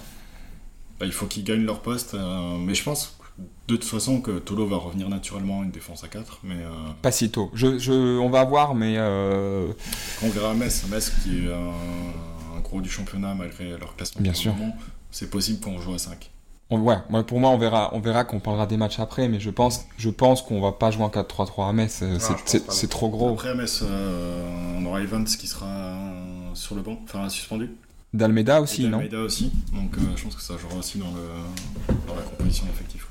Bah, 1.01 1.07
il 1.07 1.13
faut 1.13 1.27
qu'ils 1.27 1.45
gagnent 1.45 1.65
leur 1.65 1.81
poste, 1.81 2.15
euh, 2.15 2.57
mais 2.59 2.75
je 2.75 2.83
pense 2.85 3.19
de 3.67 3.75
toute 3.77 3.85
façon 3.85 4.21
que 4.21 4.39
Tolo 4.39 4.67
va 4.67 4.77
revenir 4.77 5.09
naturellement 5.09 5.63
à 5.63 5.65
une 5.65 5.71
défense 5.73 6.05
à 6.05 6.09
4, 6.09 6.41
mais 6.45 6.55
euh, 6.57 6.69
Pas 7.03 7.11
si 7.11 7.31
tôt. 7.31 7.51
Je, 7.55 7.79
je, 7.79 7.93
on 8.19 8.31
va 8.31 8.45
voir, 8.45 8.75
mais 8.77 8.95
euh, 8.99 9.73
on 10.23 10.29
verra 10.29 10.51
à 10.53 10.55
Metz. 10.55 10.85
Metz 10.89 11.11
qui 11.25 11.47
est 11.47 11.53
un, 11.53 12.57
un 12.57 12.61
gros 12.61 12.81
du 12.81 12.89
championnat 12.91 13.35
malgré 13.35 13.71
leur 13.79 13.97
classement. 13.97 14.21
Bien 14.23 14.35
sûr. 14.35 14.55
C'est 15.11 15.31
possible 15.31 15.61
qu'on 15.61 15.81
joue 15.81 15.95
à 15.95 15.99
5. 15.99 16.31
On- 16.75 16.81
ouais, 16.81 16.97
moi, 17.09 17.25
pour 17.25 17.41
moi, 17.41 17.51
on 17.51 17.59
verra, 17.59 17.91
on 17.95 18.01
verra 18.01 18.25
qu'on 18.25 18.41
parlera 18.41 18.67
des 18.67 18.77
matchs 18.77 18.99
après, 19.01 19.29
mais 19.29 19.41
je 19.41 19.51
pense, 19.51 19.85
je 19.97 20.11
pense 20.11 20.43
qu'on 20.43 20.61
va 20.61 20.73
pas 20.73 20.91
jouer 20.91 21.05
en 21.05 21.09
4-3-3 21.11 21.69
à 21.69 21.73
Metz. 21.73 22.01
euh, 22.03 22.19
c'est- 22.47 22.61
pense 22.67 22.77
c'est 22.77 22.89
trop 22.89 23.09
gros. 23.09 23.33
Après 23.35 23.51
à 23.51 23.55
Metz, 23.55 23.81
euh, 23.83 24.77
on 24.79 24.85
aura 24.87 25.01
Evans 25.01 25.25
qui 25.25 25.47
sera 25.47 25.67
euh, 25.67 26.11
sur 26.55 26.75
le 26.75 26.83
banc, 26.83 26.99
enfin 27.05 27.29
suspendu. 27.29 27.71
D'Almeida 28.13 28.61
aussi, 28.61 28.87
non 28.87 28.99
Almeida 28.99 29.19
aussi, 29.21 29.51
donc 29.73 29.97
euh, 29.99 30.01
je 30.17 30.23
pense 30.23 30.37
que 30.37 30.43
ça 30.43 30.57
jouera 30.57 30.77
aussi 30.77 30.99
dans, 30.99 31.11
le, 31.11 31.95
dans 32.07 32.15
la 32.15 32.23
composition 32.23 32.65
effective. 32.73 33.05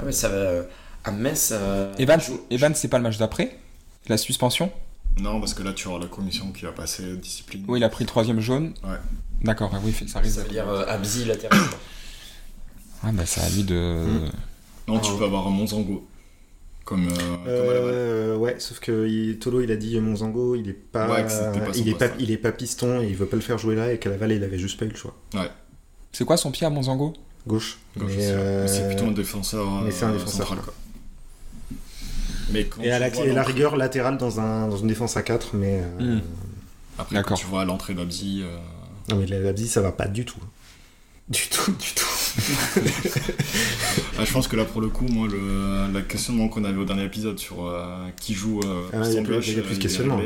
Ah 0.00 0.04
ouais, 0.04 0.12
ça 0.12 0.28
va. 0.28 0.62
À 1.04 1.10
Metz. 1.10 1.50
euh, 1.52 1.92
Evans 1.98 2.74
c'est 2.74 2.88
pas 2.88 2.96
le 2.98 3.02
match 3.02 3.18
d'après? 3.18 3.58
La 4.08 4.16
suspension? 4.16 4.70
Non, 5.20 5.40
parce 5.40 5.54
que 5.54 5.62
là 5.62 5.72
tu 5.72 5.88
auras 5.88 5.98
la 6.00 6.06
commission 6.06 6.52
qui 6.52 6.64
va 6.64 6.72
passer 6.72 7.16
discipline. 7.16 7.64
Oui, 7.68 7.80
il 7.80 7.84
a 7.84 7.88
pris 7.88 8.04
le 8.04 8.08
troisième 8.08 8.40
jaune. 8.40 8.74
Ouais. 8.84 8.96
D'accord, 9.42 9.72
ouais, 9.72 9.78
oui, 9.84 9.92
ça 10.08 10.20
risque. 10.20 10.36
Ça 10.36 10.42
veut 10.42 10.48
dire 10.48 10.68
euh, 10.68 10.84
Abzi 10.88 11.24
latéral. 11.24 11.58
Ah, 13.02 13.10
bah, 13.12 13.24
c'est 13.26 13.40
à 13.40 13.48
lui 13.50 13.64
de. 13.64 14.04
Non, 14.88 14.98
tu 15.00 15.10
Ah. 15.14 15.18
peux 15.18 15.24
avoir 15.24 15.48
Monzango. 15.50 16.06
Comme, 16.84 17.06
euh, 17.08 17.10
comme. 17.10 17.44
Euh, 17.46 18.36
ouais, 18.36 18.56
sauf 18.58 18.80
que 18.80 19.06
il- 19.08 19.38
Tolo 19.38 19.60
il 19.60 19.70
a 19.70 19.76
dit 19.76 19.98
Monzango 20.00 20.56
il 20.56 20.68
est 20.68 20.72
pas, 20.72 21.08
Ouais, 21.08 21.22
pas 21.24 21.52
il 21.76 21.88
est 21.88 21.94
pas, 21.94 22.06
il 22.18 22.30
est 22.32 22.36
pas 22.36 22.50
piston 22.52 23.00
et 23.02 23.06
il 23.06 23.14
veut 23.16 23.26
pas 23.26 23.36
le 23.36 23.42
faire 23.42 23.58
jouer 23.58 23.76
là 23.76 23.92
et 23.92 23.98
qu'à 23.98 24.10
Laval 24.10 24.32
il 24.32 24.42
avait 24.42 24.58
juste 24.58 24.78
pas 24.78 24.84
eu 24.84 24.88
le 24.88 24.96
choix. 24.96 25.14
C'est 26.12 26.24
quoi 26.24 26.36
son 26.36 26.50
pied 26.50 26.66
à 26.66 26.70
Monzango 26.70 27.12
Gauche. 27.46 27.78
Gauche 27.96 28.10
ouais. 28.10 28.18
euh, 28.26 28.66
C'est 28.68 28.86
plutôt 28.88 29.04
un 29.04 29.12
défenseur, 29.12 29.68
mais 29.82 29.90
c'est 29.90 30.04
un 30.04 30.10
euh, 30.10 30.12
défenseur, 30.14 30.46
central. 30.48 30.58
quoi. 30.58 30.66
Quoi. 30.66 30.74
Mais 32.52 32.64
quand 32.64 32.82
et 32.82 32.90
à 32.90 32.98
la, 32.98 33.08
et 33.08 33.40
rigueur 33.40 33.76
latérale 33.76 34.18
dans, 34.18 34.40
un, 34.40 34.68
dans 34.68 34.76
une 34.76 34.88
défense 34.88 35.16
à 35.16 35.22
4 35.22 35.54
mais 35.54 35.80
euh, 36.00 36.16
Hmm. 36.16 36.20
Après, 36.98 37.22
quand 37.22 37.34
tu 37.34 37.46
vois 37.46 37.62
à 37.62 37.64
l'entrée 37.64 37.94
d'Abzi, 37.94 38.42
euh, 38.44 38.56
non 39.08 39.16
mais 39.16 39.26
la 39.26 39.38
Labzi 39.40 39.66
ça 39.68 39.80
va 39.80 39.92
pas 39.92 40.06
du 40.08 40.24
tout. 40.24 40.38
Du 41.28 41.48
tout, 41.48 41.70
du 41.72 41.92
tout. 41.94 42.04
ah, 44.18 44.24
je 44.24 44.32
pense 44.32 44.48
que 44.48 44.56
là, 44.56 44.64
pour 44.64 44.80
le 44.80 44.88
coup, 44.88 45.06
moi, 45.06 45.28
le, 45.28 45.90
la 45.92 46.02
questionnement 46.02 46.48
qu'on 46.48 46.64
avait 46.64 46.76
au 46.78 46.84
dernier 46.84 47.04
épisode 47.04 47.38
sur 47.38 47.64
euh, 47.66 48.08
qui 48.20 48.34
joue 48.34 48.60
euh, 48.64 48.82
Ah, 48.92 48.98
il 49.08 49.14
y 49.14 49.18
a 49.18 49.22
plus- 49.22 49.34
gauche, 49.36 49.48
il 49.48 49.56
y 49.56 49.60
a 49.60 49.62
plus 49.62 49.76
de 49.78 49.82
questionnement. 49.82 50.18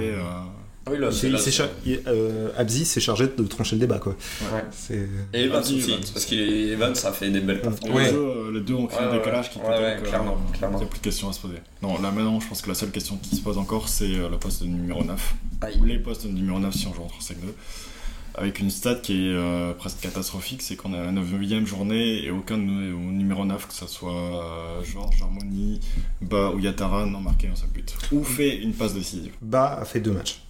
Oui, 0.90 0.99
là, 0.99 1.11
c'est 1.11 1.37
c'est- 1.38 1.51
char- 1.51 1.68
il- 1.85 2.01
euh, 2.07 2.49
Abzi 2.57 2.85
s'est 2.85 3.01
chargé 3.01 3.27
de 3.27 3.42
trancher 3.44 3.77
le 3.77 3.81
débat 3.81 3.99
quoi. 3.99 4.12
Ouais. 4.53 4.64
C'est 4.70 5.09
Et 5.33 5.44
Evans 5.44 5.61
aussi, 5.61 5.79
Evans. 5.79 6.01
parce 6.12 6.25
qu'Evans 6.27 6.94
ça 6.94 7.12
fait 7.12 7.31
des 7.31 7.40
belles 7.40 7.61
performances. 7.61 7.99
les, 8.01 8.07
Ouais. 8.07 8.12
deux, 8.12 8.18
euh, 8.18 8.53
les 8.53 8.61
deux 8.61 8.75
ont 8.75 8.87
créé 8.87 9.01
Ouais, 9.01 9.07
un 9.07 9.11
ouais, 9.11 9.18
décalage 9.18 9.51
qui 9.51 9.59
ouais, 9.59 9.64
que, 10.03 10.09
clairement, 10.09 10.33
euh, 10.33 10.57
clairement. 10.57 10.79
il 10.79 10.81
n'y 10.83 10.87
a 10.87 10.88
plus 10.90 10.99
de 10.99 11.05
questions 11.05 11.29
à 11.29 11.33
se 11.33 11.40
poser. 11.40 11.59
Non, 11.83 12.01
là 12.01 12.11
maintenant, 12.11 12.38
je 12.40 12.49
pense 12.49 12.62
que 12.62 12.68
la 12.68 12.75
seule 12.75 12.90
question 12.90 13.16
qui 13.16 13.37
se 13.37 13.40
pose 13.42 13.59
encore, 13.59 13.88
c'est 13.88 14.05
euh, 14.14 14.29
le 14.29 14.38
poste 14.38 14.62
de 14.62 14.68
numéro 14.68 15.03
9. 15.03 15.35
Aïe. 15.61 15.77
Ou 15.81 15.85
les 15.85 15.99
postes 15.99 16.27
de 16.27 16.33
numéro 16.33 16.59
9 16.59 16.75
si 16.75 16.87
on 16.87 16.94
joue 16.94 17.03
en 17.03 17.07
3 17.09 17.20
2 17.35 17.55
Avec 18.38 18.61
une 18.61 18.68
stat 18.70 18.96
qui 18.96 19.12
est 19.29 19.33
euh, 19.33 19.72
presque 19.72 20.01
catastrophique, 20.01 20.61
c'est 20.61 20.77
qu'on 20.77 20.92
est 20.92 20.99
à 20.99 21.05
la 21.05 21.11
9ème 21.12 21.66
journée 21.66 22.22
et 22.25 22.31
aucun 22.31 22.59
de 22.59 22.62
nos- 22.64 22.96
au 22.96 23.11
numéro 23.11 23.44
9, 23.46 23.66
que 23.66 23.72
ce 23.75 23.87
soit 23.87 24.12
euh, 24.12 24.85
Georges, 24.85 25.22
Harmonie, 25.22 25.81
Ba 26.20 26.51
ou 26.55 26.59
Yatara, 26.61 27.07
n'ont 27.07 27.20
marqué 27.20 27.49
un 27.49 27.57
seul 27.57 27.70
but. 27.70 27.96
Ou 28.12 28.22
fait 28.22 28.59
une 28.59 28.72
passe 28.75 28.92
décisive. 28.94 29.33
Ba 29.40 29.79
a 29.81 29.85
fait 29.87 30.01
deux 30.01 30.12
matchs. 30.12 30.42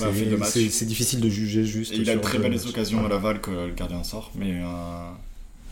Ba 0.00 0.06
a 0.06 0.12
fait 0.12 0.26
deux 0.26 0.36
matchs. 0.36 0.50
C'est 0.70 0.84
difficile 0.86 1.20
de 1.20 1.28
juger 1.28 1.64
juste. 1.64 1.92
Et 1.92 1.96
il 1.96 2.10
a 2.10 2.16
de 2.16 2.20
très 2.20 2.38
belles 2.38 2.58
occasions 2.66 3.00
Ouais. 3.00 3.06
à 3.06 3.08
Laval 3.08 3.40
que 3.40 3.50
le 3.50 3.72
gardien 3.74 4.02
sort, 4.02 4.30
mais 4.34 4.60
euh, 4.62 5.10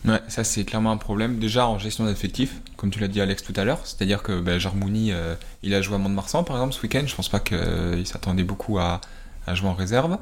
Ouais, 0.05 0.19
ça 0.27 0.43
c'est 0.43 0.65
clairement 0.65 0.91
un 0.91 0.97
problème. 0.97 1.39
Déjà 1.39 1.65
en 1.67 1.79
gestion 1.79 2.05
d'effectifs, 2.05 2.55
comme 2.75 2.89
tu 2.91 2.99
l'as 2.99 3.07
dit 3.07 3.21
Alex 3.21 3.41
tout 3.43 3.53
à 3.55 3.63
l'heure, 3.63 3.79
c'est-à-dire 3.85 4.21
que 4.21 4.39
ben, 4.41 4.59
Jarmouni, 4.59 5.11
euh, 5.13 5.35
il 5.63 5.73
a 5.73 5.81
joué 5.81 5.95
à 5.95 5.97
Mont-de-Marsan 5.97 6.43
par 6.43 6.57
exemple 6.57 6.73
ce 6.73 6.81
week-end. 6.81 7.03
Je 7.07 7.15
pense 7.15 7.29
pas 7.29 7.39
qu'il 7.39 8.05
s'attendait 8.05 8.43
beaucoup 8.43 8.79
à, 8.79 8.99
à 9.47 9.55
jouer 9.55 9.69
en 9.69 9.73
réserve. 9.73 10.17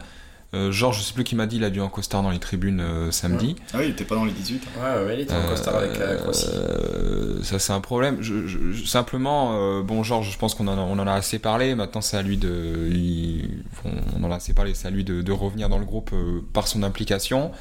Euh, 0.53 0.69
Georges, 0.71 0.97
je 0.99 1.03
sais 1.03 1.13
plus 1.13 1.23
qui 1.23 1.35
m'a 1.35 1.45
dit, 1.45 1.55
il 1.55 1.63
a 1.63 1.69
dû 1.69 1.79
en 1.79 1.87
costard 1.87 2.23
dans 2.23 2.29
les 2.29 2.39
tribunes 2.39 2.81
euh, 2.81 3.09
samedi. 3.11 3.55
ah 3.73 3.77
oui, 3.77 3.85
il 3.85 3.91
était 3.91 4.03
pas 4.03 4.15
dans 4.15 4.25
les 4.25 4.33
18. 4.33 4.61
Ouais, 4.77 5.05
ouais, 5.05 5.13
il 5.15 5.19
était 5.21 5.33
en 5.33 5.47
costard 5.47 5.75
avec 5.77 5.97
la 5.97 6.15
Croatie. 6.15 6.47
Euh, 6.53 7.41
ça 7.41 7.57
c'est 7.57 7.71
un 7.71 7.79
problème. 7.79 8.17
Je, 8.21 8.45
je- 8.47 8.71
je- 8.73 8.85
simplement, 8.85 9.53
euh, 9.53 9.81
bon 9.81 10.03
Georges, 10.03 10.29
je 10.29 10.37
pense 10.37 10.53
qu'on 10.53 10.67
en, 10.67 10.77
a- 10.77 10.81
on 10.81 10.99
en 10.99 11.07
a 11.07 11.13
assez 11.13 11.39
parlé. 11.39 11.73
Maintenant 11.73 12.01
c'est 12.01 12.17
à 12.17 12.21
lui 12.21 12.35
de, 12.35 12.89
il- 12.91 13.63
on 14.17 14.23
en 14.25 14.31
a 14.31 14.35
assez 14.35 14.53
parlé. 14.53 14.73
C'est 14.73 14.87
à 14.89 14.91
lui 14.91 15.05
de, 15.05 15.21
de 15.21 15.31
revenir 15.31 15.69
dans 15.69 15.79
le 15.79 15.85
groupe 15.85 16.11
euh, 16.13 16.41
par 16.51 16.67
son 16.67 16.83
implication. 16.83 17.51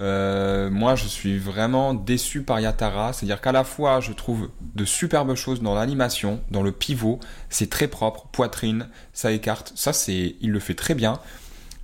Euh, 0.00 0.70
moi, 0.70 0.96
je 0.96 1.06
suis 1.06 1.38
vraiment 1.38 1.94
déçu 1.94 2.42
par 2.42 2.58
Yatara. 2.58 3.12
C'est-à-dire 3.12 3.40
qu'à 3.40 3.52
la 3.52 3.62
fois, 3.62 4.00
je 4.00 4.12
trouve 4.12 4.48
de 4.74 4.84
superbes 4.84 5.34
choses 5.36 5.62
dans 5.62 5.74
l'animation, 5.76 6.40
dans 6.50 6.62
le 6.62 6.72
pivot. 6.72 7.20
C'est 7.48 7.70
très 7.70 7.86
propre, 7.86 8.26
poitrine, 8.32 8.88
ça 9.12 9.30
écarte. 9.30 9.72
Ça, 9.76 9.92
c'est, 9.92 10.34
il 10.40 10.50
le 10.50 10.58
fait 10.58 10.74
très 10.74 10.94
bien. 10.94 11.20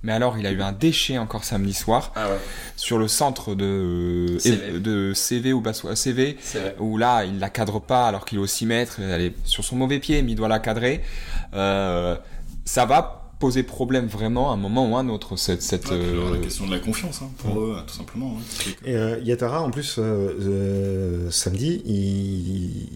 Mais 0.03 0.11
alors, 0.13 0.37
il 0.39 0.47
a 0.47 0.51
eu 0.51 0.61
un 0.61 0.71
déchet 0.71 1.17
encore 1.19 1.43
samedi 1.43 1.73
soir 1.73 2.11
Ah 2.15 2.27
ouais, 2.29 2.37
sur 2.75 2.97
le 2.97 3.07
centre 3.07 3.53
de 3.53 4.35
CV. 4.39 4.79
de 4.79 5.13
CV 5.13 5.53
ou 5.53 5.61
Bassois 5.61 5.95
CV 5.95 6.37
c'est 6.41 6.59
vrai. 6.59 6.75
où 6.79 6.97
là 6.97 7.23
il 7.23 7.37
la 7.37 7.49
cadre 7.51 7.79
pas 7.79 8.07
alors 8.07 8.25
qu'il 8.25 8.39
est 8.39 8.41
au 8.41 8.47
6 8.47 8.65
mètres, 8.65 8.99
elle 8.99 9.21
est 9.21 9.33
sur 9.45 9.63
son 9.63 9.75
mauvais 9.75 9.99
pied 9.99 10.21
mais 10.23 10.31
il 10.31 10.35
doit 10.35 10.47
la 10.47 10.59
cadrer. 10.59 11.01
Euh, 11.53 12.15
ça 12.65 12.85
va 12.85 13.17
poser 13.39 13.63
problème 13.63 14.05
vraiment 14.07 14.51
à 14.51 14.53
un 14.53 14.57
moment 14.57 14.89
ou 14.89 14.95
à 14.95 14.99
un 15.01 15.09
autre 15.09 15.35
cette 15.35 15.61
cette 15.63 15.85
Ouais, 15.89 15.97
euh, 15.99 16.33
la 16.33 16.37
question 16.39 16.65
de 16.67 16.71
la 16.71 16.79
confiance, 16.79 17.21
hein, 17.23 17.29
pour 17.39 17.59
eux, 17.59 17.75
tout 17.87 17.93
simplement. 17.95 18.37
hein, 18.39 18.71
Et 18.85 18.95
euh, 18.95 19.19
Yatara, 19.23 19.61
en 19.63 19.71
plus, 19.71 19.95
euh, 19.97 20.01
euh, 20.41 21.31
samedi, 21.31 21.81
il... 21.85 22.87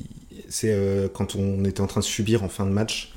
c'est 0.49 0.71
euh, 0.71 1.07
quand 1.11 1.35
on 1.35 1.65
était 1.65 1.81
en 1.81 1.87
train 1.87 1.99
de 2.01 2.05
subir 2.05 2.43
en 2.43 2.49
fin 2.49 2.65
de 2.65 2.71
match. 2.71 3.11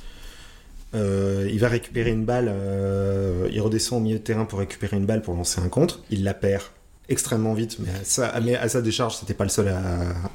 Euh, 0.95 1.49
il 1.51 1.59
va 1.61 1.69
récupérer 1.69 2.11
une 2.11 2.25
balle, 2.25 2.49
euh, 2.51 3.49
il 3.53 3.61
redescend 3.61 3.99
au 4.01 4.03
milieu 4.03 4.19
de 4.19 4.23
terrain 4.25 4.45
pour 4.45 4.59
récupérer 4.59 4.97
une 4.97 5.07
balle 5.07 5.23
pour 5.23 5.35
lancer 5.35 5.61
un 5.61 5.69
contre. 5.69 6.01
Il 6.11 6.25
la 6.25 6.35
perd 6.35 6.63
extrêmement 7.11 7.55
vite, 7.55 7.77
mais 7.81 7.91
à 7.91 8.05
sa, 8.05 8.39
mais 8.41 8.57
à 8.57 8.69
sa 8.69 8.81
décharge, 8.83 9.17
c'était 9.17 9.35
pas 9.35 9.45
le 9.45 9.51
seul 9.51 9.69
à, 9.69 9.81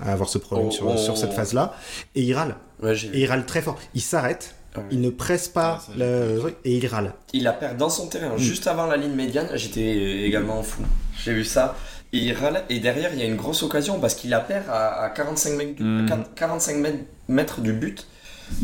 à 0.04 0.12
avoir 0.14 0.28
ce 0.30 0.38
problème 0.40 0.68
Oh, 0.70 0.72
sur, 0.72 0.88
oh. 0.88 0.98
sur 0.98 1.18
cette 1.18 1.34
phase-là. 1.34 1.76
Et 2.16 2.22
il 2.24 2.34
râle. 2.34 2.56
Ouais, 2.82 2.96
Et 3.14 3.22
il 3.22 3.26
râle 3.28 3.46
très 3.46 3.62
fort. 3.62 3.78
Il 3.94 4.02
s'arrête, 4.02 4.56
il 4.92 5.00
ne 5.02 5.10
presse 5.12 5.48
pas 5.48 5.82
Ah, 5.88 5.92
le 5.98 6.40
truc 6.40 6.56
et 6.66 6.76
il 6.78 6.88
râle. 6.88 7.14
Il 7.32 7.44
la 7.44 7.54
perd 7.54 7.78
dans 7.78 7.90
son 7.90 8.08
terrain, 8.08 8.34
Mm. 8.36 8.40
juste 8.40 8.66
avant 8.68 8.88
la 8.88 8.98
ligne 8.98 9.14
médiane. 9.14 9.50
J'étais 9.56 10.24
également 10.24 10.64
fou. 10.64 10.82
J'ai 11.24 11.34
vu 11.34 11.44
ça. 11.46 11.76
Et 12.12 12.18
il 12.18 12.34
râle. 12.34 12.64
Et 12.70 12.80
derrière, 12.80 13.12
il 13.14 13.20
y 13.20 13.24
a 13.24 13.26
une 13.26 13.36
grosse 13.38 13.62
occasion 13.64 14.00
parce 14.00 14.14
qu'il 14.16 14.30
la 14.32 14.40
perd 14.40 14.66
à, 14.70 15.04
à 15.04 15.10
45, 15.10 15.52
mètres 15.58 15.76
du, 15.76 15.84
Mm. 15.84 16.26
45 16.36 16.78
mètres, 16.78 16.98
mètres 17.28 17.62
du 17.62 17.74
but. 17.74 18.08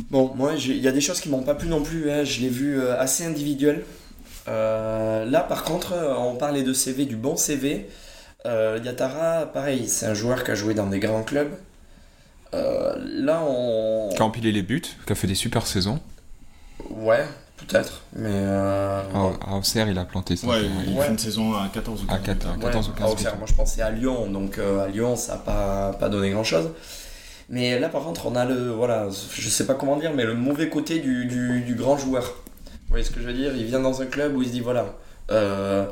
Bon, 0.09 0.31
moi, 0.35 0.53
il 0.57 0.77
y 0.77 0.87
a 0.87 0.91
des 0.91 1.01
choses 1.01 1.19
qui 1.21 1.29
m'ont 1.29 1.43
pas 1.43 1.55
plu 1.55 1.67
non 1.67 1.81
plus. 1.83 2.09
hein. 2.11 2.23
Je 2.23 2.41
l'ai 2.41 2.49
vu 2.49 2.79
euh, 2.79 2.99
assez 2.99 3.25
individuel. 3.25 3.83
Euh, 4.47 5.25
là, 5.25 5.41
par 5.41 5.63
contre, 5.63 5.93
euh, 5.93 6.15
on 6.17 6.35
parlait 6.35 6.63
de 6.63 6.73
CV, 6.73 7.05
du 7.05 7.15
bon 7.15 7.35
CV. 7.35 7.87
Euh, 8.45 8.79
Yatara, 8.83 9.45
pareil, 9.47 9.87
c'est 9.87 10.05
un 10.05 10.13
joueur 10.13 10.43
qui 10.43 10.51
a 10.51 10.55
joué 10.55 10.73
dans 10.73 10.87
des 10.87 10.99
grands 10.99 11.23
clubs. 11.23 11.51
Euh, 12.53 12.95
là, 13.05 13.43
on. 13.47 14.09
qui 14.15 14.21
a 14.21 14.25
empilé 14.25 14.51
les 14.51 14.63
buts, 14.63 14.81
qui 15.05 15.11
a 15.11 15.15
fait 15.15 15.27
des 15.27 15.35
super 15.35 15.67
saisons. 15.67 15.99
Ouais, 16.89 17.25
peut-être. 17.57 18.01
Mais. 18.15 18.29
euh, 18.31 19.01
À, 19.13 19.51
à 19.51 19.55
Auxerre, 19.57 19.87
il 19.89 19.97
a 19.99 20.05
planté 20.05 20.35
ça. 20.35 20.47
Ouais, 20.47 20.61
il 20.87 20.97
Ouais. 20.97 21.05
fait 21.05 21.11
une 21.11 21.19
saison 21.19 21.53
à 21.53 21.69
14 21.71 22.03
ou 22.03 22.11
À 22.11 22.17
15 22.17 22.25
4, 22.25 22.53
buts. 22.55 22.61
14 22.61 22.87
ou 22.87 22.91
Ouais, 22.91 22.97
15 22.97 23.07
à 23.07 23.11
Auxerre. 23.13 23.37
Moi, 23.37 23.45
je 23.47 23.53
pensais 23.53 23.81
à 23.83 23.91
Lyon, 23.91 24.27
donc 24.31 24.57
euh, 24.57 24.85
à 24.85 24.87
Lyon, 24.87 25.15
ça 25.15 25.33
n'a 25.33 25.39
pas, 25.39 25.91
pas 25.99 26.09
donné 26.09 26.31
grand-chose. 26.31 26.69
Mais 27.49 27.79
là, 27.79 27.89
par 27.89 28.03
contre, 28.03 28.25
on 28.27 28.35
a 28.35 28.45
le. 28.45 28.71
Voilà, 28.71 29.07
je 29.33 29.49
sais 29.49 29.65
pas 29.65 29.73
comment 29.73 29.97
dire, 29.97 30.13
mais 30.13 30.23
le 30.25 30.35
mauvais 30.35 30.69
côté 30.69 30.99
du, 30.99 31.25
du, 31.25 31.61
du 31.61 31.75
grand 31.75 31.97
joueur. 31.97 32.23
Vous 32.23 32.89
voyez 32.93 33.03
ce 33.03 33.11
que 33.11 33.19
je 33.21 33.25
veux 33.25 33.33
dire? 33.33 33.55
Il 33.55 33.65
vient 33.65 33.79
dans 33.79 34.01
un 34.01 34.05
club 34.05 34.35
où 34.35 34.41
il 34.41 34.47
se 34.47 34.51
dit 34.53 34.59
voilà. 34.61 34.95
euh, 35.31 35.85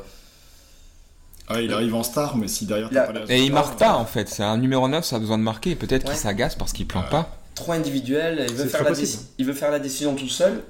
Ah, 1.48 1.60
il 1.60 1.72
arrive 1.72 1.94
en 1.94 2.02
star, 2.02 2.36
mais 2.36 2.46
si 2.48 2.66
derrière 2.66 2.90
t'as 2.90 3.12
pas 3.12 3.20
Et 3.28 3.42
il 3.44 3.52
marque 3.52 3.78
pas 3.78 3.94
en 3.94 4.04
fait. 4.04 4.28
C'est 4.28 4.42
un 4.42 4.56
numéro 4.58 4.86
9, 4.88 5.04
ça 5.04 5.16
a 5.16 5.18
besoin 5.18 5.38
de 5.38 5.42
marquer. 5.42 5.74
Peut-être 5.76 6.04
Ouais. 6.04 6.10
qu'il 6.12 6.20
s'agace 6.20 6.54
parce 6.54 6.72
qu'il 6.72 6.86
plante 6.86 7.04
Ouais. 7.06 7.10
pas. 7.10 7.34
trop 7.54 7.72
individuel, 7.72 8.46
il 8.48 8.54
veut, 8.54 8.66
faire 8.66 8.84
la 8.84 8.92
il 9.38 9.44
veut 9.44 9.52
faire 9.52 9.72
la 9.72 9.80
décision 9.80 10.14
tout 10.14 10.28
seul. 10.28 10.62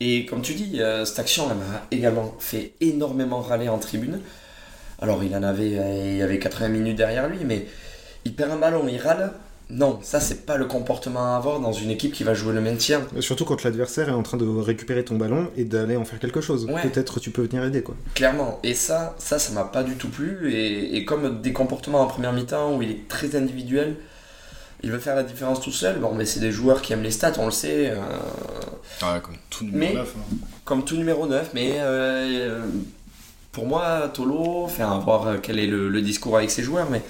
Et 0.00 0.26
comme 0.26 0.42
tu 0.42 0.52
dis, 0.54 0.82
euh, 0.82 1.06
cette 1.06 1.18
action, 1.20 1.48
elle 1.50 1.56
m'a 1.56 1.82
également 1.90 2.34
fait 2.38 2.72
énormément 2.82 3.40
râler 3.40 3.68
en 3.70 3.78
tribune. 3.78 4.20
Alors, 5.00 5.24
il 5.24 5.34
en 5.34 5.42
avait, 5.42 5.78
euh, 5.78 6.10
il 6.12 6.16
y 6.18 6.22
avait 6.22 6.38
80 6.38 6.68
minutes 6.68 6.96
derrière 6.96 7.28
lui, 7.28 7.38
mais 7.46 7.66
il 8.26 8.34
perd 8.34 8.50
un 8.50 8.56
ballon, 8.56 8.86
il 8.88 8.98
râle. 8.98 9.32
Non, 9.70 9.98
ça, 10.02 10.20
c'est 10.20 10.44
pas 10.44 10.56
le 10.58 10.66
comportement 10.66 11.32
à 11.32 11.36
avoir 11.36 11.58
dans 11.58 11.72
une 11.72 11.90
équipe 11.90 12.12
qui 12.12 12.22
va 12.22 12.34
jouer 12.34 12.52
le 12.52 12.60
maintien. 12.60 13.00
Surtout 13.20 13.44
quand 13.46 13.62
l'adversaire 13.64 14.08
est 14.10 14.12
en 14.12 14.22
train 14.22 14.36
de 14.36 14.46
récupérer 14.46 15.04
ton 15.04 15.16
ballon 15.16 15.48
et 15.56 15.64
d'aller 15.64 15.96
en 15.96 16.04
faire 16.04 16.18
quelque 16.18 16.42
chose. 16.42 16.66
Ouais. 16.66 16.82
Peut-être 16.82 17.18
tu 17.18 17.30
peux 17.30 17.42
venir 17.42 17.64
aider 17.64 17.82
quoi. 17.82 17.94
Clairement. 18.14 18.60
Et 18.62 18.74
ça, 18.74 19.14
ça, 19.18 19.38
ça 19.38 19.52
m'a 19.54 19.64
pas 19.64 19.82
du 19.82 19.94
tout 19.96 20.08
plu. 20.10 20.52
Et, 20.52 20.96
et 20.96 21.04
comme 21.06 21.40
des 21.40 21.52
comportements 21.54 22.02
en 22.02 22.06
première 22.06 22.32
mi-temps 22.34 22.76
où 22.76 22.82
il 22.82 22.90
est 22.90 23.08
très 23.08 23.34
individuel, 23.36 23.96
il 24.82 24.90
veut 24.90 24.98
faire 24.98 25.16
la 25.16 25.22
différence 25.22 25.62
tout 25.62 25.72
seul. 25.72 25.98
Bon, 25.98 26.12
mais 26.14 26.26
c'est 26.26 26.40
des 26.40 26.52
joueurs 26.52 26.82
qui 26.82 26.92
aiment 26.92 27.02
les 27.02 27.10
stats, 27.10 27.32
on 27.38 27.46
le 27.46 27.50
sait. 27.50 27.90
euh, 27.90 27.96
Ah, 29.00 29.18
comme 29.20 29.36
tout 29.48 29.64
numéro 29.64 29.92
Mais- 29.94 29.98
9. 29.98 30.14
hein. 30.18 30.36
comme 30.66 30.84
tout 30.84 30.96
numéro 30.96 31.26
9, 31.26 31.50
mais 31.54 31.76
euh, 31.78 32.60
pour 33.50 33.66
moi, 33.66 34.10
Tolo, 34.12 34.64
enfin, 34.64 34.98
voir 34.98 35.26
euh, 35.26 35.36
quel 35.42 35.58
est 35.58 35.66
le, 35.66 35.88
le 35.88 36.02
discours 36.02 36.36
avec 36.36 36.50
ses 36.50 36.62
joueurs, 36.62 36.88
mais 36.90 37.00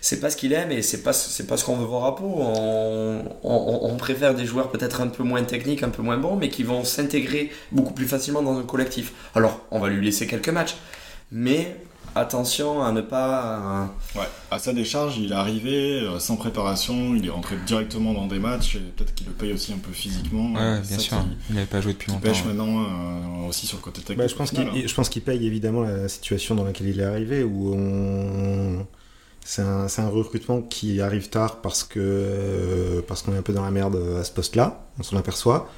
c'est 0.00 0.20
pas 0.20 0.30
ce 0.30 0.36
qu'il 0.36 0.52
aime 0.52 0.70
et 0.72 0.82
c'est 0.82 1.02
pas, 1.02 1.12
c'est 1.12 1.46
pas 1.46 1.56
ce 1.56 1.64
qu'on 1.64 1.76
veut 1.76 1.84
voir 1.84 2.04
à 2.06 2.16
Pau. 2.16 2.24
On, 2.38 3.22
on- 3.42 3.78
on 3.82 3.96
préfère 3.96 4.34
des 4.34 4.46
joueurs 4.46 4.70
peut-être 4.70 5.00
un 5.00 5.08
peu 5.08 5.22
moins 5.22 5.42
techniques, 5.44 5.82
un 5.82 5.88
peu 5.90 6.02
moins 6.02 6.18
bons, 6.18 6.36
mais 6.36 6.48
qui 6.50 6.62
vont 6.62 6.84
s'intégrer 6.84 7.50
beaucoup 7.72 7.92
plus 7.94 8.06
facilement 8.06 8.42
dans 8.42 8.58
un 8.58 8.62
collectif. 8.62 9.12
Alors, 9.34 9.60
on 9.70 9.78
va 9.78 9.88
lui 9.88 10.04
laisser 10.04 10.26
quelques 10.26 10.48
matchs, 10.50 10.76
mais 11.32 11.76
attention 12.14 12.82
à 12.82 12.90
ne 12.92 13.00
pas. 13.00 13.90
Ouais. 14.16 14.22
À 14.50 14.58
sa 14.58 14.72
décharge, 14.72 15.18
il 15.18 15.30
est 15.32 15.34
arrivé 15.34 16.00
euh, 16.00 16.18
sans 16.18 16.36
préparation, 16.36 17.14
il 17.14 17.26
est 17.26 17.30
rentré 17.30 17.56
directement 17.66 18.12
dans 18.14 18.26
des 18.26 18.38
matchs, 18.38 18.76
et 18.76 18.80
peut-être 18.80 19.14
qu'il 19.14 19.26
le 19.26 19.32
paye 19.34 19.52
aussi 19.52 19.72
un 19.72 19.78
peu 19.78 19.92
physiquement. 19.92 20.52
Ouais, 20.52 20.60
euh, 20.60 20.80
bien 20.80 20.96
ça 20.96 21.02
sûr. 21.02 21.16
Il 21.50 21.54
n'avait 21.54 21.66
pas 21.66 21.80
joué 21.80 21.92
depuis 21.92 22.10
longtemps. 22.10 22.22
pêche 22.22 22.42
ouais. 22.42 22.48
maintenant 22.52 22.82
euh, 22.82 23.48
aussi 23.48 23.66
sur 23.66 23.76
le 23.78 23.82
côté 23.82 24.00
technique. 24.00 24.18
Bah, 24.18 24.26
je, 24.26 24.34
pense 24.34 24.50
final, 24.50 24.68
hein. 24.74 24.82
je 24.84 24.94
pense 24.94 25.08
qu'il 25.08 25.22
paye 25.22 25.46
évidemment 25.46 25.82
la 25.82 26.08
situation 26.08 26.54
dans 26.54 26.64
laquelle 26.64 26.88
il 26.88 26.98
est 27.00 27.04
arrivé, 27.04 27.42
où 27.44 27.74
on... 27.74 28.86
c'est, 29.48 29.62
un, 29.62 30.08
recrutement 30.08 30.60
qui 30.60 31.00
arrive 31.00 31.30
tard 31.30 31.62
parce, 31.62 31.82
que, 31.82 33.02
parce 33.08 33.22
qu'on 33.22 33.32
est 33.32 33.38
un 33.38 33.42
peu 33.42 33.54
dans 33.54 33.64
la 33.64 33.70
merde 33.70 33.96
à 34.20 34.22
ce 34.22 34.30
poste-là, 34.30 34.86
on 34.98 35.02
s'en 35.02 35.16
aperçoit. 35.16 35.70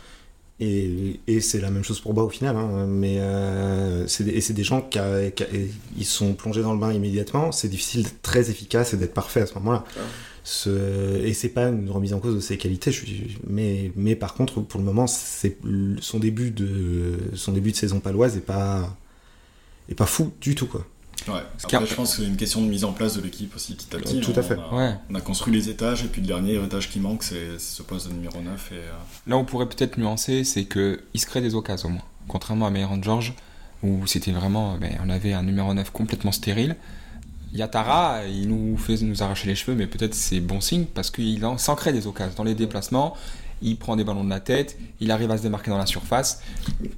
Et, 0.59 1.21
et 1.29 1.41
c'est 1.41 1.61
la 1.61 1.71
même 1.71 1.85
chose 1.85 2.01
pour 2.01 2.13
Bois 2.13 2.25
au 2.25 2.29
final, 2.29 2.57
hein, 2.57 2.87
mais 2.89 3.21
euh, 3.21 4.07
c'est 4.09 4.25
des, 4.25 4.33
et 4.33 4.41
c'est 4.41 4.55
des 4.55 4.65
gens 4.65 4.81
qui, 4.83 4.99
a- 4.99 5.31
qui 5.31 5.45
a- 5.45 5.55
et 5.55 5.71
ils 5.97 6.05
sont 6.05 6.35
plongés 6.35 6.63
dans 6.63 6.73
le 6.75 6.81
bain 6.81 6.93
immédiatement. 6.93 7.53
C'est 7.53 7.69
difficile 7.69 8.03
d'être 8.03 8.21
très 8.23 8.51
efficace 8.51 8.93
et 8.93 8.97
d'être 8.97 9.15
parfait 9.15 9.41
à 9.43 9.47
ce 9.47 9.55
moment-là. 9.55 9.85
Ouais. 9.97 10.03
Ce, 10.43 11.23
et 11.25 11.33
c'est 11.33 11.51
pas 11.51 11.69
une 11.69 11.89
remise 11.91 12.13
en 12.13 12.19
cause 12.19 12.35
de 12.35 12.41
ses 12.41 12.59
qualités, 12.59 12.91
je 12.91 13.05
suis- 13.07 13.39
mais, 13.47 13.93
mais 13.95 14.17
par 14.17 14.35
contre, 14.35 14.61
pour 14.63 14.81
le 14.81 14.85
moment, 14.87 15.07
c'est 15.07 15.59
son 16.01 16.19
début 16.19 16.51
de 16.51 17.19
son 17.35 17.53
début 17.53 17.71
de 17.71 17.77
saison 17.77 18.01
paloise 18.01 18.37
est 18.37 18.41
pas 18.41 18.97
est 19.89 19.95
pas 19.95 20.07
fou 20.07 20.33
du 20.41 20.55
tout 20.57 20.67
quoi. 20.67 20.85
Ouais. 21.29 21.43
Après, 21.65 21.77
a- 21.77 21.85
je 21.85 21.95
pense 21.95 22.17
que 22.17 22.23
c'est 22.23 22.29
une 22.29 22.37
question 22.37 22.63
de 22.63 22.67
mise 22.69 22.85
en 22.85 22.93
place 22.93 23.17
de 23.17 23.23
l'équipe 23.23 23.55
aussi 23.55 23.75
petit 23.75 23.95
à 23.95 23.99
petit. 23.99 24.21
Tout 24.21 24.33
On 24.35 24.39
à 24.39 24.43
fait. 24.43 24.55
a- 24.59 24.75
Ouais. 24.75 24.95
On 25.11 25.15
a 25.15 25.21
construit 25.21 25.53
les 25.53 25.69
étages 25.69 26.03
et 26.05 26.09
puis 26.09 26.21
le 26.21 26.27
dernier 26.27 26.55
étage 26.65 26.89
qui 26.91 26.99
manque, 27.01 27.23
c'est 27.23 27.59
ce 27.59 27.83
poste 27.83 28.09
de 28.09 28.13
numéro 28.15 28.41
9. 28.41 28.71
Et, 28.73 28.77
euh, 28.77 28.91
Là, 29.27 29.37
on 29.37 29.45
pourrait 29.45 29.69
peut-être 29.69 29.97
nuancer, 29.99 30.45
c'est 30.45 30.65
que 30.65 31.01
il 31.15 31.21
se 31.21 31.27
crée 31.27 31.41
des 31.41 31.55
occasions 31.55 31.89
au 31.89 31.93
moins. 31.93 32.03
Contrairement 32.29 32.67
à 32.67 32.71
Meyran 32.71 33.03
George, 33.03 33.35
où 33.83 34.07
c'était 34.07 34.33
vraiment, 34.33 34.77
ben, 34.79 34.93
on 35.05 35.11
avait 35.11 35.33
un 35.33 35.43
numéro 35.43 35.73
9 35.75 35.91
complètement 35.91 36.33
stérile. 36.33 36.77
Yatara, 37.53 38.27
il 38.27 38.49
nous 38.49 38.77
fait 38.77 38.97
nous 39.03 39.23
arracher 39.23 39.49
les 39.49 39.57
cheveux, 39.57 39.75
mais 39.77 39.87
peut-être 39.89 40.15
c'est 40.15 40.39
bon 40.41 40.61
signe 40.61 40.85
parce 40.85 41.11
qu'il 41.11 41.45
en- 41.45 41.59
s'en 41.59 41.75
crée 41.75 41.93
des 41.93 42.07
occasions 42.07 42.35
dans 42.37 42.45
les 42.45 42.55
déplacements. 42.55 43.17
Il 43.63 43.77
prend 43.77 43.97
des 43.97 44.05
ballons 44.05 44.25
de 44.25 44.31
la 44.31 44.41
tête, 44.41 44.79
il 45.01 45.11
arrive 45.11 45.31
à 45.31 45.37
se 45.39 45.43
démarquer 45.43 45.71
dans 45.71 45.77
la 45.79 45.87
surface. 45.87 46.41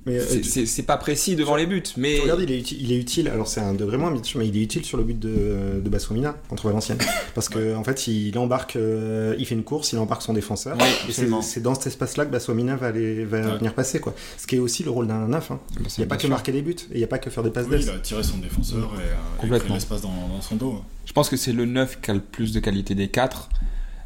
Mais 0.06 0.18
euh, 0.18 0.42
C'est- 0.42 0.82
pas 0.82 0.96
précis 0.96 1.36
devant 1.36 1.56
les 1.56 1.66
buts, 1.66 1.82
mais 1.96 2.16
tu 2.16 2.20
regardes, 2.22 2.40
il 2.40 2.50
est, 2.52 2.60
uti- 2.60 2.76
il 2.80 2.92
est 2.92 2.98
utile. 2.98 3.28
Alors 3.28 3.46
c'est 3.48 3.60
un 3.60 3.74
degré 3.74 3.96
moins, 3.98 4.10
mais 4.10 4.46
il 4.48 4.56
est 4.56 4.62
utile 4.62 4.84
sur 4.84 4.96
le 4.98 5.04
but 5.04 5.18
de, 5.18 5.80
de 5.82 5.88
Bassomina 5.88 6.36
contre 6.48 6.66
Valenciennes, 6.68 6.98
parce 7.34 7.48
que 7.48 7.74
en 7.76 7.84
fait, 7.84 8.06
il 8.06 8.36
embarque, 8.38 8.76
euh, 8.76 9.34
il 9.38 9.46
fait 9.46 9.54
une 9.54 9.64
course, 9.64 9.92
il 9.92 9.98
embarque 9.98 10.22
son 10.22 10.32
défenseur. 10.32 10.76
Oui, 10.80 10.86
et 11.08 11.12
c'est 11.42 11.60
dans 11.62 11.74
cet 11.74 11.86
espace-là 11.88 12.26
que 12.26 12.30
Bassomina 12.30 12.76
va, 12.76 12.88
aller, 12.88 13.24
va 13.24 13.40
Ouais. 13.40 13.58
venir 13.58 13.74
passer 13.74 14.00
quoi. 14.00 14.14
Ce 14.38 14.46
qui 14.46 14.56
est 14.56 14.60
aussi 14.60 14.82
le 14.84 14.90
rôle 14.90 15.06
d'un 15.08 15.26
neuf. 15.28 15.50
hein. 15.50 15.58
Il 15.78 15.86
n'y 15.98 16.04
a 16.04 16.06
pas 16.06 16.16
que 16.16 16.26
marquer 16.26 16.52
des 16.52 16.62
buts, 16.62 16.76
et 16.90 16.94
il 16.94 16.98
n'y 16.98 17.04
a 17.04 17.08
pas 17.08 17.18
que 17.18 17.30
faire 17.30 17.42
des 17.42 17.50
passes 17.50 17.66
oui, 17.70 17.78
il 17.82 17.90
a 17.90 17.98
tiré 17.98 18.22
son 18.22 18.38
défenseur 18.38 18.92
et, 18.96 18.98
euh, 19.02 19.12
et 19.38 19.40
Complètement. 19.40 19.74
l'espace 19.74 20.02
dans, 20.02 20.08
dans 20.28 20.40
son 20.40 20.56
dos. 20.56 20.80
Je 21.06 21.12
pense 21.12 21.28
que 21.28 21.36
c'est 21.36 21.52
le 21.52 21.64
9 21.64 22.00
qui 22.00 22.10
a 22.10 22.14
le 22.14 22.20
plus 22.20 22.52
de 22.52 22.60
qualité 22.60 22.94
des 22.94 23.08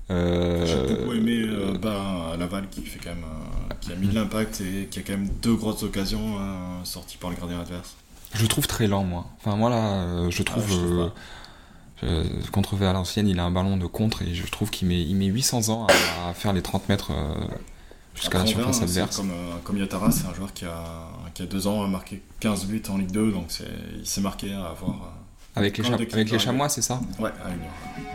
4. 0.08 0.66
J'ai 0.66 0.94
beaucoup 0.94 1.12
aimé 1.14 1.42
euh, 1.46 1.76
bah, 1.78 2.36
Laval 2.38 2.68
qui, 2.70 2.82
fait 2.82 2.98
quand 3.02 3.10
même, 3.10 3.24
euh, 3.24 3.74
qui 3.80 3.92
a 3.92 3.96
mis 3.96 4.06
de 4.08 4.14
l'impact 4.14 4.60
et 4.60 4.86
qui 4.86 4.98
a 5.00 5.02
quand 5.02 5.12
même 5.14 5.28
deux 5.42 5.54
grosses 5.54 5.82
occasions 5.82 6.36
euh, 6.38 6.84
sorties 6.84 7.16
par 7.16 7.30
le 7.30 7.36
gardien 7.36 7.60
adverse. 7.60 7.94
Je 8.34 8.42
le 8.42 8.48
trouve 8.48 8.66
très 8.66 8.86
lent, 8.86 9.04
moi. 9.04 9.26
Enfin, 9.38 9.56
moi, 9.56 9.70
là, 9.70 9.76
euh, 10.02 10.30
je 10.30 10.42
trouve. 10.42 10.64
Ah, 10.66 10.70
je 10.70 10.76
trouve 10.76 11.00
euh, 11.00 11.08
euh, 12.04 12.24
contre 12.52 12.76
Valenciennes, 12.76 13.26
il 13.28 13.38
a 13.40 13.44
un 13.44 13.50
ballon 13.50 13.76
de 13.78 13.86
contre 13.86 14.22
et 14.22 14.34
je 14.34 14.46
trouve 14.50 14.70
qu'il 14.70 14.86
met, 14.88 15.00
il 15.00 15.14
met 15.16 15.26
800 15.26 15.70
ans 15.70 15.86
à, 15.86 16.28
à 16.28 16.34
faire 16.34 16.52
les 16.52 16.60
30 16.60 16.88
mètres 16.90 17.10
euh, 17.12 17.34
jusqu'à 18.14 18.38
la 18.38 18.46
surface 18.46 18.80
hein, 18.80 18.84
adverse. 18.84 19.16
Comme, 19.16 19.30
euh, 19.30 19.56
comme 19.64 19.78
Yatara, 19.78 20.10
c'est 20.10 20.26
un 20.26 20.34
joueur 20.34 20.52
qui 20.52 20.66
a, 20.66 20.84
qui 21.32 21.42
a 21.42 21.46
deux 21.46 21.66
ans 21.66 21.82
a 21.82 21.88
marqué 21.88 22.22
15 22.40 22.66
buts 22.66 22.82
en 22.90 22.98
Ligue 22.98 23.12
2, 23.12 23.32
donc 23.32 23.46
il 23.98 24.06
s'est 24.06 24.20
marqué 24.20 24.52
à 24.52 24.66
avoir. 24.66 24.90
euh, 24.90 25.58
Avec 25.58 25.78
les, 25.78 25.86
avec 25.90 26.30
les 26.30 26.38
chamois, 26.38 26.68
c'est 26.68 26.82
ça? 26.82 27.00
Ouais, 27.18 27.30
à 27.42 27.48
une 27.48 27.60
heure. 27.62 28.06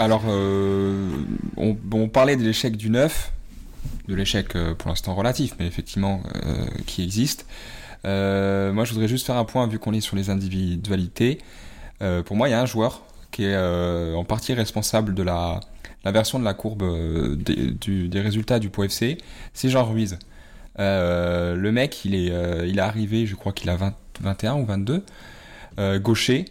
Alors, 0.00 0.22
euh, 0.28 1.10
on, 1.56 2.08
parlait 2.08 2.36
de 2.36 2.42
l'échec 2.42 2.76
du 2.76 2.88
9, 2.88 3.32
de 4.08 4.14
l'échec 4.14 4.56
euh, 4.56 4.74
pour 4.74 4.88
l'instant 4.88 5.14
relatif, 5.14 5.54
mais 5.58 5.66
effectivement 5.66 6.22
euh, 6.46 6.66
qui 6.86 7.02
existe. 7.04 7.46
Moi, 8.04 8.84
je 8.84 8.92
voudrais 8.92 9.08
juste 9.08 9.26
faire 9.26 9.36
un 9.36 9.44
point, 9.44 9.66
vu 9.66 9.78
qu'on 9.78 9.92
est 9.92 10.00
sur 10.00 10.16
les 10.16 10.30
individualités. 10.30 11.38
Pour 12.24 12.34
moi, 12.34 12.48
il 12.48 12.52
y 12.52 12.54
a 12.54 12.60
un 12.60 12.66
joueur 12.66 13.02
qui 13.30 13.44
est 13.44 13.56
en 14.14 14.24
partie 14.24 14.54
responsable 14.54 15.14
de 15.14 15.22
la, 15.22 15.60
version 16.06 16.38
de 16.38 16.44
la 16.44 16.54
courbe 16.54 16.82
des, 17.36 18.20
résultats 18.20 18.58
du 18.58 18.70
Pau 18.70 18.84
FC, 18.84 19.18
c'est 19.52 19.68
Jean 19.68 19.84
Ruiz. 19.84 20.18
Le 20.78 21.70
mec, 21.70 22.06
il 22.06 22.14
est, 22.14 22.32
il 22.66 22.78
est 22.78 22.82
arrivé, 22.82 23.26
je 23.26 23.34
crois 23.34 23.52
qu'il 23.52 23.68
a 23.68 23.76
20 23.76 23.94
21 24.20 24.56
ou 24.56 24.64
22, 24.64 25.04
euh, 25.78 25.98
gaucher, 25.98 26.44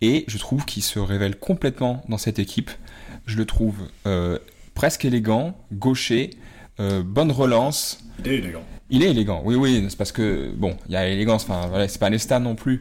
et 0.00 0.24
je 0.28 0.38
trouve 0.38 0.64
qu'il 0.64 0.82
se 0.82 0.98
révèle 0.98 1.38
complètement 1.38 2.02
dans 2.08 2.18
cette 2.18 2.38
équipe. 2.38 2.70
Je 3.30 3.36
le 3.36 3.44
trouve 3.44 3.76
euh, 4.06 4.38
presque 4.74 5.04
élégant, 5.04 5.56
gaucher, 5.72 6.30
euh, 6.80 7.04
bonne 7.04 7.30
relance. 7.30 8.00
Il 8.18 8.28
est 8.32 8.38
élégant. 8.38 8.62
Il 8.90 9.04
est 9.04 9.10
élégant, 9.10 9.40
oui, 9.44 9.54
oui, 9.54 9.86
c'est 9.88 9.96
parce 9.96 10.10
que, 10.10 10.50
bon, 10.56 10.76
il 10.88 10.92
y 10.94 10.96
a 10.96 11.06
élégance, 11.06 11.44
enfin, 11.44 11.68
voilà, 11.68 11.86
c'est 11.86 12.00
pas 12.00 12.10
Nesta 12.10 12.40
non 12.40 12.56
plus. 12.56 12.80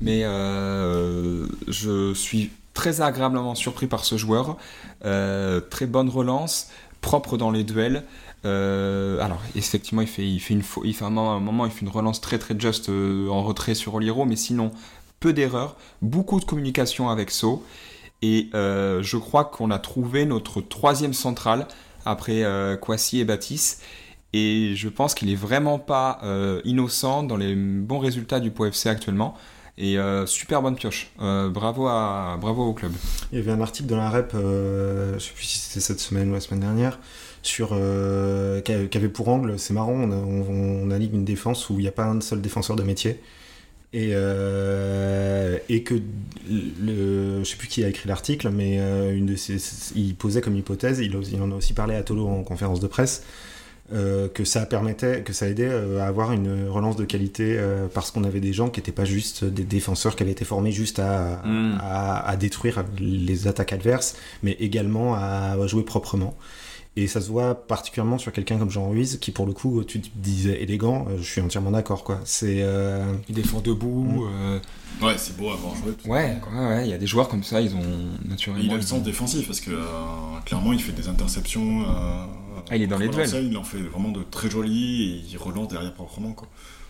Mais 0.00 0.20
euh, 0.22 1.48
je 1.66 2.14
suis 2.14 2.50
très 2.74 3.00
agréablement 3.00 3.56
surpris 3.56 3.88
par 3.88 4.04
ce 4.04 4.16
joueur. 4.16 4.56
Très 5.02 5.86
bonne 5.86 6.08
relance, 6.08 6.68
propre 7.00 7.36
dans 7.36 7.50
les 7.50 7.64
duels. 7.64 8.04
Euh, 8.44 9.18
alors, 9.20 9.42
effectivement, 9.56 10.02
il 10.02 10.06
fait, 10.08 10.24
il 10.28 10.38
fait, 10.38 10.54
une, 10.54 10.62
fau- 10.62 10.82
il 10.84 10.94
fait 10.94 11.04
un, 11.04 11.10
moment, 11.10 11.32
un 11.32 11.40
moment, 11.40 11.66
il 11.66 11.72
fait 11.72 11.82
une 11.82 11.88
relance 11.88 12.20
très 12.20 12.38
très 12.38 12.58
juste 12.58 12.88
euh, 12.88 13.28
en 13.28 13.42
retrait 13.42 13.74
sur 13.74 13.94
Oliro, 13.94 14.24
mais 14.26 14.36
sinon, 14.36 14.70
peu 15.18 15.32
d'erreurs, 15.32 15.76
beaucoup 16.02 16.38
de 16.38 16.44
communication 16.44 17.08
avec 17.08 17.32
So. 17.32 17.64
Et 18.22 18.48
euh, 18.54 19.02
je 19.02 19.16
crois 19.16 19.44
qu'on 19.44 19.70
a 19.70 19.78
trouvé 19.78 20.24
notre 20.24 20.60
troisième 20.60 21.12
centrale 21.12 21.66
après 22.04 22.44
euh, 22.44 22.76
Kwasi 22.76 23.20
et 23.20 23.24
Baptiste. 23.24 23.82
Et 24.32 24.74
je 24.76 24.88
pense 24.88 25.14
qu'il 25.14 25.30
est 25.30 25.36
vraiment 25.36 25.78
pas 25.78 26.20
euh, 26.22 26.62
innocent 26.64 27.22
dans 27.22 27.36
les 27.36 27.54
bons 27.54 27.98
résultats 27.98 28.40
du 28.40 28.50
Pau 28.50 28.64
FC 28.64 28.88
actuellement. 28.88 29.34
Et 29.76 29.98
euh, 29.98 30.26
super 30.26 30.62
bonne 30.62 30.76
pioche. 30.76 31.10
Bravo, 31.18 31.88
à, 31.88 32.38
bravo 32.40 32.64
au 32.64 32.72
club. 32.74 32.92
Il 33.32 33.38
y 33.38 33.40
avait 33.40 33.52
un 33.52 33.60
article 33.60 33.88
dans 33.88 33.96
la 33.96 34.10
rep, 34.10 34.32
je 34.34 35.18
sais 35.18 35.32
plus 35.32 35.44
si 35.44 35.58
c'était 35.58 35.80
cette 35.80 36.00
semaine 36.00 36.30
ou 36.30 36.34
la 36.34 36.40
semaine 36.40 36.60
dernière, 36.60 36.98
sur 37.42 37.70
euh, 37.72 38.60
qui 38.60 38.72
avait 38.72 38.88
qui 38.88 38.98
avait 38.98 39.08
pour 39.08 39.28
angle, 39.28 39.58
c'est 39.58 39.74
marrant, 39.74 39.92
on, 39.92 40.10
a, 40.10 40.14
on, 40.14 40.90
une 40.90 41.24
défense 41.24 41.68
où 41.70 41.74
il 41.74 41.82
n'y 41.82 41.88
a 41.88 41.92
pas 41.92 42.04
un 42.04 42.20
seul 42.20 42.40
défenseur 42.40 42.76
de 42.76 42.82
métier. 42.82 43.20
Et, 43.94 44.12
euh, 44.14 45.58
et 45.68 45.82
que 45.82 45.94
le, 46.48 47.40
je 47.40 47.44
sais 47.44 47.56
plus 47.56 47.68
qui 47.68 47.84
a 47.84 47.88
écrit 47.88 48.08
l'article, 48.08 48.48
mais 48.50 48.78
euh, 48.80 49.14
une 49.14 49.26
de 49.26 49.36
ses, 49.36 49.58
il 49.94 50.14
posait 50.14 50.40
comme 50.40 50.56
hypothèse, 50.56 50.98
il, 51.00 51.14
il 51.30 51.42
en 51.42 51.50
a 51.52 51.54
aussi 51.54 51.74
parlé 51.74 51.94
à 51.94 52.02
Tolo 52.02 52.26
en 52.26 52.42
conférence 52.42 52.80
de 52.80 52.86
presse, 52.86 53.22
euh, 53.92 54.28
que 54.28 54.44
ça 54.44 54.64
permettait, 54.64 55.20
que 55.20 55.34
ça 55.34 55.46
aidait 55.46 55.68
euh, 55.68 56.00
à 56.00 56.04
avoir 56.06 56.32
une 56.32 56.68
relance 56.70 56.96
de 56.96 57.04
qualité 57.04 57.56
euh, 57.58 57.86
parce 57.92 58.10
qu'on 58.10 58.24
avait 58.24 58.40
des 58.40 58.54
gens 58.54 58.70
qui 58.70 58.80
n'étaient 58.80 58.92
pas 58.92 59.04
juste 59.04 59.44
des 59.44 59.64
défenseurs 59.64 60.16
qui 60.16 60.22
avaient 60.22 60.32
été 60.32 60.46
formés 60.46 60.72
juste 60.72 60.98
à, 60.98 61.42
Mm. 61.44 61.78
à, 61.82 62.26
à 62.26 62.36
détruire 62.36 62.84
les 62.98 63.46
attaques 63.46 63.74
adverses, 63.74 64.16
mais 64.42 64.52
également 64.52 65.14
à 65.14 65.54
jouer 65.66 65.82
proprement. 65.82 66.34
Et 66.94 67.06
ça 67.06 67.22
se 67.22 67.28
voit 67.30 67.54
particulièrement 67.54 68.18
sur 68.18 68.32
quelqu'un 68.32 68.58
comme 68.58 68.70
Jean 68.70 68.90
Ruiz, 68.90 69.18
qui 69.18 69.30
pour 69.30 69.46
le 69.46 69.52
coup, 69.54 69.82
tu 69.84 69.98
disais 70.14 70.62
élégant, 70.62 71.06
euh, 71.08 71.16
je 71.16 71.22
suis 71.22 71.40
entièrement 71.40 71.70
d'accord, 71.70 72.04
quoi. 72.04 72.20
C'est. 72.26 72.58
euh, 72.60 73.14
Il 73.30 73.34
défend 73.34 73.60
debout. 73.60 74.26
euh, 74.30 74.58
Ouais, 75.00 75.14
c'est 75.16 75.34
beau 75.38 75.50
à 75.50 75.56
voir 75.56 75.74
jouer. 75.74 75.92
Ouais, 76.04 76.36
ouais, 76.52 76.66
ouais, 76.66 76.86
il 76.86 76.90
y 76.90 76.92
a 76.92 76.98
des 76.98 77.06
joueurs 77.06 77.28
comme 77.28 77.42
ça, 77.42 77.62
ils 77.62 77.74
ont 77.74 77.80
naturellement. 78.28 78.62
Il 78.62 78.70
a 78.70 78.74
le 78.74 78.80
ils 78.82 78.86
sens 78.86 79.02
défensif 79.02 79.46
parce 79.46 79.60
que 79.60 79.70
euh, 79.70 79.80
clairement 80.44 80.74
il 80.74 80.80
fait 80.82 80.92
des 80.92 81.08
interceptions. 81.08 81.80
euh, 81.82 82.26
Ah, 82.70 82.76
il 82.76 82.82
est 82.82 82.86
dans 82.86 82.98
les 82.98 83.08
duels. 83.08 83.28
Il 83.50 83.56
en 83.56 83.64
fait 83.64 83.78
vraiment 83.80 84.10
de 84.10 84.22
très 84.30 84.50
jolis 84.50 85.02
et 85.02 85.22
il 85.32 85.36
relance 85.38 85.68
derrière 85.68 85.94
proprement. 85.94 86.32
Quoi. 86.32 86.46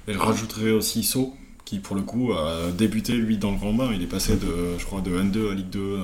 Et 0.09 0.13
je 0.15 0.19
rajouterais 0.19 0.73
aussi 0.73 1.05
So 1.05 1.33
qui 1.65 1.79
pour 1.79 1.95
le 1.95 2.03
coup 2.03 2.33
a 2.33 2.73
débuté 2.77 3.13
lui 3.13 3.39
dans 3.39 3.53
le 3.53 3.57
grand 3.57 3.73
bain. 3.73 3.91
Il 3.95 4.03
est 4.03 4.07
passé 4.07 4.35
de, 4.37 4.77
je 4.79 4.85
crois, 4.85 5.01
de 5.01 5.17
N2 5.17 5.53
à 5.53 5.55
Ligue 5.55 5.71
2. 5.71 5.79
euh, 5.79 5.99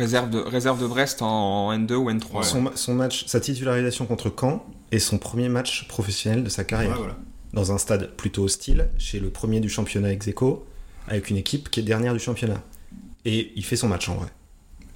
Réserve 0.00 0.30
de, 0.30 0.38
réserve 0.38 0.80
de 0.80 0.86
Brest 0.86 1.22
en, 1.22 1.68
en 1.68 1.72
N2 1.72 1.92
ou 1.94 2.10
N3. 2.10 2.42
son, 2.42 2.62
ma- 2.62 2.72
son 2.76 2.94
match, 2.94 3.24
sa 3.26 3.40
titularisation 3.40 4.06
contre 4.06 4.32
Caen 4.38 4.64
est 4.92 4.98
son 4.98 5.18
premier 5.18 5.48
match 5.48 5.86
professionnel 5.88 6.42
de 6.44 6.48
sa 6.48 6.62
ouais, 6.62 6.66
carrière. 6.66 6.96
voilà. 6.96 7.16
Dans 7.52 7.72
un 7.72 7.78
stade 7.78 8.10
plutôt 8.16 8.44
hostile, 8.44 8.88
chez 8.98 9.18
le 9.20 9.30
premier 9.30 9.60
du 9.60 9.68
championnat 9.68 10.12
ex 10.12 10.28
aequo, 10.28 10.64
avec 11.08 11.30
une 11.30 11.36
équipe 11.36 11.68
qui 11.70 11.80
est 11.80 11.82
dernière 11.82 12.12
du 12.12 12.20
championnat. 12.20 12.62
Et 13.24 13.52
il 13.56 13.64
fait 13.64 13.76
son 13.76 13.88
match 13.88 14.08
en 14.08 14.14
vrai. 14.14 14.28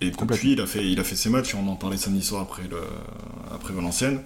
Et 0.01 0.11
depuis, 0.11 0.53
il 0.53 0.61
a, 0.61 0.67
fait, 0.67 0.85
il 0.85 0.99
a 1.01 1.05
fait 1.05 1.17
ses 1.17 1.31
matchs, 1.31 1.55
on 1.55 1.67
en 1.69 1.77
parlait 1.77 1.97
samedi 1.97 2.23
soir 2.23 2.43
après, 2.43 2.63
le, 2.71 2.79
après 3.53 3.73
Valenciennes. 3.73 4.21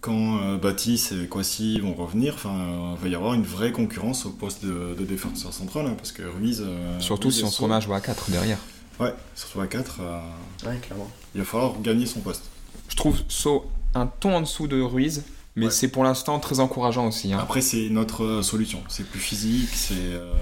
Quand 0.00 0.38
euh, 0.42 0.56
Baptiste 0.56 1.12
et 1.12 1.26
Kwasi 1.26 1.78
vont 1.80 1.92
revenir, 1.92 2.34
enfin, 2.34 2.48
euh, 2.58 2.94
il 2.98 3.02
va 3.02 3.08
y 3.08 3.14
avoir 3.14 3.34
une 3.34 3.42
vraie 3.42 3.70
concurrence 3.70 4.24
au 4.24 4.30
poste 4.30 4.64
de, 4.64 4.94
de 4.98 5.04
défenseur 5.04 5.52
central, 5.52 5.86
hein, 5.86 5.94
parce 5.96 6.12
que 6.12 6.22
Ruiz. 6.22 6.62
euh, 6.64 6.98
Surtout 7.00 7.28
Ruiz 7.28 7.36
si 7.38 7.44
on 7.44 7.50
se 7.50 7.60
remet 7.60 7.74
à 7.74 7.80
jouer 7.80 7.96
à 7.96 8.00
4 8.00 8.30
derrière. 8.30 8.58
Ouais, 9.00 9.14
surtout 9.34 9.60
à 9.60 9.66
4, 9.66 10.00
euh, 10.00 10.20
Ouais, 10.68 10.76
clairement. 10.78 11.10
il 11.34 11.40
va 11.40 11.46
falloir 11.46 11.80
gagner 11.80 12.06
son 12.06 12.20
poste. 12.20 12.44
Je 12.88 12.96
trouve 12.96 13.18
So 13.28 13.64
un 13.94 14.06
ton 14.06 14.36
en 14.36 14.40
dessous 14.42 14.66
de 14.68 14.80
Ruiz, 14.80 15.24
mais 15.56 15.66
Ouais. 15.66 15.70
c'est 15.72 15.88
pour 15.88 16.04
l'instant 16.04 16.38
très 16.38 16.60
encourageant 16.60 17.06
aussi. 17.08 17.32
hein. 17.32 17.38
Après, 17.40 17.60
c'est 17.62 17.88
notre 17.88 18.24
euh, 18.24 18.42
solution. 18.42 18.80
C'est 18.88 19.06
plus 19.06 19.20
physique, 19.20 19.70
c'est 19.72 19.94
euh, 19.96 20.32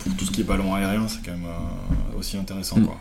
pour 0.00 0.16
tout 0.16 0.24
ce 0.24 0.30
qui 0.30 0.40
est 0.40 0.44
ballon 0.44 0.74
aérien, 0.74 1.06
c'est 1.08 1.24
quand 1.24 1.32
même 1.32 1.46
euh, 1.46 2.18
aussi 2.18 2.36
intéressant. 2.36 2.78
Mm. 2.78 2.86
Quoi. 2.86 2.96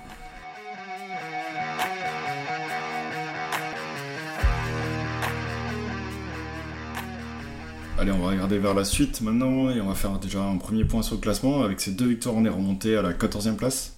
Allez, 7.99 8.11
on 8.11 8.17
va 8.19 8.29
regarder 8.31 8.57
vers 8.57 8.73
la 8.73 8.83
suite 8.83 9.21
maintenant 9.21 9.69
et 9.69 9.79
on 9.79 9.87
va 9.87 9.93
faire 9.95 10.17
déjà 10.17 10.41
un 10.43 10.57
premier 10.57 10.85
point 10.85 11.03
sur 11.03 11.15
le 11.15 11.21
classement. 11.21 11.61
Avec 11.63 11.79
ces 11.79 11.91
deux 11.91 12.07
victoires, 12.07 12.35
on 12.35 12.45
est 12.45 12.49
remonté 12.49 12.95
à 12.97 13.01
la 13.01 13.13
14e 13.13 13.55
place. 13.55 13.93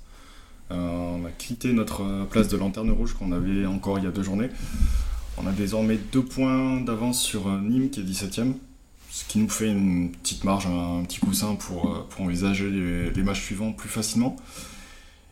Euh, 0.74 1.17
on 1.21 1.26
a 1.26 1.30
quitté 1.30 1.71
notre 1.74 2.03
euh, 2.03 2.26
place 2.26 2.47
de 2.47 2.57
lanterne 2.57 2.89
rouge 2.89 3.13
qu'on 3.13 3.32
avait 3.32 3.65
encore 3.65 3.99
il 3.99 4.05
y 4.05 4.07
a 4.07 4.11
deux 4.11 4.24
journées. 4.24 4.49
On 5.38 5.47
a 5.47 5.51
désormais 5.51 5.97
deux 6.11 6.24
points 6.24 6.82
d'avance 6.82 7.21
sur 7.21 7.47
euh, 7.47 7.59
Nîmes 7.59 7.89
qui 7.89 8.01
est 8.01 8.03
17ème, 8.03 8.53
ce 9.09 9.26
qui 9.26 9.39
nous 9.39 9.49
fait 9.49 9.69
une 9.69 10.11
petite 10.11 10.43
marge, 10.43 10.67
un, 10.67 11.03
petit 11.03 11.19
coussin 11.19 11.55
pour, 11.55 12.07
envisager 12.19 12.69
les, 12.69 13.24
matchs 13.24 13.41
suivants 13.41 13.71
plus 13.71 13.89
facilement. 13.89 14.36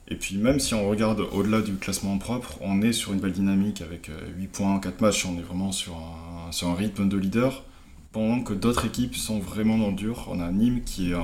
Et 0.07 0.15
puis 0.15 0.37
même 0.37 0.59
si 0.59 0.73
on 0.73 0.89
regarde 0.89 1.21
au-delà 1.31 1.61
du 1.61 1.75
classement 1.75 2.17
propre, 2.17 2.57
on 2.61 2.81
est 2.81 2.93
sur 2.93 3.13
une 3.13 3.19
belle 3.19 3.31
dynamique 3.31 3.81
avec 3.81 4.09
euh, 4.09 4.19
8 4.37 4.47
points 4.47 4.73
en 4.73 4.79
4 4.79 5.01
matchs, 5.01 5.25
on 5.25 5.37
est 5.37 5.43
vraiment 5.43 5.71
sur 5.71 5.95
un, 5.95 6.75
rythme 6.75 7.07
de 7.07 7.17
leader, 7.17 7.63
pendant 8.11 8.41
que 8.41 8.53
d'autres 8.53 8.85
équipes 8.85 9.15
sont 9.15 9.39
vraiment 9.39 9.77
dans 9.77 9.89
le 9.89 9.95
dur. 9.95 10.27
On 10.29 10.41
a 10.41 10.51
Nîmes 10.51 10.83
qui 10.83 11.11
est 11.11 11.15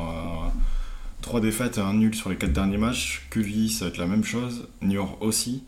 3 1.21 1.41
défaites 1.41 1.77
et 1.77 1.81
un 1.81 1.93
nul 1.93 2.15
sur 2.15 2.29
les 2.29 2.35
4 2.37 2.53
derniers 2.53 2.77
matchs, 2.77 3.27
Cully 3.29 3.69
ça 3.69 3.85
va 3.85 3.89
être 3.91 3.97
la 3.97 4.05
même 4.07 4.23
chose, 4.23 4.67
Niort 4.81 5.17
aussi. 5.21 5.63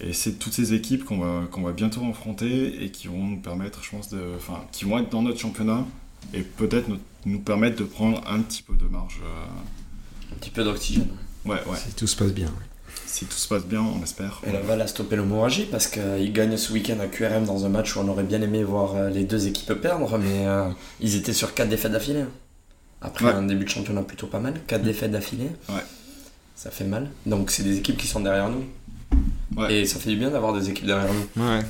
Et 0.00 0.12
c'est 0.12 0.34
toutes 0.38 0.52
ces 0.52 0.74
équipes 0.74 1.04
qu'on 1.04 1.18
va, 1.18 1.46
qu'on 1.50 1.62
va 1.62 1.72
bientôt 1.72 2.02
affronter 2.08 2.84
et 2.84 2.90
qui 2.90 3.08
vont 3.08 3.24
nous 3.26 3.40
permettre, 3.40 3.82
je 3.82 3.90
pense, 3.90 4.08
de, 4.10 4.20
enfin, 4.36 4.60
qui 4.70 4.84
vont 4.84 4.98
être 4.98 5.10
dans 5.10 5.22
notre 5.22 5.40
championnat 5.40 5.84
et 6.34 6.42
peut-être 6.42 6.88
nous, 6.88 6.98
nous 7.26 7.40
permettre 7.40 7.76
de 7.78 7.84
prendre 7.84 8.22
un 8.28 8.40
petit 8.40 8.62
peu 8.62 8.74
de 8.74 8.84
marge. 8.84 9.18
euh, 9.24 10.34
Un 10.34 10.38
petit 10.38 10.50
peu 10.50 10.62
d'oxygène. 10.62 11.08
Ouais, 11.44 11.56
ouais. 11.66 11.76
Si 11.76 11.92
tout 11.94 12.06
se 12.06 12.14
passe 12.16 12.32
bien. 12.32 12.52
Si 13.06 13.24
tout 13.24 13.36
se 13.36 13.48
passe 13.48 13.64
bien, 13.64 13.80
on 13.82 14.02
espère. 14.02 14.40
Et 14.46 14.52
Laval 14.52 14.80
a 14.82 14.86
stoppé 14.86 15.16
l'hémorragie 15.16 15.66
parce 15.68 15.86
qu'il 15.88 16.32
gagne 16.32 16.56
ce 16.56 16.72
week-end 16.72 17.00
à 17.00 17.06
QRM 17.06 17.44
dans 17.44 17.64
un 17.64 17.68
match 17.68 17.96
où 17.96 18.00
on 18.00 18.08
aurait 18.08 18.22
bien 18.22 18.40
aimé 18.42 18.62
voir 18.62 18.94
euh, 18.94 19.10
les 19.10 19.24
deux 19.24 19.48
équipes 19.48 19.72
perdre, 19.74 20.16
mais 20.18 20.46
euh, 20.46 20.68
ils 21.00 21.16
étaient 21.16 21.32
sur 21.32 21.54
4 21.54 21.68
défaites 21.68 21.92
d'affilée. 21.92 22.24
Après 23.00 23.24
Ouais. 23.26 23.32
un 23.32 23.42
début 23.42 23.64
de 23.64 23.70
championnat 23.70 24.02
plutôt 24.02 24.26
pas 24.26 24.40
mal, 24.40 24.54
4 24.66 24.82
défaites 24.82 25.10
d'affilée. 25.12 25.50
Ouais. 25.68 25.82
Ça 26.56 26.70
fait 26.70 26.84
mal. 26.84 27.08
Donc 27.26 27.50
c'est 27.50 27.62
des 27.62 27.78
équipes 27.78 27.96
qui 27.96 28.06
sont 28.08 28.20
derrière 28.20 28.48
nous. 28.50 28.64
Ouais. 29.56 29.72
Et 29.74 29.86
ça 29.86 29.98
fait 29.98 30.10
du 30.10 30.16
bien 30.16 30.30
d'avoir 30.30 30.52
des 30.52 30.68
équipes 30.68 30.86
derrière 30.86 31.12
nous. 31.12 31.42
Ouais. 31.44 31.60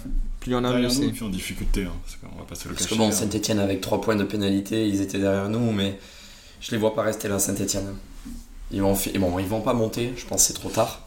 Plus 0.41 0.51
il 0.51 0.55
y 0.55 0.57
en 0.57 0.65
a, 0.65 0.69
mieux 0.73 0.81
Derrière 0.83 1.01
nous, 1.01 1.11
puis 1.13 1.25
en 1.25 1.29
difficulté, 1.29 1.85
hein, 1.85 1.93
parce 2.05 2.17
qu'on 2.17 2.39
va 2.39 2.45
pas 2.47 2.55
se 2.55 2.69
le 2.69 2.75
Parce 2.75 2.87
que 2.87 2.95
bon, 2.95 3.09
hein. 3.09 3.13
Saint-Etienne 3.13 3.59
avec 3.59 3.81
3 3.81 4.01
points 4.01 4.17
de 4.17 4.25
pénalité, 4.25 4.87
ils 4.89 5.01
étaient 5.01 5.19
derrière 5.19 5.49
nous, 5.49 5.73
mais 5.73 5.99
je 6.61 6.71
les 6.71 6.77
vois 6.79 6.95
pas 6.95 7.03
rester 7.03 7.29
là, 7.29 7.39
Saint-Etienne. 7.39 7.95
Ils 8.71 8.83
vont, 8.83 8.95
fi- 8.95 9.17
bon, 9.19 9.39
ils 9.39 9.47
vont 9.47 9.61
pas 9.63 9.73
monter, 9.75 10.13
je 10.17 10.25
pense 10.27 10.43
que 10.43 10.47
c'est 10.49 10.59
trop 10.59 10.69
tard. 10.71 11.07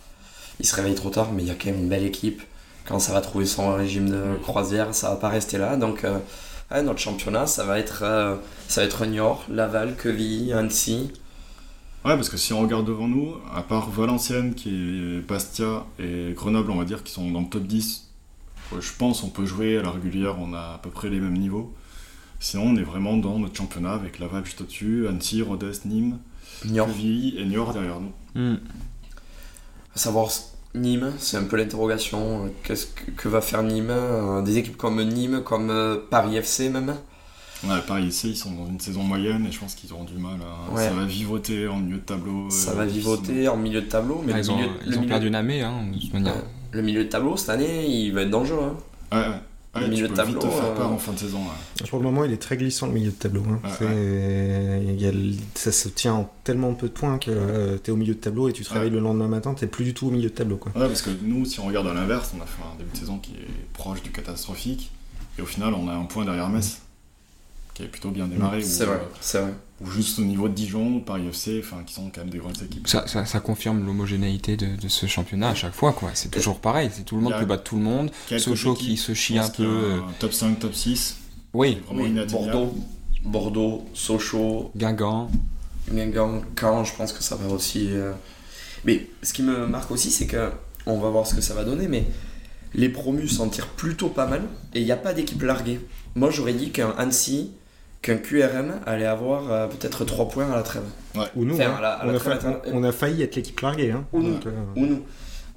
Ils 0.59 0.65
se 0.65 0.75
réveillent 0.75 0.95
trop 0.95 1.09
tard, 1.09 1.31
mais 1.31 1.43
il 1.43 1.47
y 1.47 1.51
a 1.51 1.55
quand 1.55 1.67
même 1.71 1.79
une 1.79 1.89
belle 1.89 2.03
équipe. 2.05 2.41
Quand 2.85 2.99
ça 2.99 3.13
va 3.13 3.21
trouver 3.21 3.45
son 3.45 3.73
régime 3.73 4.09
de 4.09 4.35
croisière, 4.41 4.93
ça 4.93 5.09
va 5.09 5.15
pas 5.15 5.29
rester 5.29 5.57
là. 5.57 5.77
Donc, 5.77 6.03
euh, 6.03 6.17
ouais, 6.71 6.83
notre 6.83 6.99
championnat, 6.99 7.47
ça 7.47 7.65
va 7.65 7.79
être, 7.79 8.03
euh, 8.03 8.35
ça 8.67 8.81
va 8.81 8.87
être 8.87 9.05
Niort, 9.05 9.45
Laval, 9.49 9.95
Quevilly, 9.95 10.53
Annecy. 10.53 11.11
Ouais, 12.03 12.15
parce 12.15 12.29
que 12.29 12.37
si 12.37 12.53
on 12.53 12.61
regarde 12.61 12.85
devant 12.85 13.07
nous, 13.07 13.35
à 13.53 13.61
part 13.61 13.89
Valenciennes, 13.89 14.55
qui 14.55 14.69
est 14.69 15.19
Bastia 15.27 15.85
et 15.99 16.33
Grenoble, 16.33 16.71
on 16.71 16.77
va 16.77 16.85
dire, 16.85 17.03
qui 17.03 17.13
sont 17.13 17.29
dans 17.29 17.41
le 17.41 17.47
top 17.47 17.63
10, 17.63 18.09
ouais, 18.71 18.81
je 18.81 18.91
pense 18.97 19.23
on 19.23 19.29
peut 19.29 19.45
jouer 19.45 19.77
à 19.77 19.83
la 19.83 19.91
régulière, 19.91 20.37
on 20.39 20.53
a 20.53 20.75
à 20.75 20.79
peu 20.81 20.89
près 20.89 21.09
les 21.09 21.19
mêmes 21.19 21.37
niveaux. 21.37 21.73
Sinon, 22.39 22.63
on 22.67 22.75
est 22.75 22.83
vraiment 22.83 23.17
dans 23.17 23.37
notre 23.37 23.55
championnat 23.55 23.93
avec 23.93 24.17
Laval 24.17 24.43
juste 24.43 24.61
au-dessus, 24.61 25.07
Annecy, 25.07 25.43
Rodez, 25.43 25.73
Nîmes, 25.85 26.17
Niort. 26.65 26.87
Quevilly 26.87 27.37
et 27.37 27.45
Niort 27.45 27.73
derrière 27.73 27.99
nous. 27.99 28.13
Hmm. 28.33 28.57
À 29.93 29.99
savoir 29.99 30.31
Nîmes, 30.75 31.11
c'est 31.19 31.37
un 31.37 31.43
peu 31.43 31.57
l'interrogation. 31.57 32.49
Qu'est-ce 32.63 32.87
que, 32.87 33.11
que 33.11 33.27
va 33.27 33.41
faire 33.41 33.63
Nîmes 33.63 33.89
Euh, 33.89 34.41
Des 34.41 34.57
équipes 34.57 34.77
comme 34.77 35.01
Nîmes, 35.03 35.41
comme 35.43 35.69
euh, 35.69 35.97
Paris 36.09 36.37
FC 36.37 36.69
même. 36.69 36.95
Ouais, 37.63 37.79
pareil 37.87 38.07
ici, 38.07 38.29
ils 38.31 38.35
sont 38.35 38.51
dans 38.51 38.65
une 38.67 38.79
saison 38.79 39.03
moyenne 39.03 39.45
et 39.45 39.51
je 39.51 39.59
pense 39.59 39.75
qu'ils 39.75 39.93
auront 39.93 40.03
du 40.05 40.15
mal 40.17 40.37
à. 40.41 40.73
Ouais. 40.73 40.83
Ça 40.87 40.93
va 40.93 41.05
vivoter 41.05 41.67
en 41.67 41.77
milieu 41.77 41.97
de 41.97 42.01
tableau. 42.01 42.49
Ça 42.49 42.71
euh, 42.71 42.75
va 42.75 42.85
vivoter 42.85 43.47
en 43.47 43.57
milieu 43.57 43.81
de 43.81 43.85
tableau, 43.87 44.23
mais 44.25 44.33
Ah, 44.33 44.37
le, 44.37 44.43
ils 44.43 44.51
ont, 44.51 44.55
milieu, 44.55 44.69
ils 44.85 44.91
le 44.91 44.97
ont 44.97 45.01
milieu- 45.01 45.09
perdu 45.09 45.29
Namé, 45.29 45.61
hein, 45.61 45.73
de 45.93 45.99
toute 45.99 46.13
manière. 46.13 46.35
Ouais. 46.35 46.41
le 46.71 46.81
milieu 46.81 47.03
de 47.03 47.09
tableau 47.09 47.37
cette 47.37 47.49
année, 47.49 47.85
il 47.87 48.11
va 48.13 48.21
être 48.23 48.29
dangereux. 48.31 48.75
hein. 49.11 49.17
Ouais, 49.17 49.27
ouais. 49.29 49.41
Ouais, 49.73 49.81
Le 49.81 49.85
tu 49.87 49.91
milieu 49.93 50.07
peux 50.09 50.15
de 50.15 50.21
vite 50.23 50.35
tableau, 50.39 50.41
te 50.41 50.53
faire 50.53 50.71
euh, 50.71 50.75
peur 50.75 50.91
en 50.91 50.97
fin 50.97 51.13
de 51.13 51.17
saison. 51.19 51.39
ouais. 51.39 51.87
Pour 51.89 51.99
le 51.99 52.03
moment, 52.03 52.25
il 52.25 52.33
est 52.33 52.41
très 52.41 52.57
glissant 52.57 52.87
le 52.87 52.91
milieu 52.93 53.11
de 53.11 53.15
tableau. 53.15 53.43
hein. 53.49 53.59
Ouais, 53.63 53.69
C'est- 53.79 54.83
il 54.85 54.99
y 55.01 55.05
a 55.07 55.11
le- 55.13 55.33
ça 55.55 55.71
se 55.71 55.87
tient 55.87 56.13
en 56.13 56.29
tellement 56.43 56.73
peu 56.73 56.87
de 56.89 56.93
points 56.93 57.17
que 57.17 57.77
tu 57.77 57.89
es 57.89 57.93
au 57.93 57.95
milieu 57.95 58.13
de 58.13 58.19
tableau 58.19 58.49
et 58.49 58.53
tu 58.53 58.63
te 58.65 58.69
Ouais. 58.69 58.75
réveilles 58.79 58.91
le 58.91 58.99
lendemain 58.99 59.29
matin, 59.29 59.53
t'es 59.53 59.67
plus 59.67 59.85
du 59.85 59.93
tout 59.93 60.07
au 60.07 60.11
milieu 60.11 60.29
de 60.29 60.35
tableau. 60.35 60.57
Quoi. 60.57 60.73
Ouais, 60.75 60.87
parce 60.87 61.01
que 61.01 61.09
nous, 61.23 61.45
si 61.45 61.61
on 61.61 61.67
regarde 61.67 61.87
à 61.87 61.93
l'inverse, 61.93 62.33
on 62.37 62.41
a 62.41 62.45
fait 62.45 62.61
un 62.63 62.77
début 62.77 62.91
de 62.91 62.97
saison 62.97 63.17
qui 63.17 63.31
est 63.31 63.47
proche 63.71 64.01
du 64.03 64.11
catastrophique. 64.11 64.91
Et 65.39 65.41
au 65.41 65.45
final, 65.45 65.73
on 65.73 65.87
a 65.87 65.93
un 65.93 66.03
point 66.03 66.25
derrière 66.25 66.49
Metz, 66.49 66.81
qui 67.73 67.83
est 67.83 67.87
plutôt 67.87 68.09
bien 68.11 68.27
démarré. 68.27 68.61
C'est 68.63 68.83
ou, 68.83 68.87
vrai, 68.87 68.97
euh, 68.97 69.05
c'est 69.21 69.39
vrai. 69.39 69.53
Ou 69.83 69.89
juste 69.89 70.19
au 70.19 70.23
niveau 70.23 70.47
de 70.49 70.53
Dijon, 70.53 70.99
Paris 70.99 71.27
FC, 71.27 71.61
enfin, 71.63 71.83
qui 71.85 71.93
sont 71.93 72.11
quand 72.13 72.21
même 72.21 72.29
des 72.29 72.37
grandes 72.37 72.61
équipes. 72.61 72.87
Ça, 72.87 73.07
ça, 73.07 73.25
ça 73.25 73.39
confirme 73.39 73.85
l'homogénéité 73.85 74.57
de, 74.57 74.75
de 74.75 74.87
ce 74.87 75.05
championnat 75.07 75.49
à 75.49 75.55
chaque 75.55 75.73
fois, 75.73 75.93
quoi. 75.93 76.11
C'est 76.13 76.29
toujours 76.29 76.59
pareil, 76.59 76.89
c'est 76.93 77.03
tout 77.03 77.15
le 77.15 77.21
monde 77.21 77.33
peut 77.39 77.45
battre 77.45 77.63
tout 77.63 77.77
le 77.77 77.83
monde. 77.83 78.11
Sochaux 78.37 78.73
qui 78.75 78.97
se 78.97 79.13
chie 79.13 79.37
un 79.37 79.49
peu. 79.49 79.63
euh, 79.63 79.99
un 80.01 80.11
Top 80.19 80.33
5, 80.33 80.59
top 80.59 80.73
6. 80.73 81.17
Oui. 81.53 81.79
Bordeaux, 82.29 82.73
Bordeaux, 83.23 83.85
Sochaux, 83.93 84.71
Guingamp. 84.75 85.29
Guingamp, 85.91 86.41
Caen, 86.59 86.83
je 86.85 86.95
pense 86.95 87.11
que 87.13 87.23
ça 87.23 87.35
va 87.35 87.47
aussi. 87.53 87.87
euh, 87.91 88.13
Mais 88.85 89.07
ce 89.23 89.33
qui 89.33 89.43
me 89.43 89.67
marque 89.67 89.91
aussi, 89.91 90.11
c'est 90.11 90.27
que 90.27 90.51
on 90.85 90.99
va 90.99 91.09
voir 91.09 91.27
ce 91.27 91.35
que 91.35 91.41
ça 91.41 91.53
va 91.53 91.63
donner, 91.63 91.87
mais 91.87 92.05
les 92.73 92.89
promus 92.89 93.27
s'en 93.27 93.49
tirent 93.49 93.67
plutôt 93.67 94.07
pas 94.09 94.25
mal 94.27 94.43
et 94.73 94.79
il 94.79 94.85
n'y 94.85 94.91
a 94.91 94.97
pas 94.97 95.13
d'équipe 95.13 95.41
larguée. 95.43 95.79
Moi, 96.15 96.29
j'aurais 96.31 96.53
dit 96.53 96.71
qu'un 96.71 96.91
Annecy, 96.97 97.51
qu'un 98.01 98.17
QRM 98.17 98.73
allait 98.85 99.05
avoir 99.05 99.51
euh, 99.51 99.67
peut-être 99.67 100.05
3 100.05 100.27
points 100.29 100.51
à 100.51 100.55
la 100.55 100.63
trêve. 100.63 100.83
Ou 101.35 101.45
nous, 101.45 101.55
Enfin, 101.55 101.65
hein. 101.65 101.75
à 101.77 101.81
la- 101.81 101.91
à 101.93 102.05
la 102.05 102.11
on, 102.11 102.15
a 102.15 102.19
trêve 102.19 102.31
fa- 102.33 102.37
internationale. 102.47 102.75
on 102.75 102.83
a 102.83 102.91
failli 102.91 103.21
être 103.23 103.35
l'équipe 103.35 103.59
larguée. 103.59 103.91
Hein. 103.91 104.03
Ou 104.13 104.21
nous. 104.21 104.33
Donc, 104.33 104.45
euh, 104.47 104.51
Ou 104.75 104.85
nous. 104.85 105.01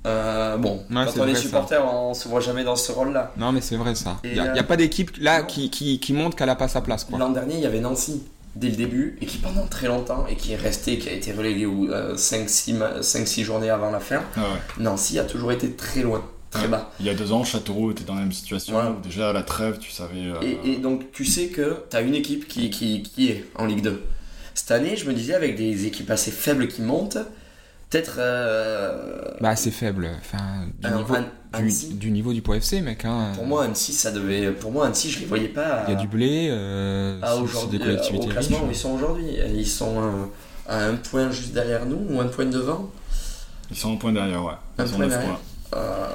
Euh, 0.07 0.59
bon, 0.59 0.77
Ouais, 0.77 0.83
quand 0.91 1.01
on 1.01 1.07
est 1.07 1.19
vrai, 1.31 1.35
ça. 1.35 1.41
supporter, 1.41 1.83
on 1.83 2.13
se 2.13 2.29
voit 2.29 2.41
jamais 2.41 2.63
dans 2.63 2.77
ce 2.77 2.93
rôle-là. 2.93 3.33
Non, 3.39 3.53
mais 3.53 3.63
c'est 3.63 3.77
vrai 3.77 3.95
ça. 3.95 4.19
Il 4.25 4.33
n'y 4.35 4.39
a, 4.39 4.51
euh, 4.53 4.55
y 4.55 4.59
a 4.59 4.65
pas 4.65 4.77
d'équipe 4.77 5.13
là 5.19 5.43
qui, 5.43 5.71
qui, 5.71 5.99
qui 5.99 6.13
montre 6.13 6.37
qu'elle 6.37 6.51
a 6.51 6.57
pas 6.57 6.69
sa 6.69 6.83
place. 6.83 7.07
L'an 7.17 7.31
dernier, 7.31 7.55
il 7.55 7.61
y 7.61 7.67
avait 7.67 7.81
Nancy 7.81 8.23
dès 8.55 8.69
le 8.69 8.77
début 8.77 9.17
et 9.23 9.27
qui 9.27 9.39
pendant 9.39 9.67
très 9.67 9.87
longtemps 9.89 10.27
et 10.29 10.37
qui 10.37 10.53
est 10.53 10.57
resté, 10.57 10.99
qui 10.99 11.09
a 11.09 11.13
été 11.13 11.33
relégué 11.33 11.67
5-6 11.67 13.43
journées 13.45 13.71
avant 13.71 13.91
la 13.91 14.01
fin. 14.01 14.21
Ah 14.37 14.41
ouais. 14.41 14.47
Nancy 14.85 15.19
a 15.19 15.25
toujours 15.25 15.53
été 15.53 15.71
très 15.73 16.03
loin. 16.03 16.23
Très 16.55 16.63
Ouais. 16.65 16.69
bas. 16.69 16.91
Il 17.01 17.07
y 17.07 17.11
a 17.11 17.15
deux 17.15 17.33
ans, 17.33 17.45
Châteauroux 17.45 17.91
était 17.91 18.05
dans 18.05 18.15
la 18.15 18.21
même 18.23 18.33
situation. 18.33 18.77
Ouais. 18.77 18.83
où 18.89 19.01
déjà 19.03 19.31
à 19.31 19.33
la 19.33 19.43
trêve, 19.43 19.79
tu 19.79 19.91
savais. 19.91 20.21
euh, 20.27 20.41
Et, 20.43 20.73
et 20.73 20.77
donc 20.79 21.13
tu 21.13 21.25
sais 21.25 21.49
que 21.49 21.77
tu 21.91 21.97
as 21.97 22.01
une 22.01 22.15
équipe 22.15 22.49
qui, 22.49 22.71
qui, 22.71 23.03
qui 23.03 23.29
est 23.31 23.45
en 23.57 23.67
Ligue 23.67 23.83
2. 23.83 24.03
Cette 24.55 24.71
année, 24.71 24.97
je 24.97 25.07
me 25.07 25.13
disais, 25.15 25.35
avec 25.35 25.57
des 25.57 25.87
équipes 25.87 26.11
assez 26.11 26.31
faibles 26.31 26.69
qui 26.69 26.81
montent, 26.83 27.19
peut-être. 27.91 28.17
euh, 28.19 29.21
Bah, 29.41 29.57
c'est 29.57 29.71
faible. 29.73 30.09
Enfin, 30.21 30.67
du, 30.79 30.87
un- 30.87 30.97
niveau, 30.99 31.15
du, 31.17 31.23
Annecy. 31.53 31.95
du 31.95 32.11
niveau 32.13 32.33
du 32.33 32.41
Pau 32.43 32.55
FC, 32.55 32.81
mec. 32.81 33.05
Hein. 33.05 33.33
Pour 33.35 33.47
moi, 33.47 33.65
Annecy, 33.65 33.93
ça 33.93 34.11
devait. 34.13 34.53
Pour 34.53 34.71
moi, 34.73 34.87
Annecy, 34.87 35.11
je 35.11 35.21
les 35.21 35.27
voyais 35.27 35.49
pas. 35.49 35.85
il 35.89 35.95
y 35.95 35.97
a 35.97 36.01
du 36.01 36.07
blé. 36.09 36.49
Euh, 36.51 37.19
c'est 37.21 37.41
aujourd'hui, 37.41 37.81
euh, 37.83 37.97
au 38.17 38.27
classement 38.27 38.59
riches. 38.59 38.67
où 38.69 38.71
ils 38.71 38.77
sont 38.77 38.91
aujourd'hui. 38.95 39.27
Ils 39.55 39.67
sont 39.67 39.95
euh, 40.01 40.11
à 40.69 40.85
un 40.87 40.95
point 40.95 41.31
juste 41.31 41.53
derrière 41.53 41.85
nous 41.87 42.01
ou 42.11 42.21
un 42.21 42.27
point 42.27 42.47
devant. 42.47 42.91
Ils 43.71 43.77
sont 43.77 43.93
un 43.95 43.97
point 43.97 44.13
derrière, 44.13 44.45
ouais. 44.45 44.53
Un 44.79 44.85
Ils 44.87 44.91
point 44.93 45.07
derrière. 45.09 45.27
points. 45.27 45.41
Euh, 45.75 46.07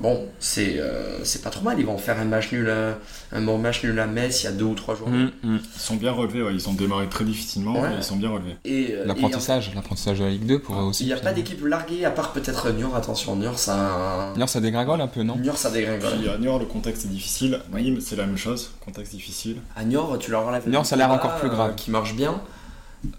bon, 0.00 0.26
c'est 0.40 0.78
euh, 0.78 1.22
c'est 1.24 1.42
pas 1.42 1.50
trop 1.50 1.62
mal. 1.64 1.78
Ils 1.78 1.86
vont 1.86 1.98
faire 1.98 2.18
un 2.18 2.24
match 2.24 2.50
nul, 2.52 2.68
à- 2.68 2.98
un 3.36 3.40
bon 3.42 3.58
match 3.58 3.82
nul 3.84 3.98
à 4.00 4.06
Metz 4.06 4.42
il 4.42 4.46
y 4.46 4.48
a 4.48 4.52
deux 4.52 4.64
ou 4.64 4.74
trois 4.74 4.94
jours. 4.96 5.06
Hum, 5.08 5.30
hum. 5.44 5.60
Ils 5.74 5.80
sont 5.80 5.96
bien 5.96 6.12
relevés, 6.12 6.42
ouais. 6.42 6.52
Ils 6.54 6.68
ont 6.68 6.72
démarré 6.72 7.06
très 7.08 7.24
difficilement, 7.24 7.74
Ouais. 7.80 7.88
mais 7.90 7.96
ils 7.98 8.02
sont 8.04 8.16
bien 8.16 8.30
relevés. 8.30 8.56
Et, 8.64 8.88
euh, 8.92 9.04
et 9.04 9.06
L'apprentissage, 9.06 9.72
l'apprentissage 9.74 10.18
de 10.18 10.24
la 10.24 10.30
Ligue 10.30 10.46
2 10.46 10.58
pourrait 10.58 10.80
Il 10.82 10.88
aussi. 10.88 11.04
n'y 11.04 11.12
a 11.12 11.16
pas 11.16 11.32
d'équipe 11.32 11.64
larguée 11.64 12.04
à 12.04 12.10
part 12.10 12.32
peut-être 12.32 12.70
Niort. 12.72 12.96
Attention, 12.96 13.36
Niort 13.36 13.58
ça. 13.58 14.32
Niort, 14.36 14.48
ça 14.48 14.60
dégringole 14.60 15.00
un 15.00 15.06
peu, 15.08 15.22
non 15.22 15.36
Niort 15.36 15.56
ça 15.56 15.70
dégringole. 15.70 16.12
Puis 16.20 16.28
à 16.28 16.38
Niort, 16.38 16.58
le 16.58 16.66
contexte 16.66 17.04
est 17.04 17.08
difficile. 17.08 17.60
Oui. 17.72 17.82
Nîmes, 17.82 18.00
c'est 18.00 18.16
la 18.16 18.26
même 18.26 18.36
chose. 18.38 18.72
Contexte 18.84 19.12
difficile. 19.14 19.58
À 19.76 19.84
Niort, 19.84 20.18
tu 20.18 20.30
leur 20.30 20.46
enlèves. 20.46 20.68
Niort, 20.68 20.84
ça 20.86 20.96
a 20.96 20.98
l'air 20.98 21.10
encore 21.12 21.36
plus 21.36 21.48
grave. 21.50 21.70
euh, 21.70 21.74
qui 21.74 21.90
marche 21.90 22.14
bien. 22.14 22.40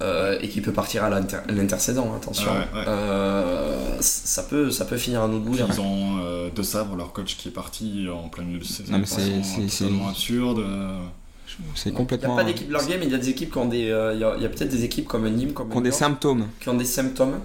Euh, 0.02 0.38
et 0.42 0.50
qui 0.50 0.62
peut 0.62 0.72
partir 0.72 1.04
à 1.04 1.10
l'inter- 1.10 1.42
l'intercédant, 1.50 2.14
attention. 2.16 2.52
Ouais, 2.52 2.58
ouais. 2.74 2.86
Euh, 2.88 3.98
ça, 4.02 4.44
peut, 4.44 4.72
ça 4.72 4.86
peut 4.86 4.98
finir 4.98 5.22
à 5.24 5.28
nous 5.28 5.40
de 5.40 5.46
bouillir. 5.46 5.68
Ils 5.72 5.80
ont 5.82 6.20
euh, 6.24 6.50
De 6.56 6.64
Sabre, 6.64 6.96
leur 6.96 7.12
coach 7.14 7.38
qui 7.38 7.48
est 7.50 7.52
parti 7.52 8.08
en 8.14 8.30
plein 8.30 8.44
milieu 8.44 8.60
de 8.60 8.64
saison. 8.64 8.92
Non, 8.92 8.98
mais 9.00 9.04
de 9.06 9.10
c'est- 9.10 9.22
façon 9.22 9.44
c'est- 9.44 9.68
c'est- 9.70 9.84
totalement 9.86 10.10
absurde. 10.10 10.64
C'est 11.76 11.90
Il 11.90 11.92
n'y 11.92 11.96
a 11.96 11.98
complètement. 12.00 12.36
pas 12.36 12.44
d'équipe 12.44 12.70
larguée, 12.72 12.98
mais 13.00 13.06
il 13.06 13.12
y 13.12 13.16
a 13.16 13.18
des 13.18 13.30
équipes 13.30 13.52
qui 13.52 13.58
ont 13.58 13.68
des. 13.68 13.90
euh, 13.90 14.14
Il 14.14 14.20
y 14.20 14.24
a, 14.24 14.36
il 14.36 14.44
y 14.44 14.46
a 14.46 14.50
peut-être 14.50 14.70
des 14.72 14.84
équipes 14.84 15.08
comme 15.08 15.28
Nîmes, 15.30 15.54
comme 15.54 15.70
qui 15.70 15.78
ont 15.78 15.82
des 15.82 15.92
symptômes. 15.92 16.48
qui 16.60 16.70
ont 16.70 16.74
des 16.76 16.86
symptômes. 16.86 17.40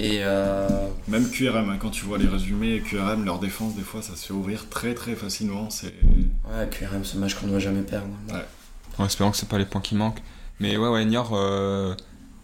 Et 0.00 0.18
euh, 0.22 0.68
Même 1.08 1.28
QRM, 1.28 1.70
hein, 1.70 1.76
quand 1.80 1.90
tu 1.90 2.04
vois 2.04 2.18
les 2.18 2.28
résumés, 2.28 2.80
QRM, 2.88 3.24
leur 3.24 3.38
défense, 3.40 3.74
des 3.74 3.82
fois, 3.82 4.00
ça 4.02 4.14
se 4.16 4.26
fait 4.26 4.32
ouvrir 4.32 4.68
très 4.68 4.94
très 4.94 5.14
facilement. 5.16 5.70
C'est 5.70 5.86
ouais, 5.86 6.68
QRM, 6.70 7.04
ce 7.04 7.16
match 7.16 7.34
qu'on 7.34 7.46
ne 7.46 7.52
doit 7.52 7.58
jamais 7.60 7.82
perdre. 7.82 8.06
Ouais. 8.28 8.44
En 8.98 9.06
espérant 9.06 9.30
que 9.30 9.36
c'est 9.36 9.48
pas 9.48 9.58
les 9.58 9.64
points 9.64 9.80
qui 9.80 9.94
manquent. 9.96 10.22
Mais 10.60 10.76
ouais, 10.76 10.88
ouais, 10.88 11.04
Niort, 11.04 11.30
euh, 11.34 11.94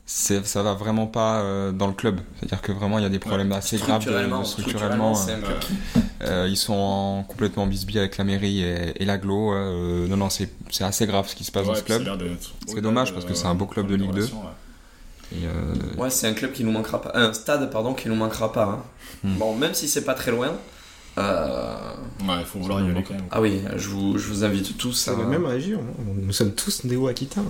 ça 0.07 0.63
va 0.63 0.75
vraiment 0.75 1.07
pas 1.07 1.41
euh, 1.41 1.73
dans 1.73 1.87
le 1.87 1.93
club. 1.95 2.21
C'est-à-dire 2.39 2.63
que 2.63 2.73
vraiment, 2.73 2.99
il 2.99 3.03
y 3.03 3.07
a 3.07 3.11
des 3.11 3.19
problèmes 3.19 3.53
assez 3.53 3.77
graves 3.79 3.99
de- 3.99 4.03
Structurellement, 4.03 4.41
de- 4.41 4.45
structurellement, 4.47 5.15
structurellement. 5.15 5.15
c'est 5.15 5.33
un 5.33 5.41
club 5.41 5.59
euh, 5.97 6.01
Euh, 6.45 6.49
ils 6.49 6.57
sont 6.57 6.75
en 6.75 7.23
complètement 7.25 7.67
bisbille 7.67 7.99
avec 7.99 8.17
la 8.17 8.25
mairie 8.25 8.63
et, 8.63 9.03
et 9.03 9.05
l'aglo. 9.05 9.53
euh, 9.53 10.07
non, 10.09 10.17
non, 10.17 10.31
c'est 10.31 10.49
assez 10.81 11.07
grave 11.07 11.29
ce 11.29 11.35
qui 11.35 11.45
se 11.45 11.53
passe 11.53 11.67
dans 11.67 11.75
ce 11.75 11.83
club. 11.83 12.03
C'est 12.67 12.81
dommage, 12.81 13.13
parce 13.13 13.25
que 13.25 13.35
c'est 13.35 13.47
un 13.47 13.55
beau 13.55 13.67
club 13.67 13.87
de 13.89 13.95
Ligue 13.97 14.11
2. 14.13 14.17
relation, 14.21 14.39
ouais. 14.43 15.37
Et, 15.43 15.47
euh, 15.47 16.01
Ouais, 16.01 16.11
c'est 16.11 16.29
un 16.29 16.35
club 16.35 16.53
qui 16.53 16.63
nous 16.65 16.71
manquera 16.71 17.01
pas. 17.03 17.11
Un 17.15 17.33
stade, 17.33 17.69
pardon, 17.71 17.95
qui 17.95 18.09
nous 18.09 18.15
manquera 18.15 18.53
pas. 18.53 18.65
hein. 18.65 18.83
Hmm. 19.25 19.37
Bon, 19.39 19.57
même 19.57 19.75
si 19.75 19.89
c'est 19.89 20.05
pas 20.05 20.15
très 20.15 20.31
loin. 20.31 20.53
Euh, 21.19 21.77
Ouais, 22.27 22.37
il 22.41 22.45
faut 22.47 22.59
vouloir 22.59 22.81
y 22.81 22.91
aller 22.91 23.03
quand 23.03 23.15
même. 23.15 23.25
Ah 23.31 23.41
oui, 23.41 23.61
je 23.77 23.89
vous, 23.89 24.17
je 24.19 24.29
vous 24.29 24.45
invite 24.45 24.77
tous 24.79 24.93
C'est 24.93 25.11
à. 25.11 25.17
la 25.17 25.25
même 25.25 25.45
région. 25.47 25.81
hein. 25.81 26.03
Nous 26.17 26.33
sommes 26.33 26.55
tous 26.55 26.85
néo-aquitains. 26.85 27.43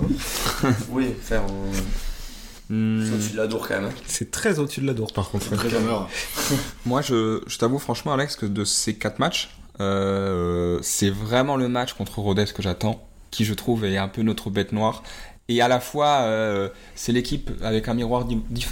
hein. 0.64 0.72
Oui, 0.90 1.14
faire. 1.20 1.42
euh, 1.42 2.74
hmm, 2.74 3.04
C'est 3.06 3.12
au-dessus 3.14 3.32
de 3.32 3.36
la 3.36 3.46
Dour 3.46 3.66
quand 3.68 3.74
même. 3.74 3.84
hein. 3.86 3.94
C'est 4.06 4.30
très 4.30 4.58
au-dessus 4.58 4.80
de 4.80 4.86
la 4.86 4.94
Dour 4.94 5.12
par 5.12 5.30
contre. 5.30 5.46
C'est 5.48 5.56
très. 5.56 5.68
Moi, 6.86 7.02
je, 7.02 7.42
je 7.46 7.58
t'avoue 7.58 7.78
franchement, 7.78 8.12
Alex, 8.12 8.36
que 8.36 8.46
de 8.46 8.64
ces 8.64 8.94
quatre 8.96 9.18
matchs, 9.18 9.50
euh, 9.80 10.78
c'est 10.82 11.10
vraiment 11.10 11.56
le 11.56 11.68
match 11.68 11.92
contre 11.94 12.18
Rodez 12.18 12.46
que 12.54 12.62
j'attends, 12.62 13.06
qui 13.30 13.44
je 13.44 13.54
trouve 13.54 13.84
est 13.84 13.96
un 13.98 14.08
peu 14.08 14.22
notre 14.22 14.50
bête 14.50 14.72
noire. 14.72 15.02
Et 15.48 15.60
à 15.60 15.68
la 15.68 15.78
fois, 15.78 16.20
euh, 16.22 16.70
c'est 16.94 17.12
l'équipe 17.12 17.50
avec 17.62 17.88
un 17.88 17.94
miroir 17.94 18.24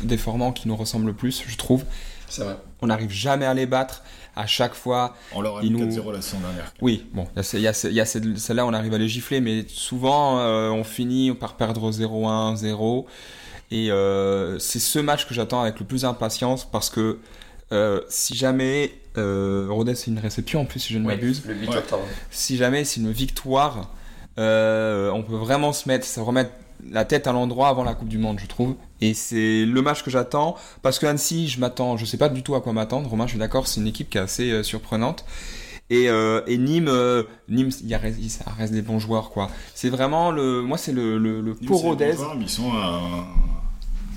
déformant 0.05 0.53
qui 0.53 0.68
nous 0.68 0.76
ressemble 0.76 1.07
le 1.07 1.12
plus, 1.12 1.45
je 1.47 1.57
trouve. 1.59 1.84
C'est 2.28 2.45
vrai. 2.45 2.57
On 2.80 2.86
n'arrive 2.86 3.11
jamais 3.11 3.45
à 3.45 3.53
les 3.53 3.66
battre. 3.66 4.03
À 4.35 4.47
chaque 4.47 4.74
fois, 4.74 5.14
On 5.35 5.43
leur 5.43 5.59
a 5.59 5.62
mis 5.62 5.70
nous- 5.70 5.80
4-0 5.80 6.11
la 6.12 6.22
saison 6.22 6.39
dernière. 6.41 6.72
oui, 6.80 7.07
bon, 7.12 7.26
il 7.53 7.61
y 7.61 7.66
a, 7.66 7.70
a, 7.70 7.72
a 7.72 8.05
ce- 8.07 8.35
celle-là, 8.37 8.64
on 8.64 8.72
arrive 8.72 8.95
à 8.95 8.99
les 8.99 9.09
gifler, 9.09 9.41
mais 9.43 9.64
souvent, 9.68 10.39
euh, 10.39 10.70
on 10.70 10.85
finit 10.85 11.33
par 11.33 11.57
perdre 11.57 11.91
0-1, 11.93 12.57
0. 12.57 13.07
Et 13.70 13.91
euh, 13.91 14.59
c'est 14.59 14.78
ce 14.78 14.99
match 14.99 15.26
que 15.26 15.35
j'attends 15.35 15.61
avec 15.62 15.78
le 15.80 15.87
plus 15.87 16.03
d'impatience 16.03 16.64
parce 16.70 16.89
que 16.91 17.18
euh, 17.72 18.01
si 18.09 18.35
jamais 18.37 18.93
euh, 19.16 19.66
Rodez 19.70 19.95
c'est 19.95 20.11
une 20.11 20.18
réception 20.18 20.61
en 20.61 20.64
plus, 20.66 20.80
si 20.80 20.93
je 20.93 20.99
ne 20.99 21.07
Oui, 21.07 21.14
m'abuse, 21.14 21.43
le 21.47 21.55
8 21.55 21.68
Ouais. 21.70 21.76
octobre. 21.78 22.03
si 22.30 22.57
jamais 22.59 22.85
c'est 22.85 23.01
une 23.01 23.11
victoire, 23.12 23.91
euh, 24.39 25.11
on 25.11 25.22
peut 25.22 25.37
vraiment 25.37 25.72
se 25.72 25.89
mettre, 25.89 26.07
se 26.07 26.20
remettre 26.20 26.51
la 26.91 27.05
tête 27.05 27.26
à 27.26 27.33
l'endroit 27.33 27.68
avant 27.68 27.85
la 27.85 27.95
Coupe 27.95 28.09
du 28.09 28.18
Monde, 28.18 28.39
je 28.41 28.47
trouve. 28.47 28.74
Et 29.03 29.14
c'est 29.14 29.64
le 29.66 29.82
match 29.82 30.03
que 30.03 30.11
j'attends 30.11 30.57
parce 30.80 30.98
que 30.98 31.07
Annecy, 31.07 31.48
je 31.48 31.59
m'attends, 31.61 31.96
je 31.96 32.05
sais 32.07 32.16
pas 32.16 32.28
du 32.28 32.42
tout 32.42 32.55
à 32.55 32.61
quoi 32.62 32.72
m'attendre. 32.72 33.11
Romain, 33.11 33.26
je 33.26 33.30
suis 33.32 33.38
d'accord, 33.38 33.66
c'est 33.66 33.80
une 33.80 33.86
équipe 33.88 34.09
qui 34.09 34.16
est 34.16 34.20
assez 34.22 34.50
euh, 34.50 34.62
surprenante. 34.62 35.24
Et, 35.90 36.09
euh, 36.09 36.40
et 36.46 36.57
Nîmes, 36.57 36.88
euh, 36.88 37.24
Nîmes, 37.48 37.70
il 37.84 38.30
ça 38.30 38.44
reste 38.57 38.72
des 38.72 38.80
bons 38.80 38.98
joueurs, 38.98 39.30
quoi. 39.30 39.50
C'est 39.74 39.90
vraiment 39.90 40.30
le, 40.30 40.62
moi, 40.62 40.78
c'est 40.78 40.92
le, 40.92 41.18
le, 41.18 41.40
le 41.42 41.55
pour 41.55 41.82
Rodez. 41.82 42.14
ils 42.40 42.48
sont 42.48 42.70
à 42.72 43.26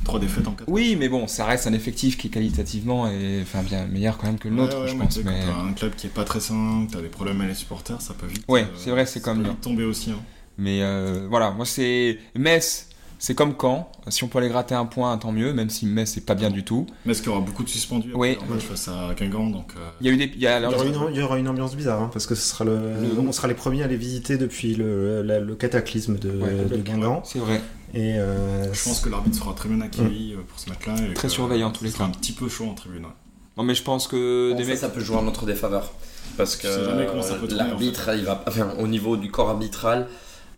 3 0.05 0.19
défaites 0.19 0.47
en 0.47 0.51
4 0.51 0.69
Oui, 0.69 0.95
mais 0.97 1.09
bon, 1.09 1.27
ça 1.27 1.45
reste 1.45 1.65
un 1.67 1.73
effectif 1.73 2.15
qui 2.17 2.29
qualitativement 2.29 3.07
est, 3.07 3.41
enfin, 3.41 3.63
bien 3.63 3.87
meilleur 3.87 4.17
quand 4.19 4.27
même 4.27 4.37
que 4.37 4.47
le 4.47 4.55
nôtre, 4.55 4.87
je 4.87 4.95
pense. 4.95 5.15
Tu 5.15 5.23
Mais... 5.25 5.41
as 5.41 5.59
un 5.67 5.73
club 5.73 5.95
qui 5.95 6.05
est 6.07 6.11
pas 6.11 6.23
très 6.23 6.39
sain, 6.39 6.85
tu 6.89 6.95
as 6.97 7.01
des 7.01 7.09
problèmes 7.09 7.41
avec 7.41 7.49
les 7.53 7.55
supporters, 7.57 7.99
ça 7.99 8.13
peut 8.13 8.27
vite. 8.27 8.45
Ouais, 8.47 8.61
euh, 8.61 8.77
c'est 8.77 8.91
vrai, 8.91 9.05
c'est 9.07 9.19
ça 9.19 9.25
comme 9.25 9.39
peut 9.39 9.43
Lyon. 9.45 9.53
vite 9.53 9.61
tomber 9.61 9.83
aussi. 9.83 10.11
hein. 10.11 10.19
Mais 10.57 10.81
euh, 10.83 11.25
voilà, 11.29 11.51
moi 11.51 11.65
c'est 11.65 12.19
Metz, 12.35 12.87
c'est 13.19 13.33
comme 13.35 13.53
Caen. 13.59 13.89
Si 14.09 14.23
on 14.23 14.27
peut 14.27 14.37
aller 14.39 14.49
gratter 14.49 14.75
un 14.75 14.85
point, 14.85 15.17
tant 15.17 15.31
mieux, 15.31 15.53
même 15.53 15.69
si 15.69 15.85
Metz 15.85 16.11
c'est 16.13 16.25
pas 16.25 16.35
bien 16.35 16.49
du 16.51 16.63
tout. 16.63 16.85
Qu'il 17.05 17.25
y 17.25 17.29
aura 17.29 17.39
beaucoup 17.39 17.63
de 17.63 17.69
suspendus 17.69 18.11
Oui. 18.13 18.37
en 18.41 18.53
match 18.53 18.63
face 18.63 18.87
à 18.87 19.13
Guingamp 19.17 19.49
donc, 19.49 19.71
euh, 19.77 19.89
Il 20.01 20.07
y 20.07 20.09
a 20.09 20.13
eu 20.13 20.17
des, 20.17 20.31
il 20.35 20.41
y 20.41 20.47
a, 20.47 20.59
Il 20.59 20.63
y, 20.63 20.65
aura 20.67 20.85
une, 20.85 20.95
il 21.13 21.19
y 21.19 21.21
aura 21.23 21.37
une 21.39 21.47
ambiance 21.47 21.75
bizarre 21.75 22.01
hein, 22.01 22.09
parce 22.13 22.27
que 22.27 22.35
ce 22.35 22.47
sera 22.47 22.65
le, 22.65 22.75
Le- 22.75 23.19
on 23.27 23.31
sera 23.31 23.47
les 23.47 23.53
premiers 23.55 23.83
à 23.83 23.87
les 23.87 23.97
visiter 23.97 24.37
depuis 24.37 24.75
le, 24.75 25.21
la- 25.23 25.39
le 25.39 25.55
cataclysme 25.55 26.17
de, 26.17 26.29
Ouais, 26.29 26.65
de. 26.69 26.77
Guingamp. 26.77 27.23
c'est 27.25 27.39
vrai. 27.39 27.61
Et 27.93 28.19
euh, 28.19 28.71
Je 28.73 28.83
pense 28.83 28.99
que 28.99 29.09
l'arbitre 29.09 29.37
sera 29.37 29.53
très 29.53 29.69
bien 29.69 29.81
accueilli 29.81 30.33
euh, 30.33 30.41
pour 30.47 30.59
ce 30.59 30.69
match-là. 30.69 30.93
Très 31.15 31.29
surveillant, 31.29 31.67
en 31.67 31.69
euh, 31.69 31.73
tous 31.73 31.83
les 31.85 31.89
ce 31.91 31.97
sera 31.97 32.05
cas. 32.09 32.11
un 32.15 32.19
petit 32.19 32.33
peu 32.33 32.47
chaud 32.49 32.65
en 32.69 32.73
tribune. 32.73 33.03
ouais. 33.05 33.11
Non 33.57 33.63
mais 33.63 33.73
je 33.73 33.83
pense 33.83 34.07
que 34.07 34.51
Bon, 34.51 34.57
des 34.57 34.65
ça, 34.65 34.69
mecs. 34.71 34.79
ça 34.79 34.89
peut 34.89 34.99
jouer 34.99 35.15
en 35.15 35.23
notre 35.23 35.45
défaveur. 35.45 35.93
Parce 36.37 36.57
que 36.57 36.67
Je 36.67 36.73
sais 36.73 36.83
jamais 36.85 37.05
comment 37.05 37.21
ça 37.21 37.35
peut 37.35 37.47
tourner, 37.47 37.63
l'arbitre, 37.63 38.09
il 38.17 38.25
va, 38.25 38.43
enfin, 38.45 38.73
au 38.79 38.87
niveau 38.87 39.15
du 39.15 39.31
corps 39.31 39.49
arbitral, 39.51 40.07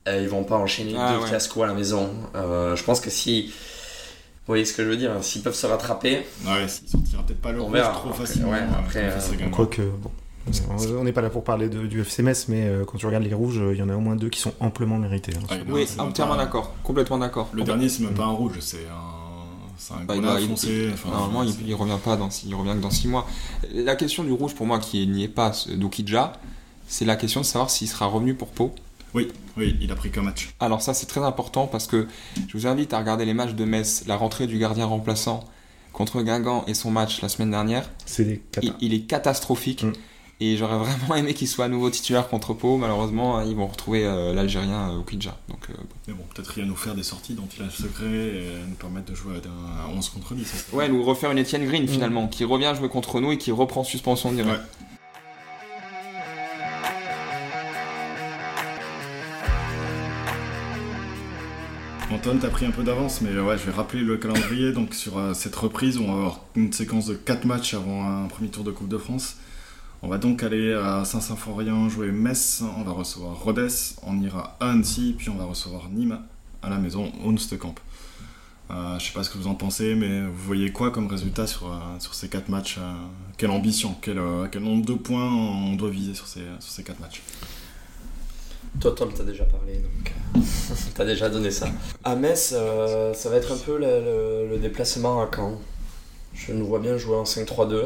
euh, 0.08 0.22
ils 0.22 0.30
vont 0.30 0.44
pas 0.44 0.58
enchaîner 0.58 0.96
Ah, 0.98 1.14
deux 1.14 1.22
ouais. 1.24 1.28
fiascos 1.28 1.64
à 1.64 1.68
la 1.68 1.74
maison. 1.74 2.10
Euh, 2.36 2.76
je 2.76 2.84
pense 2.84 3.00
que 3.00 3.10
si. 3.10 3.48
Vous 3.48 4.52
voyez 4.54 4.64
ce 4.66 4.74
que 4.74 4.84
je 4.84 4.88
veux 4.90 4.96
dire 4.98 5.12
S'ils 5.22 5.42
peuvent 5.42 5.54
se 5.56 5.68
rattraper, 5.68 6.26
Ouais, 6.46 6.64
il 6.64 6.70
sortira 6.90 7.22
peut-être 7.24 7.42
pas 7.42 7.52
le 7.52 7.60
On 7.60 7.66
rouge 7.66 7.74
verra. 7.74 7.92
trop 7.92 8.10
Après, 8.10 8.26
facilement. 8.26 8.52
ouais, 8.52 8.60
euh, 8.60 8.80
après, 8.80 9.04
euh, 9.04 9.50
quoique, 9.52 9.82
bon, 9.82 10.10
on 10.98 11.04
n'est 11.04 11.12
pas 11.12 11.20
là 11.22 11.30
pour 11.30 11.44
parler 11.44 11.68
de- 11.68 11.86
du 11.86 12.00
FC 12.02 12.24
Metz, 12.24 12.46
mais 12.48 12.66
euh, 12.66 12.86
quand 12.86 12.98
tu 12.98 13.06
regardes 13.06 13.26
les 13.26 13.34
rouges, 13.34 13.60
il 13.74 13.78
y 13.78 13.82
en 13.82 13.90
a 13.90 13.96
au 13.96 14.00
moins 14.00 14.16
deux 14.16 14.30
qui 14.30 14.40
sont 14.40 14.54
amplement 14.62 14.98
mérités. 14.98 15.34
hein. 15.36 15.58
Non, 15.68 15.74
Oui, 15.76 15.86
entièrement 16.00 16.38
d'accord, 16.38 16.74
complètement 16.84 17.18
d'accord. 17.18 17.50
Le 17.52 17.64
dernier, 17.64 17.90
c'est 17.90 18.04
même 18.04 18.14
pas 18.14 18.24
un 18.24 18.32
rouge, 18.32 18.54
c'est 18.62 18.86
un. 18.90 19.18
C'est 19.80 19.94
un 19.94 20.06
Bah, 20.06 20.16
il- 20.40 20.48
foncé. 20.48 20.90
enfin, 20.94 21.10
Normalement, 21.10 21.44
il, 21.44 21.54
il 21.68 21.76
revient 21.76 22.00
pas 22.04 22.16
dans, 22.16 22.30
il 22.46 22.56
revient 22.56 22.72
que 22.72 22.82
dans 22.82 22.90
6 22.90 23.08
mois. 23.10 23.28
La 23.76 23.96
question 23.98 24.24
du 24.24 24.32
rouge 24.32 24.56
pour 24.56 24.66
moi 24.66 24.80
qui 24.80 25.06
n'y 25.08 25.24
est 25.26 25.28
pas, 25.28 25.52
Dokidja, 25.76 26.34
c'est 26.88 27.06
la 27.06 27.16
question 27.16 27.42
de 27.42 27.46
savoir 27.46 27.70
s'il 27.70 27.88
sera 27.88 28.06
revenu 28.08 28.34
pour 28.34 28.48
Pau. 28.48 28.74
Oui, 29.14 29.30
oui, 29.58 29.76
il 29.82 29.92
a 29.92 29.96
pris 29.96 30.12
qu'un 30.12 30.22
match. 30.22 30.50
Alors 30.60 30.82
ça 30.82 30.94
c'est 30.94 31.06
très 31.06 31.22
important 31.22 31.68
parce 31.68 31.88
que 31.88 32.08
je 32.48 32.54
vous 32.58 32.68
invite 32.68 32.94
à 32.94 33.00
regarder 33.00 33.26
les 33.26 33.34
matchs 33.34 33.54
de 33.54 33.66
Metz, 33.66 34.04
la 34.08 34.16
rentrée 34.18 34.48
du 34.48 34.58
gardien 34.60 34.86
remplaçant 34.86 35.44
contre 35.94 36.22
Guingamp 36.22 36.64
et 36.68 36.74
son 36.74 36.92
match 36.92 37.22
la 37.22 37.30
semaine 37.30 37.52
dernière. 37.52 37.90
C'est 38.06 38.26
des 38.26 38.38
catas. 38.52 38.68
Il, 38.82 38.88
il 38.88 38.94
est 38.94 39.02
catastrophique 39.02 39.84
Mm. 39.84 39.94
et 40.42 40.58
j'aurais 40.58 40.78
vraiment 40.78 41.16
aimé 41.16 41.34
qu'il 41.34 41.48
soit 41.48 41.66
à 41.66 41.68
nouveau 41.70 41.90
titulaire 41.90 42.28
contre 42.28 42.54
Pau. 42.54 42.78
Malheureusement, 42.78 43.42
ils 43.42 43.56
vont 43.56 43.66
retrouver 43.66 44.06
euh, 44.06 44.34
l'Algérien 44.34 44.92
euh, 44.92 45.00
Okidja. 45.00 45.36
Donc 45.50 45.60
euh, 45.72 45.74
Mais 46.08 46.14
bon, 46.14 46.24
peut-être 46.36 46.54
il 46.58 46.62
va 46.64 46.68
nous 46.68 46.76
faire 46.76 46.94
des 46.94 47.02
sorties 47.02 47.34
dont 47.34 47.48
il 47.56 47.64
a 47.64 47.66
le 47.66 47.72
secret 47.72 48.06
et 48.06 48.50
nous 48.70 48.76
permettre 48.76 49.10
de 49.10 49.16
jouer 49.16 49.36
à, 49.36 49.86
un- 49.88 49.90
à 49.92 49.96
11 49.98 50.10
contre 50.10 50.36
10. 50.36 50.46
ça, 50.46 50.58
c'est- 50.70 50.76
ouais, 50.76 50.88
nous 50.90 51.02
refaire 51.04 51.32
une 51.32 51.40
Etienne 51.42 51.66
Green 51.66 51.88
finalement, 51.88 52.28
qui 52.28 52.44
revient 52.44 52.74
jouer 52.78 52.90
contre 52.90 53.20
nous 53.20 53.32
et 53.32 53.38
qui 53.40 53.52
reprend 53.52 53.84
suspension 53.84 54.32
directe. 54.32 54.60
Ouais. 54.60 54.77
Antoine, 62.28 62.42
t'as 62.42 62.50
pris 62.50 62.66
un 62.66 62.72
peu 62.72 62.84
d'avance, 62.84 63.22
mais 63.22 63.40
ouais, 63.40 63.58
je 63.58 63.64
vais 63.64 63.72
rappeler 63.72 64.02
le 64.02 64.18
calendrier. 64.18 64.74
Donc 64.74 64.94
sur 64.94 65.18
euh, 65.18 65.34
cette 65.34 65.56
reprise, 65.56 65.98
on 65.98 66.08
va 66.08 66.12
avoir 66.12 66.42
une 66.58 66.74
séquence 66.74 67.06
de 67.06 67.14
4 67.14 67.46
matchs 67.46 67.74
avant 67.74 68.06
un 68.06 68.28
premier 68.28 68.50
tour 68.50 68.66
de 68.66 68.72
Coupe 68.72 68.90
de 68.90 68.98
France. 68.98 69.38
On 70.02 70.10
va 70.10 70.18
donc 70.18 70.44
aller 70.44 70.74
à 70.74 71.06
Saint-Symphorien 71.06 71.88
jouer 71.88 72.12
Metz, 72.12 72.64
on 72.78 72.84
va 72.84 72.92
recevoir 72.92 73.34
Rodez, 73.40 73.70
on 74.04 74.20
ira 74.22 74.58
à 74.60 74.72
Annecy, 74.72 75.16
puis 75.18 75.30
on 75.30 75.38
va 75.38 75.46
recevoir 75.46 75.88
Nîmes 75.88 76.20
à 76.62 76.70
la 76.70 76.80
maison 76.80 77.14
Hounstekamp. 77.24 77.76
Euh, 78.72 79.00
je 79.00 79.06
sais 79.06 79.14
pas 79.14 79.24
ce 79.24 79.30
que 79.30 79.38
vous 79.38 79.48
en 79.48 79.56
pensez, 79.56 79.96
mais 79.96 80.24
vous 80.24 80.44
voyez 80.44 80.74
quoi 80.74 80.92
comme 80.92 81.08
résultat 81.08 81.48
sur, 81.48 81.72
euh, 81.72 81.78
sur 82.00 82.14
ces 82.14 82.28
quatre 82.28 82.50
matchs 82.50 82.76
euh, 82.78 82.94
Quelle 83.38 83.52
ambition 83.52 83.96
quel, 84.02 84.20
quel 84.52 84.64
nombre 84.64 84.86
de 84.86 84.96
points 84.96 85.32
on 85.32 85.78
doit 85.78 85.90
viser 85.90 86.14
sur 86.14 86.28
ces, 86.28 86.44
sur 86.60 86.74
ces 86.74 86.84
quatre 86.84 87.00
matchs? 87.00 87.22
Toi, 88.80 88.94
Tom, 88.96 89.12
t'as 89.12 89.24
déjà 89.24 89.44
parlé, 89.44 89.74
donc 89.78 90.14
euh, 90.36 90.40
t'as 90.96 91.06
déjà 91.06 91.30
donné 91.30 91.50
ça. 91.50 91.68
À 92.04 92.16
Metz, 92.16 92.54
euh, 92.56 93.12
ça 93.14 93.30
va 93.30 93.38
être 93.38 93.52
un 93.52 93.58
peu 93.58 93.80
le, 93.80 94.58
déplacement 94.60 95.20
à 95.22 95.30
Caen. 95.34 95.60
Je 96.36 96.54
nous 96.54 96.68
vois 96.68 96.78
bien 96.78 96.96
jouer 96.96 97.16
en 97.16 97.24
5-3-2, 97.24 97.86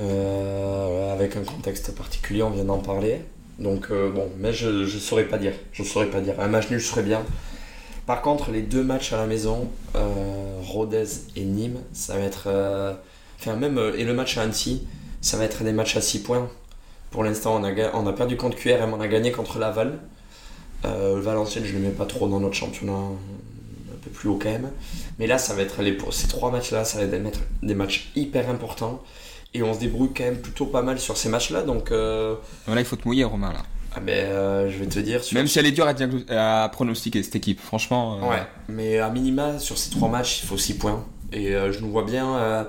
euh, 0.00 1.12
avec 1.12 1.36
un 1.36 1.44
contexte 1.44 1.94
particulier, 1.94 2.42
on 2.42 2.50
vient 2.50 2.64
d'en 2.64 2.78
parler. 2.78 3.20
Donc 3.60 3.90
bon, 3.90 4.28
mais 4.36 4.52
je, 4.52 4.84
je 4.84 4.98
saurais 4.98 5.28
pas 5.28 5.38
dire. 5.38 5.52
Je 5.72 5.84
saurais 5.84 6.10
pas 6.10 6.20
dire. 6.20 6.40
Un 6.40 6.48
match 6.48 6.70
nul 6.70 6.80
serait 6.80 7.04
bien. 7.04 7.22
Par 8.04 8.20
contre, 8.20 8.50
les 8.50 8.62
deux 8.62 8.82
matchs 8.82 9.12
à 9.12 9.16
la 9.16 9.26
maison, 9.26 9.68
Rodez 10.62 11.06
et 11.36 11.44
Nîmes, 11.44 11.78
ça 11.92 12.14
va 12.14 12.24
être. 12.24 12.48
Enfin, 13.38 13.54
même. 13.54 13.78
et 13.96 14.02
le 14.02 14.12
match 14.12 14.36
à 14.38 14.42
Annecy, 14.42 14.82
ça 15.20 15.36
va 15.36 15.44
être 15.44 15.62
des 15.62 15.72
matchs 15.72 15.96
à 15.96 16.00
6 16.00 16.24
points. 16.24 16.50
Pour 17.14 17.22
l'instant, 17.22 17.54
on 17.60 17.62
a, 17.62 17.70
on 17.94 18.08
a 18.08 18.12
perdu 18.12 18.36
contre 18.36 18.56
QRM, 18.56 18.92
on 18.92 19.00
a 19.00 19.06
gagné 19.06 19.30
contre 19.30 19.60
Laval. 19.60 20.00
Euh, 20.84 21.20
Valenciennes, 21.22 21.64
je 21.64 21.72
ne 21.72 21.78
le 21.78 21.84
mets 21.84 21.90
pas 21.94 22.06
trop 22.06 22.26
dans 22.28 22.40
notre 22.40 22.56
championnat, 22.56 22.92
un 22.92 23.96
peu 24.02 24.10
plus 24.10 24.28
haut 24.28 24.36
quand 24.42 24.50
même. 24.50 24.68
Mais 25.20 25.28
là, 25.28 25.38
ça 25.38 25.54
va 25.54 25.62
être 25.62 25.80
les, 25.80 25.96
ces 26.10 26.26
trois 26.26 26.50
matchs-là, 26.50 26.84
ça 26.84 26.98
va 26.98 27.04
être 27.04 27.12
des, 27.62 27.74
matchs- 27.76 28.10
hyper 28.16 28.50
importants. 28.50 29.00
Et 29.54 29.62
on 29.62 29.72
se 29.72 29.78
débrouille 29.78 30.10
quand 30.12 30.24
même 30.24 30.38
plutôt 30.40 30.66
pas 30.66 30.82
mal 30.82 30.98
sur 30.98 31.16
ces 31.16 31.28
matchs-là. 31.28 31.62
Donc, 31.62 31.92
euh, 31.92 32.34
Voilà, 32.66 32.80
il 32.80 32.84
faut 32.84 32.96
te 32.96 33.06
mouiller, 33.06 33.22
Romain, 33.22 33.52
là. 33.52 33.62
ah 33.94 34.00
ben, 34.00 34.12
euh, 34.26 34.68
je 34.68 34.76
vais 34.78 34.86
te 34.86 34.98
dire. 34.98 35.22
Sur 35.22 35.36
Même 35.36 35.46
si 35.46 35.60
elle 35.60 35.66
est 35.66 35.70
dure 35.70 35.86
à, 35.86 36.68
pronostiquer, 36.72 37.22
cette 37.22 37.36
équipe, 37.36 37.60
franchement. 37.60 38.18
euh, 38.24 38.28
Ouais, 38.28 38.42
mais 38.68 38.98
à 38.98 39.08
minima, 39.08 39.60
sur 39.60 39.78
ces 39.78 39.90
trois 39.90 40.08
matchs, 40.08 40.40
il 40.42 40.46
faut 40.48 40.58
6 40.58 40.74
points. 40.78 41.04
Et 41.32 41.54
euh, 41.54 41.70
je 41.70 41.78
nous 41.78 41.90
vois 41.92 42.02
bien. 42.04 42.66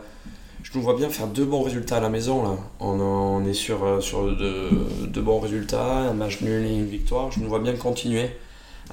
Je 0.66 0.72
nous 0.74 0.84
vois 0.84 0.96
bien 0.96 1.10
faire 1.10 1.28
deux 1.28 1.46
bons 1.46 1.62
résultats 1.62 1.98
à 1.98 2.00
la 2.00 2.10
maison 2.10 2.42
là. 2.42 2.58
On, 2.80 3.00
on 3.00 3.46
est 3.46 3.54
sur, 3.54 3.84
euh, 3.84 4.02
sur 4.02 4.36
deux, 4.36 4.70
deux 5.08 5.22
bons 5.22 5.40
résultats, 5.40 6.10
un 6.10 6.14
match 6.14 6.42
nul 6.42 6.66
et 6.66 6.74
une 6.76 6.88
victoire. 6.88 7.32
Je 7.32 7.40
nous 7.40 7.48
vois 7.48 7.60
bien 7.60 7.74
continuer 7.74 8.32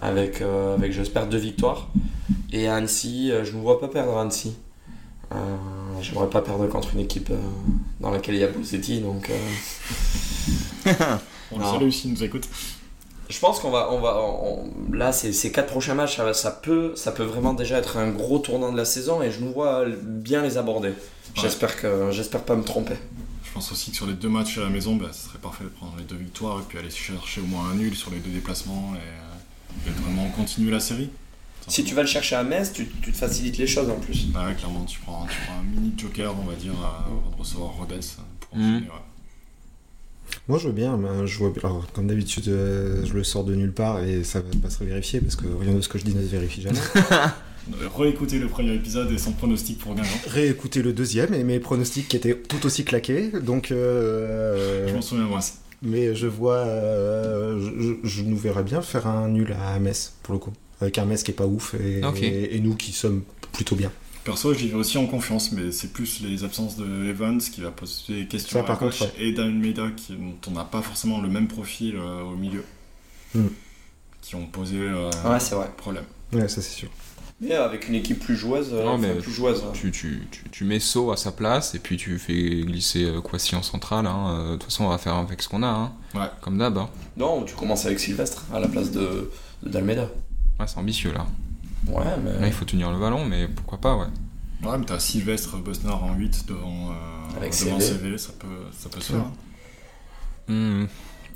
avec, 0.03 0.43
euh, 0.43 0.75
avec 0.75 0.93
j'espère, 0.93 1.27
deux 1.29 1.39
victoires. 1.39 1.89
Et 2.53 2.69
à 2.69 2.75
Annecy, 2.77 3.31
euh, 3.33 3.43
je 3.45 3.53
ne 3.53 3.57
me 3.57 3.63
vois 3.63 3.81
pas 3.81 3.89
perdre 3.89 4.19
à 4.19 4.21
Annecy. 4.21 4.55
Euh, 5.33 5.57
J'aimerais 6.03 6.29
pas 6.29 6.43
perdre 6.43 6.67
contre 6.67 6.93
une 6.93 7.01
équipe 7.01 7.31
euh, 7.31 7.39
dans 8.01 8.11
laquelle 8.11 8.35
il 8.35 8.43
y 8.43 8.45
a 8.45 8.49
Bossetti, 8.49 9.01
donc 9.01 9.31
On 11.53 11.59
le 11.59 11.65
salue 11.65 11.89
s'il 11.91 12.13
nous 12.13 12.23
écoute. 12.23 12.47
Je 13.33 13.39
pense 13.41 13.59
qu'on 13.61 13.71
va, 13.71 13.89
on 13.93 14.01
va, 14.01 14.19
on- 14.21 14.71
là, 14.93 15.11
ces, 15.13 15.33
ces 15.33 15.51
quatre 15.51 15.69
prochains 15.69 15.95
matchs, 15.95 16.19
ça, 16.35 16.51
peut, 16.51 16.93
ça 16.97 17.11
peut 17.13 17.23
vraiment 17.25 17.55
déjà 17.55 17.79
être 17.79 17.97
un 17.97 18.09
gros 18.11 18.39
tournant 18.39 18.71
de 18.71 18.77
la 18.77 18.85
saison 18.85 19.23
et 19.23 19.31
je 19.33 19.41
nous 19.41 19.53
vois 19.53 19.85
bien 20.03 20.43
les 20.43 20.59
aborder. 20.59 20.93
J'espère 21.35 21.77
que, 21.81 22.11
j'espère 22.11 22.43
pas 22.43 22.55
me 22.57 22.63
tromper. 22.65 22.95
Je 23.45 23.51
pense 23.55 23.73
aussi 23.73 23.91
que 23.91 23.97
sur 23.97 24.07
les 24.07 24.13
deux 24.15 24.29
matchs 24.29 24.59
à 24.59 24.63
la 24.63 24.69
maison, 24.71 24.97
bah, 24.97 25.09
ce 25.13 25.29
serait 25.29 25.39
parfait 25.39 25.65
de 25.65 25.69
prendre 25.71 25.95
les 25.99 26.05
deux 26.05 26.17
victoires 26.17 26.59
et 26.61 26.63
puis 26.69 26.79
aller 26.79 26.91
chercher 26.91 27.41
au 27.41 27.45
moins 27.47 27.71
un 27.71 27.75
nul 27.75 27.95
sur 27.97 28.11
les 28.11 28.19
deux 28.19 28.31
déplacements 28.31 28.93
et, 28.95 28.99
euh, 28.99 29.91
et 29.91 30.01
vraiment 30.03 30.29
continuer 30.31 30.71
la 30.71 30.81
série. 30.81 31.11
Si 31.69 31.85
tu 31.85 31.95
vas 31.95 32.03
le 32.03 32.09
chercher 32.09 32.35
à 32.37 32.43
Metz, 32.43 32.73
tu, 32.73 32.89
tu 33.03 33.13
te 33.13 33.17
facilites 33.17 33.57
les 33.57 33.67
choses 33.69 33.89
en 33.89 33.95
plus. 34.01 34.27
Ah 34.35 34.47
ouais, 34.47 34.55
clairement, 34.55 34.85
tu 34.85 34.99
prends, 35.01 35.27
tu 35.27 35.37
prends 35.47 35.59
un 35.61 35.63
mini 35.63 35.93
joker, 35.97 36.35
on 36.43 36.45
va 36.49 36.55
dire, 36.57 36.73
à- 36.83 37.07
avant 37.07 37.31
de 37.31 37.39
recevoir 37.39 37.71
Rodez 37.79 38.01
pour 38.41 38.59
Mhm. 38.59 38.65
enchaîner, 38.77 38.87
ouais. 38.89 38.93
Moi, 40.49 40.59
je 40.59 40.67
veux 40.69 40.73
bien. 40.73 40.97
mais 40.97 41.27
Je 41.27 41.39
vois, 41.39 41.53
alors, 41.63 41.87
comme 41.93 42.07
d'habitude, 42.09 42.49
euh, 42.49 43.05
je 43.05 43.13
le 43.15 43.23
sors 43.25 43.45
de 43.45 43.55
nulle 43.55 43.73
part 43.73 44.03
et 44.03 44.25
ça 44.25 44.41
va 44.41 44.47
pas 44.63 44.71
se 44.71 44.83
vérifier 44.85 45.21
parce 45.21 45.37
que 45.37 45.47
rien 45.61 45.73
de 45.75 45.81
ce 45.81 45.89
que 45.89 45.99
je 45.99 46.05
dis 46.05 46.15
ne 46.15 46.23
se 46.23 46.29
vérifie 46.29 46.63
jamais. 46.63 46.79
Euh, 47.81 47.87
Réécouter 47.97 48.41
le 48.41 48.49
premier 48.49 48.75
épisode 48.75 49.13
et 49.13 49.19
son 49.19 49.31
pronostic 49.31 49.79
pour 49.79 49.95
gagnant. 49.95 50.09
Réécouter 50.27 50.83
le 50.83 50.93
deuxième 50.93 51.33
et 51.33 51.45
mes 51.45 51.61
pronostics 51.61 52.09
qui 52.09 52.17
étaient 52.17 52.35
tout 52.37 52.67
aussi 52.67 52.83
claqués. 52.85 53.31
Donc, 53.41 53.71
euh, 53.71 54.89
Je 54.89 54.95
m'en 54.95 55.01
souviens, 55.01 55.27
moi. 55.27 55.41
c'est- 55.41 55.55
mais 55.81 56.13
je 56.17 56.27
vois, 56.27 56.57
euh, 56.57 57.61
je, 57.79 57.93
je- 58.09 58.23
nous 58.25 58.37
verrais 58.37 58.65
bien 58.65 58.83
faire 58.83 59.07
un 59.07 59.29
nul 59.29 59.55
à 59.65 59.79
Metz 59.79 60.13
pour 60.25 60.35
le 60.35 60.41
coup, 60.41 60.53
avec 60.81 60.99
un 60.99 61.05
Metz 61.05 61.23
qui 61.23 61.31
est 61.31 61.35
pas 61.35 61.47
ouf 61.47 61.75
et, 61.75 62.01
nous 62.61 62.75
qui 62.75 62.91
sommes 62.91 63.23
plutôt 63.53 63.77
bien. 63.77 63.93
Perso, 64.25 64.55
j'y 64.55 64.69
vais 64.69 64.75
aussi 64.77 64.99
en 64.99 65.07
confiance, 65.07 65.51
mais 65.53 65.73
c'est 65.73 65.93
plus 65.93 66.21
les 66.23 66.45
absences 66.45 66.77
de 66.77 67.07
Evans 67.07 67.39
qui 67.39 67.61
va 67.61 67.71
poser 67.73 68.21
des 68.23 68.27
questions 68.27 68.61
Ça, 68.61 68.65
à 68.65 68.67
par 68.67 68.79
gauche 68.79 69.01
contre, 69.01 69.13
et 69.19 69.33
d'Almeida 69.33 69.89
qui, 69.97 70.13
dont 70.15 70.37
on 70.47 70.53
n'a 70.53 70.65
pas 70.65 70.81
forcément 70.81 71.21
le 71.21 71.29
même 71.29 71.49
profil 71.49 71.97
euh, 71.97 72.23
au 72.23 72.37
milieu. 72.37 72.65
Hmm. 73.35 73.49
Qui 74.21 74.37
ont 74.37 74.47
posé 74.47 74.77
euh, 74.79 75.11
Ouais, 75.25 75.41
c'est 75.41 75.57
vrai. 75.57 75.69
problème. 75.77 76.05
Ouais, 76.33 76.47
ça 76.49 76.63
c'est 76.63 76.71
sûr. 76.77 76.89
Mais 77.41 77.55
avec 77.55 77.89
une 77.89 77.97
équipe 77.97 78.21
plus 78.21 78.37
joueuse, 78.37 78.69
euh, 78.73 78.85
Non, 78.85 78.91
enfin, 78.93 79.09
mais 79.09 79.15
plus 79.17 79.33
joueuse. 79.33 79.65
Tu, 79.75 79.91
tu, 79.91 80.23
tu, 80.31 80.49
tu 80.51 80.65
mets 80.65 80.79
So 80.79 81.11
à 81.11 81.17
sa 81.17 81.33
place 81.33 81.75
et 81.75 81.81
puis 81.81 81.97
tu 81.97 82.17
fais 82.21 82.61
glisser 82.61 83.05
euh, 83.07 83.21
Kwasi 83.21 83.57
en 83.57 83.63
centrale. 83.63 84.07
hein. 84.07 84.37
Euh, 84.39 84.47
De 84.51 84.53
toute 84.53 84.65
façon, 84.65 84.85
on 84.85 84.91
va 84.91 84.99
faire 84.99 85.15
avec 85.17 85.43
ce 85.43 85.49
qu'on 85.49 85.65
a, 85.65 85.67
hein. 85.67 85.93
Ouais. 86.15 86.29
comme 86.41 86.59
d'hab. 86.59 86.79
hein. 86.79 86.89
Non, 87.17 87.43
tu 87.43 87.57
commences 87.57 87.85
avec 87.87 87.99
Sylvestre 87.99 88.45
à 88.55 88.61
la 88.61 88.69
place 88.69 88.93
de, 88.93 89.33
de 89.65 89.69
Dalmeda. 89.69 90.09
Ouais, 90.61 90.67
c'est 90.69 90.79
ambitieux 90.79 91.13
là. 91.13 91.27
Ouais, 91.89 92.05
mais. 92.25 92.39
Là, 92.41 92.47
il 92.47 92.53
faut 92.53 92.65
tenir 92.65 92.91
le 92.93 92.99
ballon, 92.99 93.25
mais 93.25 93.49
pourquoi 93.49 93.79
pas, 93.79 93.97
ouais. 93.97 94.07
Ouais, 94.65 94.79
mais 94.79 94.85
t'as 94.87 94.99
Sylvestre 95.01 95.57
Bosner 95.57 95.91
en 95.91 96.15
8 96.15 96.47
devant, 96.47 96.91
euh, 96.91 97.37
Avec 97.37 97.51
devant 97.53 97.81
CV. 97.81 97.99
CV, 97.99 98.19
ça 98.19 98.31
peut, 98.39 98.47
ça 98.79 98.89
peut 98.89 99.01
se 99.01 99.13
faire. 99.13 99.25
Hmm. 100.49 100.85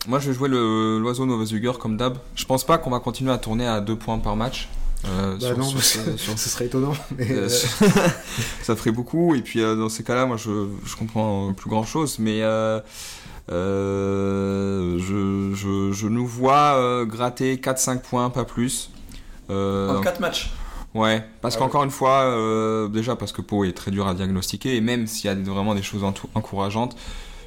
Moi, 0.06 0.20
je 0.20 0.28
vais 0.28 0.34
jouer 0.34 0.48
le- 0.48 0.98
l'oiseau 1.00 1.26
Novazuger 1.26 1.72
comme 1.80 1.96
d'hab. 1.96 2.18
Je 2.36 2.44
pense 2.44 2.64
pas 2.64 2.78
qu'on 2.78 2.90
va 2.90 3.00
continuer 3.00 3.32
à 3.32 3.38
tourner 3.38 3.66
à 3.66 3.80
deux 3.80 3.96
points 3.96 4.18
par 4.18 4.36
match. 4.36 4.68
Euh, 5.04 5.34
Bah 5.34 5.46
sur- 5.48 5.58
non, 5.58 5.64
sur- 5.64 6.04
que 6.04 6.16
ce 6.36 6.48
serait 6.48 6.66
étonnant. 6.66 6.92
mais, 7.18 7.30
Euh, 7.30 7.48
ça 8.62 8.76
ferait 8.76 8.92
beaucoup 8.92 9.34
et 9.34 9.42
puis 9.42 9.60
euh, 9.60 9.76
dans 9.76 9.88
ces 9.88 10.02
cas-là 10.02 10.24
moi 10.26 10.36
je, 10.38 10.68
je 10.84 10.96
comprends 10.96 11.52
plus 11.52 11.68
grand 11.68 11.84
chose 11.84 12.18
mais 12.18 12.40
euh, 12.42 12.80
euh, 13.50 14.98
je, 14.98 15.54
je, 15.54 15.92
je 15.92 16.08
nous 16.08 16.26
vois 16.26 16.76
euh, 16.76 17.04
gratter 17.04 17.56
4-5 17.56 18.00
points 18.00 18.30
pas 18.30 18.44
plus 18.44 18.90
Euh, 18.90 18.95
En 19.48 20.00
4 20.00 20.20
matchs. 20.20 20.50
ouais 20.94 21.24
parce 21.40 21.56
Ah 21.56 21.58
qu'encore 21.58 21.84
une 21.84 21.90
fois 21.90 22.22
euh, 22.24 22.88
déjà 22.88 23.16
parce 23.16 23.32
que 23.32 23.42
Pau 23.42 23.64
est 23.64 23.72
très 23.72 23.90
dur 23.90 24.06
à 24.08 24.14
diagnostiquer 24.14 24.76
et 24.76 24.80
même 24.80 25.06
s'il 25.06 25.30
y 25.30 25.32
a 25.32 25.34
vraiment 25.34 25.74
des 25.74 25.82
choses 25.82 26.04
encourageantes 26.34 26.96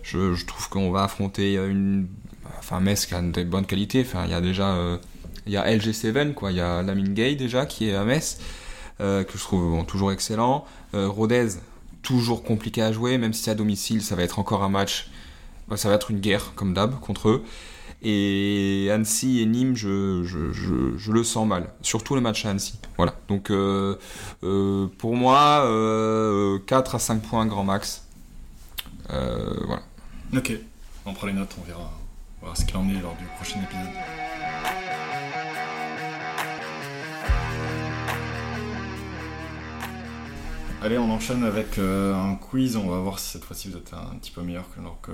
je, 0.04 0.34
je 0.34 0.46
trouve 0.46 0.70
qu'on 0.70 0.92
va 0.92 1.04
affronter 1.04 1.56
une 1.56 2.08
enfin 2.58 2.80
Metz 2.80 3.06
qui 3.06 3.14
a 3.16 3.22
des 3.22 3.44
bonnes 3.44 3.66
qualités 3.66 4.06
enfin 4.06 4.24
il 4.26 4.32
y 4.32 4.34
a 4.34 4.42
déjà 4.42 4.70
euh, 4.74 4.98
il 5.46 5.54
y 5.54 5.58
a 5.58 5.66
LG7 5.70 6.34
quoi 6.34 6.52
il 6.52 6.58
y 6.58 6.62
a 6.62 6.82
Lamine 6.84 7.14
Gay 7.14 7.36
déjà 7.36 7.66
qui 7.66 7.90
est 7.90 7.96
à 7.96 8.04
Metz 8.04 8.40
euh, 9.02 9.24
que 9.24 9.38
je 9.38 9.44
trouve 9.44 9.72
bon, 9.72 9.84
toujours 9.86 10.12
excellent. 10.12 10.66
Euh, 10.94 11.08
Rodez, 11.08 11.48
toujours 12.02 12.44
compliqué 12.44 12.82
à 12.82 12.92
jouer, 12.92 13.18
même 13.18 13.32
si 13.34 13.50
à 13.50 13.56
domicile, 13.56 14.02
ça 14.02 14.16
va 14.16 14.24
être 14.24 14.40
encore 14.40 14.64
un 14.64 14.70
match. 14.70 15.10
bah, 15.70 15.78
ça 15.78 15.88
va 15.88 15.96
être 15.96 16.12
une 16.12 16.20
guerre, 16.20 16.54
comme 16.56 16.74
d'hab, 16.74 17.00
contre 17.00 17.30
eux. 17.30 17.44
Et 18.02 18.90
Annecy 18.92 19.42
et 19.42 19.46
Nîmes, 19.46 19.76
je, 19.76 20.24
je, 20.24 20.52
je, 20.54 21.12
le 21.12 21.24
sens 21.24 21.46
mal. 21.46 21.70
Surtout 21.82 22.16
le 22.16 22.22
match 22.22 22.46
à 22.46 22.52
Annecy. 22.52 22.80
Voilà. 22.96 23.14
Donc, 23.28 23.52
euh, 23.52 23.98
euh, 24.44 24.88
pour 24.98 25.16
moi, 25.16 25.66
euh, 25.66 26.60
4 26.66 26.96
à 26.96 27.00
5 27.00 27.22
points 27.22 27.46
grand 27.46 27.66
max. 27.66 28.06
Euh, 29.10 29.54
voilà. 29.66 29.82
Ok, 30.36 30.54
on 31.06 31.14
prend 31.14 31.28
les 31.28 31.34
notes, 31.34 31.56
on 31.60 31.66
verra, 31.66 31.92
on 32.42 32.46
verra 32.46 32.56
ce 32.56 32.64
qu'il 32.64 32.78
en 32.78 32.88
est 32.90 33.02
lors 33.02 33.16
du 33.16 33.26
prochain 33.38 33.60
épisode. 33.64 34.29
Allez, 40.82 40.98
on 40.98 41.12
enchaîne 41.12 41.44
avec 41.44 41.78
euh, 41.78 42.14
un 42.16 42.36
quiz. 42.36 42.78
On 42.78 42.88
va 42.88 43.00
voir 43.00 43.20
si 43.20 43.32
cette 43.32 43.44
fois-ci 43.44 43.68
vous 43.70 43.78
êtes 43.78 43.92
un 43.94 44.16
petit 44.16 44.32
peu 44.32 44.42
meilleur 44.42 44.64
que 44.74 44.82
lors, 44.82 45.00
que, 45.02 45.12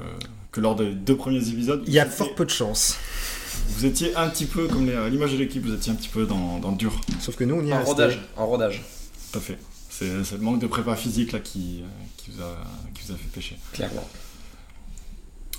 que 0.52 0.62
lors 0.62 0.76
des 0.76 0.94
deux 0.94 1.16
premiers 1.18 1.48
épisodes. 1.50 1.84
Il 1.88 1.94
y 1.94 2.00
a 2.00 2.06
fort 2.06 2.36
peu 2.36 2.46
de 2.46 2.52
chance. 2.52 2.98
Vous 3.70 3.86
étiez 3.86 4.16
un 4.16 4.30
petit 4.30 4.46
peu, 4.46 4.68
comme 4.68 4.86
les- 4.86 4.94
à 4.96 5.10
l'image 5.10 5.32
de 5.32 5.38
l'équipe, 5.38 5.64
vous 5.66 5.74
étiez 5.74 5.92
un 5.92 5.96
petit 5.96 6.10
peu 6.10 6.26
dans, 6.28 6.60
dans 6.60 6.70
le 6.72 6.78
dur. 6.78 7.00
Sauf 7.20 7.36
que 7.36 7.44
nous, 7.44 7.56
on 7.56 7.64
y 7.66 7.70
est 7.70 7.74
En 7.74 7.78
resté. 7.78 7.92
rodage. 7.92 8.20
En 8.38 8.46
rodage. 8.46 8.84
Tout 9.32 9.40
à 9.40 9.42
fait. 9.42 9.58
C'est 9.90 10.06
le 10.34 10.38
manque 10.40 10.60
de 10.60 10.68
prépa 10.68 10.96
physique 10.96 11.32
là 11.32 11.40
qui, 11.40 11.82
qui, 12.18 12.32
vous, 12.32 12.42
a, 12.44 12.58
qui 12.94 13.08
vous 13.08 13.14
a 13.14 13.16
fait 13.16 13.30
pêcher. 13.34 13.58
Clairement. 13.74 14.08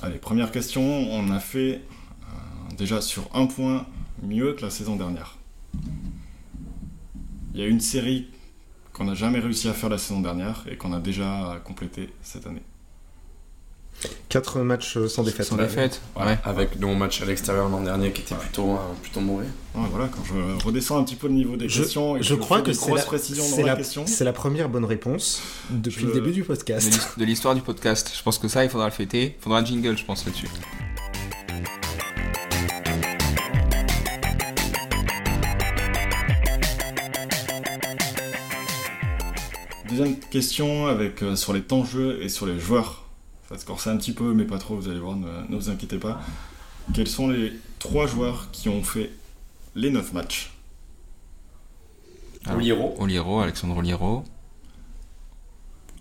Allez, 0.03 0.19
première 0.19 0.53
question. 0.53 0.83
On 0.83 1.31
a 1.33 1.41
fait 1.41 1.81
euh, 1.81 2.75
déjà 2.77 3.01
sur 3.01 3.29
un 3.35 3.47
point 3.47 3.87
mieux 4.23 4.53
que 4.53 4.63
la 4.63 4.71
saison 4.71 4.95
dernière. 4.95 5.37
Il 7.55 7.61
y 7.61 7.65
a 7.65 7.67
une 7.67 7.81
série 7.81 8.29
qu'on 8.97 9.05
n'a 9.05 9.15
jamais 9.15 9.41
réussi 9.41 9.69
à 9.69 9.75
faire 9.75 9.91
la 9.91 9.99
saison 9.99 10.21
dernière 10.21 10.65
et 10.71 10.77
qu'on 10.77 10.93
a 10.95 11.01
déjà 11.01 11.61
complété 11.65 12.09
cette 12.23 12.47
année. 12.47 12.63
4 14.29 14.61
matchs 14.61 14.99
sans 15.07 15.23
défaite. 15.23 15.47
Sans 15.47 15.57
défaite. 15.57 16.01
Ouais. 16.17 16.39
Avec 16.45 16.79
nos 16.79 16.95
matchs 16.95 17.23
à 17.23 17.25
l'extérieur 17.25 17.69
l'an 17.69 17.81
dernier 17.83 18.13
qui 18.13 18.23
étaient 18.23 18.35
plutôt, 18.35 18.73
euh, 18.73 18.77
plutôt 19.03 19.21
mauvais. 19.21 19.47
Ouais, 19.75 19.87
voilà, 19.91 20.09
quand 20.09 20.23
je 20.25 20.65
redescends 20.67 20.99
un 20.99 21.05
petit 21.05 21.17
peu 21.17 21.29
le 21.29 21.35
niveau 21.35 21.57
des 21.57 21.69
Je, 21.69 21.81
questions 21.83 22.17
et 22.17 22.23
je 22.23 22.29
je 22.29 22.35
crois 22.35 22.61
que 22.61 22.73
c'est 22.75 22.91
la, 22.91 22.97
la, 23.59 23.63
la- 23.65 23.77
question. 23.77 24.05
c'est 24.07 24.25
la 24.25 24.33
première 24.35 24.69
bonne 24.69 24.85
réponse 24.85 25.41
depuis 25.71 26.03
Je- 26.03 26.07
le 26.09 26.13
début 26.13 26.33
du 26.33 26.45
podcast. 26.45 27.15
De 27.17 27.25
l'histoire 27.25 27.55
du 27.55 27.63
podcast. 27.63 28.13
Je 28.17 28.23
pense 28.23 28.39
que 28.39 28.49
ça, 28.49 28.65
il 28.65 28.71
faudra 28.71 28.87
le 28.87 28.93
fêter. 28.93 29.35
Il 29.39 29.43
faudra 29.43 29.61
un 29.61 29.65
jingle, 29.65 29.97
je 29.97 30.05
pense, 30.05 30.27
là-dessus. 30.27 30.49
Deuxième 39.97 40.19
question 40.21 40.87
avec, 40.87 41.23
euh, 41.23 41.37
sur 41.37 41.53
les 41.53 41.63
temps 41.63 41.81
de 41.81 41.87
jeu 41.87 42.23
et 42.23 42.29
sur 42.29 42.47
les 42.47 42.59
joueurs. 42.59 43.05
Ça 43.49 43.55
va 43.55 43.61
se 43.61 43.65
corser 43.67 43.91
un 43.91 43.97
petit 43.97 44.13
peu, 44.13 44.35
mais 44.35 44.45
pas 44.45 44.59
trop, 44.59 44.77
vous 44.77 44.89
allez 44.89 44.99
voir, 44.99 45.17
ne, 45.17 45.27
ne 45.49 45.57
vous 45.57 45.71
inquiétez 45.71 45.99
pas. 45.99 46.21
Quels 46.95 47.09
sont 47.09 47.29
les 47.29 47.53
trois 47.79 48.07
joueurs 48.07 48.49
qui 48.53 48.69
ont 48.69 48.83
fait 48.83 49.11
les 49.75 49.91
9 49.91 50.13
matchs? 50.13 50.53
Alors. 52.45 52.59
Oliro. 52.59 52.95
Oliero, 52.99 53.41
Alexandre 53.41 53.77
Oliero. 53.77 54.25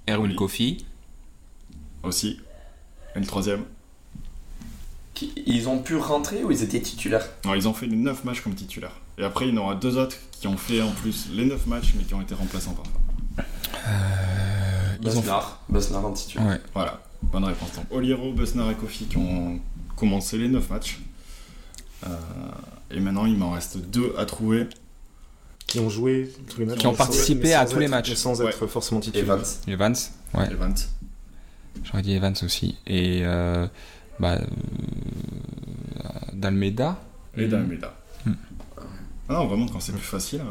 Erwin 0.08 0.30
Oui. 0.32 0.36
Kofi. 0.36 0.86
aussi 2.04 2.39
Et 3.16 3.20
le 3.20 3.26
troisième? 3.26 3.64
Qui- 5.14 5.32
Ils 5.48 5.70
ont 5.70 5.80
pu 5.80 5.96
rentrer 5.96 6.43
ou 6.43 6.52
ils 6.52 6.62
étaient 6.62 6.82
titulaires? 6.82 7.28
Alors, 7.46 7.56
ils 7.56 7.68
ont 7.68 7.74
fait 7.74 7.88
les 7.88 7.96
9 7.96 8.24
matchs 8.26 8.41
comme 8.41 8.54
titulaires. 8.54 9.00
Et 9.18 9.24
après, 9.24 9.48
il 9.48 9.56
y 9.56 9.58
en 9.58 9.62
aura 9.62 9.76
deux 9.76 9.98
autres 9.98 10.18
qui 10.32 10.48
ont 10.48 10.58
fait 10.58 10.82
en 10.82 10.91
plus 10.91 11.28
les 11.32 11.46
9 11.46 11.66
matchs, 11.68 11.93
mais 11.98 12.04
qui 12.04 12.14
ont 12.14 12.22
été 12.22 12.36
remplaçants 12.36 12.74
parfois. 12.74 13.02
Ont 13.88 15.04
Besnard. 15.04 15.62
Besnard 15.70 16.06
en 16.06 16.12
titulaire. 16.14 16.48
Ouais. 16.48 16.62
Voilà, 16.74 17.02
bonne 17.24 17.44
réponse. 17.46 17.74
Donc, 17.76 17.86
Oliero, 17.92 18.34
Besnard 18.34 18.72
et 18.72 18.76
Kofi 18.76 19.06
qui 19.06 19.18
ont 19.18 19.60
commencé 19.96 20.38
les 20.38 20.48
9 20.48 20.70
matchs. 20.70 21.00
Euh, 22.06 22.10
et 22.92 23.00
maintenant, 23.00 23.26
il 23.26 23.38
m'en 23.38 23.52
reste 23.52 23.78
deux 23.78 24.14
à 24.18 24.26
trouver. 24.26 24.68
Qui 25.68 25.80
ont 25.80 25.90
joué 25.90 26.32
tous 26.50 26.60
les 26.60 26.66
matchs. 26.68 26.78
Qui 26.80 26.88
ont 26.88 26.94
participé 26.94 27.54
à 27.54 27.66
tous 27.66 27.80
les 27.80 27.86
être- 27.86 27.92
matchs. 27.92 28.10
mais 28.10 28.16
Sans 28.16 28.42
être 28.42 28.68
forcément 28.68 29.02
titulaire. 29.02 29.24
Evans. 29.36 29.46
Evans. 29.68 29.96
Ouais. 30.36 30.52
Evans. 30.52 30.76
J'aurais 31.84 32.02
dit 32.04 32.14
Evans 32.14 32.36
aussi. 32.44 32.78
Et 32.88 33.22
euh, 33.24 33.68
bah, 34.20 34.36
euh, 34.40 34.46
Dalmeda. 36.34 36.98
Et 37.38 37.48
Dalmeda. 37.48 37.94
Hmm. 38.26 38.34
Ah 39.30 39.34
non, 39.34 39.48
vraiment, 39.48 39.68
quand 39.68 39.80
c'est 39.80 39.92
plus 39.92 40.02
facile, 40.02 40.42
euh, 40.42 40.44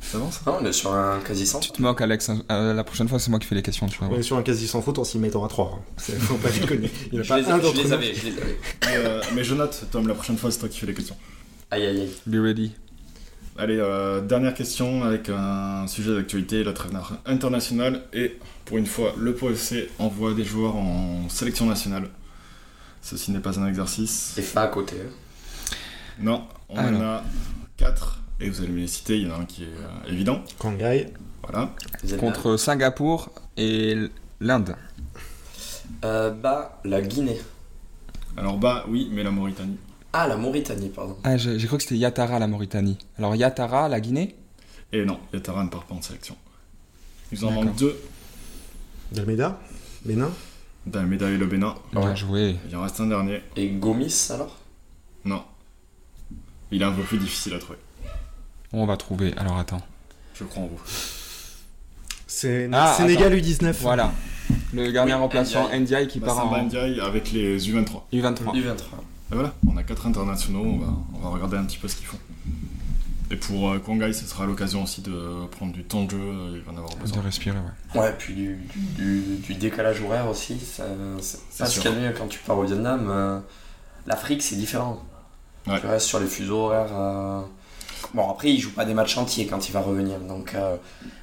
ça 0.00 0.16
avance. 0.18 0.40
Non, 0.46 0.58
on 0.60 0.64
est 0.64 0.72
sur 0.72 0.92
un 0.94 1.20
quasi 1.20 1.42
Tu 1.44 1.48
100. 1.50 1.60
te 1.60 1.82
moques, 1.82 2.00
Alex. 2.00 2.30
euh, 2.50 2.72
la 2.74 2.84
prochaine 2.84 3.08
fois, 3.08 3.18
c'est 3.18 3.30
moi 3.30 3.38
qui 3.38 3.46
fais 3.46 3.54
les 3.54 3.62
questions, 3.62 3.86
tu 3.86 3.98
vois. 3.98 4.08
On 4.10 4.18
est 4.18 4.22
sur 4.22 4.36
un 4.36 4.42
quasi 4.42 4.66
sans 4.68 4.80
faute, 4.82 4.98
on 4.98 5.04
s'y 5.04 5.18
met, 5.18 5.30
t'auras 5.30 5.48
3. 5.48 5.82
Faut 5.98 6.34
pas 6.36 6.50
déconner. 6.50 6.90
Il 7.12 7.12
n'y 7.14 7.18
en 7.18 7.20
a 7.20 7.24
Je 7.24 7.28
pas 7.28 7.38
les, 7.40 7.46
un 7.50 7.56
je 7.58 7.62
d'entre 7.62 7.76
les 7.76 7.84
nous. 7.84 7.92
avais, 7.92 8.14
je 8.14 8.26
les 8.26 8.32
avais. 8.40 8.58
Mais, 8.86 8.96
euh, 8.96 9.20
mais 9.34 9.44
je 9.44 9.54
note, 9.54 9.84
Tom, 9.90 10.06
la 10.08 10.14
prochaine 10.14 10.38
fois, 10.38 10.50
c'est 10.50 10.58
toi 10.58 10.68
qui 10.68 10.78
fais 10.78 10.86
les 10.86 10.94
questions. 10.94 11.16
Aïe 11.70 11.84
aïe 11.86 12.00
aïe. 12.02 12.12
Be 12.26 12.36
ready. 12.42 12.72
Allez, 13.58 13.78
euh, 13.80 14.20
dernière 14.20 14.54
question 14.54 15.02
avec 15.02 15.28
un 15.28 15.86
sujet 15.88 16.14
d'actualité, 16.14 16.62
la 16.62 16.72
trêve 16.72 16.92
internationale. 17.26 18.04
Et 18.12 18.38
pour 18.64 18.78
une 18.78 18.86
fois, 18.86 19.14
le 19.18 19.34
POFC 19.34 19.88
envoie 19.98 20.32
des 20.32 20.44
joueurs 20.44 20.76
en 20.76 21.28
sélection 21.28 21.66
nationale. 21.66 22.08
Ceci 23.02 23.32
n'est 23.32 23.40
pas 23.40 23.58
un 23.58 23.66
exercice. 23.66 24.34
Et 24.38 24.42
pas 24.42 24.62
à 24.62 24.68
côté. 24.68 24.96
hein. 25.04 25.74
Non, 26.20 26.44
on 26.68 26.76
en 26.76 26.84
Alors. 26.86 27.02
a 27.02 27.24
4. 27.78 28.20
Et 28.40 28.48
vous 28.50 28.60
allez 28.60 28.70
me 28.72 28.78
les 28.78 28.86
citer, 28.86 29.18
il 29.18 29.26
y 29.26 29.30
en 29.30 29.34
a 29.34 29.38
un 29.40 29.44
qui 29.44 29.64
est 29.64 29.66
euh, 29.66 30.12
évident. 30.12 30.42
Kangai, 30.58 31.12
Voilà. 31.42 31.74
Contre 32.18 32.56
Singapour 32.56 33.30
et 33.56 33.96
l'Inde. 34.40 34.76
Euh, 36.04 36.30
bah, 36.30 36.80
la 36.84 37.00
Guinée. 37.02 37.40
Alors 38.36 38.58
bas, 38.58 38.84
oui, 38.88 39.08
mais 39.12 39.24
la 39.24 39.32
Mauritanie. 39.32 39.78
Ah, 40.12 40.28
la 40.28 40.36
Mauritanie, 40.36 40.88
pardon. 40.90 41.16
Ah, 41.24 41.36
j'ai 41.36 41.66
cru 41.66 41.76
que 41.78 41.82
c'était 41.82 41.96
Yatara, 41.96 42.38
la 42.38 42.46
Mauritanie. 42.46 42.96
Alors, 43.18 43.34
Yatara, 43.34 43.88
la 43.88 44.00
Guinée? 44.00 44.36
Et 44.92 45.04
non, 45.04 45.18
Yatara 45.32 45.64
ne 45.64 45.68
part 45.68 45.84
pas 45.84 45.94
en 45.94 46.02
sélection. 46.02 46.36
Ils 47.32 47.44
en 47.44 47.50
manquent 47.50 47.76
deux. 47.76 47.98
Dalmeda, 49.12 49.58
Bénin? 50.04 50.30
Dalmeda 50.86 51.28
et 51.30 51.36
le 51.36 51.46
Bénin. 51.46 51.74
Bien 51.92 52.00
Ouais. 52.10 52.16
joué. 52.16 52.56
Il 52.68 52.76
en 52.76 52.82
reste 52.82 53.00
un 53.00 53.06
dernier. 53.08 53.42
Et 53.56 53.68
Gomis 53.68 54.28
alors? 54.30 54.56
Non. 55.24 55.42
Il 56.70 56.80
est 56.80 56.84
un 56.84 56.92
peu 56.92 57.02
plus 57.02 57.18
difficile 57.18 57.54
à 57.54 57.58
trouver. 57.58 57.78
On 58.72 58.86
va 58.86 58.96
trouver. 58.96 59.34
Alors, 59.36 59.58
attends. 59.58 59.80
Je 60.34 60.44
crois 60.44 60.62
en 60.64 60.66
vous. 60.66 60.80
C'est 62.26 62.68
Ah, 62.72 62.94
Sénégal 62.96 63.34
U19. 63.34 63.72
Voilà. 63.80 64.12
Le 64.72 64.90
gardien 64.90 65.16
Oui, 65.16 65.22
remplaçant, 65.22 65.64
Ndiaye. 65.66 65.80
Ndiaye, 65.80 66.08
qui 66.08 66.20
part 66.20 66.34
Massamba 66.36 66.58
en 66.58 66.64
Ndiaye 66.64 67.00
avec 67.00 67.32
les 67.32 67.58
U23. 67.58 68.02
U23. 68.12 68.52
Du 68.52 68.62
23. 68.62 68.98
Et 69.30 69.34
voilà, 69.34 69.52
on 69.66 69.76
a 69.76 69.82
quatre 69.82 70.06
internationaux, 70.06 70.64
on 70.64 70.78
va, 70.78 70.86
on 71.14 71.18
va 71.20 71.28
regarder 71.30 71.56
un 71.58 71.64
petit 71.64 71.76
peu 71.78 71.88
ce 71.88 71.96
qu'ils 71.96 72.06
font. 72.06 72.18
Et 73.30 73.36
pour 73.36 73.70
euh, 73.70 73.78
Kwangai, 73.78 74.14
ce 74.14 74.24
sera 74.24 74.46
l'occasion 74.46 74.82
aussi 74.84 75.02
de 75.02 75.44
prendre 75.50 75.72
du 75.72 75.84
temps 75.84 76.04
de 76.04 76.10
jeu, 76.12 76.18
il 76.54 76.60
va 76.62 76.72
en 76.72 76.76
avoir 76.78 76.94
De 76.94 77.00
besoin. 77.00 77.20
respirer, 77.22 77.58
ouais. 77.94 78.00
Ouais, 78.00 78.14
puis 78.18 78.34
du, 78.34 78.58
du, 78.96 79.22
du 79.46 79.54
décalage 79.54 80.00
horaire 80.00 80.28
aussi. 80.28 80.58
ça- 80.60 80.84
C'est 81.20 81.38
pas 81.58 81.66
ce 81.66 81.72
sûr. 81.72 81.82
qu'il 81.82 81.90
y 81.90 81.94
a 81.94 81.96
de 81.98 82.06
mieux 82.06 82.14
quand 82.18 82.26
tu 82.28 82.38
pars 82.38 82.56
au 82.58 82.64
Vietnam. 82.64 83.06
euh, 83.10 83.38
L'Afrique, 84.06 84.42
c'est 84.42 84.56
différent. 84.56 85.02
Ouais. 85.66 85.78
Tu 85.78 85.86
restes 85.86 86.06
sur 86.06 86.20
les 86.20 86.26
fuseaux 86.26 86.60
horaires. 86.66 86.88
euh, 86.92 87.42
Bon, 88.14 88.30
après, 88.30 88.50
il 88.50 88.58
joue 88.60 88.70
pas 88.72 88.84
des 88.84 88.94
matchs 88.94 89.16
entiers 89.18 89.46
quand 89.46 89.68
il 89.68 89.72
va 89.72 89.80
revenir. 89.80 90.18
Donc, 90.20 90.54
euh, 90.54 90.76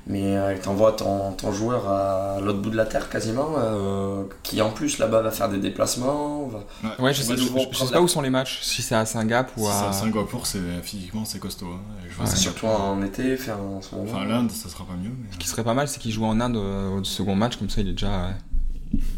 Mais 0.08 0.38
euh, 0.38 0.56
t'envoies 0.62 0.92
ton, 0.92 1.32
ton 1.32 1.52
joueur 1.52 1.90
à 1.90 2.40
l'autre 2.40 2.60
bout 2.60 2.70
de 2.70 2.76
la 2.78 2.86
terre 2.86 3.10
quasiment, 3.10 3.56
euh, 3.58 4.22
qui 4.44 4.62
en 4.62 4.70
plus 4.70 5.00
là-bas 5.00 5.22
va 5.24 5.32
faire 5.32 5.50
des 5.50 5.58
déplacements. 5.58 6.48
va- 6.48 7.04
Ouais, 7.04 7.12
je 7.12 7.24
sais, 7.24 7.36
je- 7.36 7.42
je- 7.44 7.92
pas 7.92 8.02
où 8.02 8.08
sont 8.08 8.22
les 8.22 8.30
matchs. 8.30 8.60
Si 8.62 8.84
c'est 8.84 8.94
à 8.94 9.04
Singapour 9.06 9.64
ou 9.64 9.68
Si 9.68 9.74
c'est 9.80 9.86
à. 9.86 9.90
à 9.90 9.94
Singapour, 9.94 10.46
c'est, 10.46 10.60
physiquement 10.84 11.26
c'est 11.26 11.40
costaud. 11.40 11.66
hein, 11.74 11.80
et 12.06 12.10
je 12.12 12.16
vois 12.16 12.26
Ouais. 12.26 12.30
ça. 12.30 12.36
Surtout 12.38 12.68
en 12.68 13.02
été, 13.02 13.36
faire 13.36 13.58
en 13.60 13.82
ce 13.82 13.96
moment. 13.96 14.08
Enfin, 14.12 14.26
l'Inde, 14.26 14.52
ça 14.52 14.70
sera 14.70 14.86
pas 14.86 14.94
mieux. 14.94 15.10
Mais... 15.10 15.34
Ce 15.34 15.38
qui 15.40 15.48
serait 15.48 15.64
pas 15.64 15.74
mal, 15.74 15.88
c'est 15.88 16.00
qu'il 16.00 16.12
joue 16.12 16.26
en 16.26 16.40
Inde 16.40 16.58
euh, 16.58 17.00
au 17.00 17.04
second 17.04 17.36
match, 17.36 17.56
comme 17.58 17.70
ça 17.72 17.82
il 17.82 17.88
est 17.90 17.94
déjà. 17.94 18.30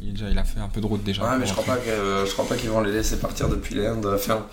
Il, 0.02 0.14
déjà 0.14 0.30
il 0.30 0.38
a 0.38 0.44
fait 0.46 0.60
un 0.62 0.70
peu 0.70 0.80
de 0.80 0.86
route 0.86 1.04
déjà. 1.04 1.22
Ouais, 1.24 1.38
mais 1.38 1.46
je 1.46 1.52
crois 1.52 1.66
pas 1.66 1.74
rentrer. 1.74 1.88
que 1.88 1.92
euh, 1.92 2.26
je 2.26 2.32
crois 2.32 2.46
pas 2.48 2.56
qu'ils 2.56 2.70
vont 2.70 2.80
les 2.82 2.94
laisser 2.94 3.18
partir 3.18 3.50
depuis 3.50 3.76
l'Inde. 3.76 4.08
Enfin, 4.16 4.46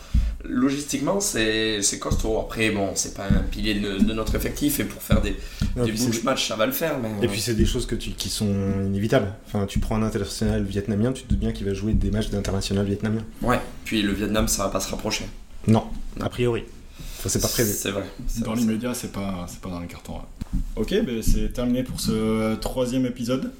logistiquement, 0.48 1.20
c'est 1.20 1.82
c'est 1.82 1.98
costaud. 1.98 2.38
Après, 2.38 2.70
bon, 2.70 2.90
c'est 2.94 3.14
pas 3.14 3.24
un 3.26 3.42
pilier 3.50 3.74
de, 3.74 3.98
de 3.98 4.12
notre 4.12 4.34
effectif 4.34 4.80
et 4.80 4.84
pour 4.84 5.02
faire 5.02 5.20
des, 5.20 5.36
Non, 5.76 5.84
des 5.84 5.92
matchs, 6.22 6.48
ça 6.48 6.56
va 6.56 6.66
le 6.66 6.72
faire. 6.72 6.98
Mais 6.98 7.24
Et 7.24 7.28
puis 7.28 7.40
c'est 7.40 7.54
des 7.54 7.66
choses 7.66 7.86
que 7.86 7.94
tu, 7.94 8.10
qui 8.10 8.28
sont 8.28 8.54
inévitables. 8.86 9.32
Enfin, 9.46 9.66
tu 9.66 9.78
prends 9.78 9.96
un 9.96 10.02
international 10.02 10.64
vietnamien, 10.64 11.12
tu 11.12 11.22
te 11.24 11.28
doutes 11.28 11.38
bien 11.40 11.52
qu'il 11.52 11.66
va 11.66 11.74
jouer 11.74 11.94
des 11.94 12.10
matchs 12.10 12.30
d'international 12.30 12.86
vietnamien. 12.86 13.22
ouais. 13.42 13.60
Puis 13.84 14.02
le 14.02 14.12
Vietnam, 14.12 14.48
ça 14.48 14.64
va 14.64 14.70
pas 14.70 14.80
se 14.80 14.90
rapprocher. 14.90 15.26
Non, 15.66 15.84
a 16.20 16.28
priori. 16.28 16.64
Enfin, 17.18 17.28
c'est 17.28 17.40
pas 17.40 17.48
prévu. 17.48 17.70
C'est 17.74 17.90
vrai. 17.90 18.04
c'est 18.26 18.44
Dans 18.44 18.54
l'immédiat, 18.54 18.92
c'est 18.94 19.12
pas, 19.12 19.46
c'est 19.48 19.60
pas 19.60 19.70
dans 19.70 19.80
les 19.80 19.86
cartons. 19.86 20.14
ouais. 20.14 20.60
Ok, 20.76 20.94
ben 21.04 21.22
c'est 21.22 21.52
terminé 21.52 21.82
pour 21.82 22.00
ce 22.00 22.54
troisième 22.56 23.06
épisode. 23.06 23.50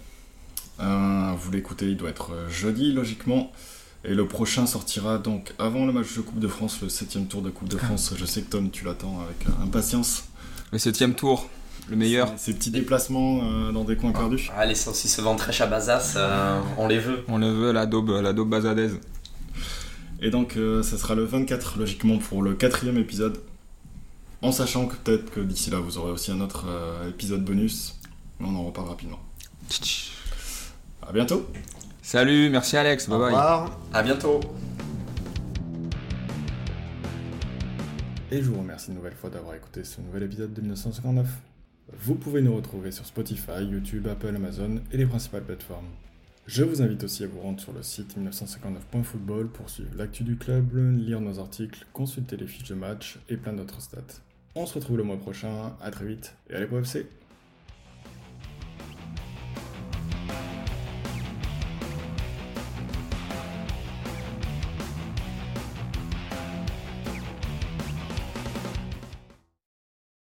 Euh, 0.81 1.33
vous 1.39 1.51
l'écoutez, 1.53 1.87
il 1.87 1.97
doit 1.97 2.11
être 2.11 2.33
euh, 2.33 2.49
jeudi, 2.49 2.93
logiquement. 2.93 3.53
Et 4.05 4.15
le 4.15 4.27
prochain 4.27 4.67
sortira 4.67 5.19
donc 5.19 5.55
avant 5.59 5.87
le 5.87 5.93
match 5.93 6.15
de 6.17 6.21
Coupe 6.21 6.39
de 6.39 6.49
France, 6.49 6.81
le 6.83 6.89
septième 6.89 7.27
tour 7.27 7.43
de 7.43 7.51
Coupe 7.51 7.69
de 7.69 7.79
France. 7.79 8.13
Je 8.17 8.25
sais 8.25 8.43
que 8.43 8.51
Tom, 8.51 8.71
tu 8.71 8.85
l'attends 8.85 9.21
avec 9.21 9.47
euh, 9.49 9.65
impatience. 9.65 10.25
Le 10.73 10.79
septième 10.79 11.15
tour, 11.15 11.49
le 11.89 11.97
meilleur. 11.97 12.33
Ces 12.37 12.55
petits 12.55 12.71
déplacements 12.71 13.41
euh, 13.43 13.73
dans 13.73 13.85
des 13.85 13.97
coins 13.97 14.13
perdus. 14.13 14.51
Ah, 14.57 14.67
les 14.67 14.75
saucisses 14.75 15.19
ventrèches 15.21 15.61
à 15.63 15.67
Bazas, 15.67 16.15
euh, 16.17 16.61
on 16.77 16.87
les 16.87 16.99
veut. 16.99 17.25
On 17.29 17.39
le 17.39 17.51
veut, 17.51 17.73
la 17.73 17.87
daube, 17.87 18.11
la 18.11 18.33
daube 18.33 18.51
bazadaise. 18.51 18.99
Et 20.21 20.31
donc, 20.31 20.57
euh, 20.57 20.83
ça 20.83 20.97
sera 20.97 21.15
le 21.15 21.25
24, 21.25 21.79
logiquement, 21.79 22.17
pour 22.19 22.43
le 22.43 22.55
quatrième 22.55 22.97
épisode. 22.97 23.41
En 24.41 24.53
sachant 24.53 24.87
que 24.87 24.95
peut-être 24.97 25.31
que 25.31 25.41
d'ici 25.41 25.71
là, 25.71 25.79
vous 25.79 25.99
aurez 25.99 26.11
aussi 26.11 26.31
un 26.31 26.41
autre 26.41 26.65
euh, 26.67 27.11
épisode 27.11 27.45
bonus. 27.45 27.97
Mais 28.41 28.47
on 28.49 28.57
en 28.57 28.65
reparle 28.65 28.89
rapidement. 28.89 29.21
À 31.07 31.13
bientôt 31.13 31.47
Salut, 32.05 32.51
merci 32.51 32.77
Alex, 32.77 33.09
bye 33.09 33.17
Au. 33.19 33.25
Revoir. 33.25 33.81
à 33.95 34.03
bientôt. 34.03 34.39
Et 38.31 38.43
je 38.43 38.51
vous 38.51 38.59
remercie 38.59 38.89
une 38.91 38.97
nouvelle 38.97 39.15
fois 39.15 39.31
d'avoir 39.31 39.55
écouté 39.55 39.85
ce 39.85 40.03
nouvel 40.03 40.25
épisode 40.25 40.53
de 40.53 40.61
1959. 40.61 41.27
Vous 41.99 42.15
pouvez 42.17 42.43
nous 42.43 42.55
retrouver 42.55 42.91
sur 42.91 43.07
Spotify, 43.07 43.65
YouTube, 43.65 44.07
Apple, 44.07 44.37
Amazon 44.37 44.83
et 44.93 44.99
les 44.99 45.07
principales 45.07 45.45
plateformes. 45.45 45.89
Je 46.47 46.63
vous 46.63 46.83
invite 46.83 47.05
aussi 47.05 47.25
à 47.25 47.27
vous 47.27 47.41
rendre 47.41 47.59
sur 47.59 47.73
le 47.73 47.83
site 47.83 48.19
1959.football 48.19 49.49
pour 49.49 49.71
suivre 49.71 49.93
l'actu 49.97 50.25
du 50.25 50.37
club, 50.37 50.77
lire 50.99 51.23
nos 51.23 51.39
articles, 51.39 51.87
consulter 51.95 52.37
les 52.37 52.47
fiches 52.47 52.69
de 52.69 52.75
match 52.75 53.19
et 53.31 53.39
plein 53.39 53.55
d'autres 53.55 53.81
stats. 53.81 54.21
On 54.55 54.67
se 54.67 54.75
retrouve 54.75 54.99
le 54.99 55.05
mois 55.05 55.17
prochain, 55.17 55.73
à 55.81 55.91
très 55.91 56.05
vite 56.05 56.35
et 56.51 56.55
allez 56.55 56.67
pour 56.67 56.81
FC 56.81 57.07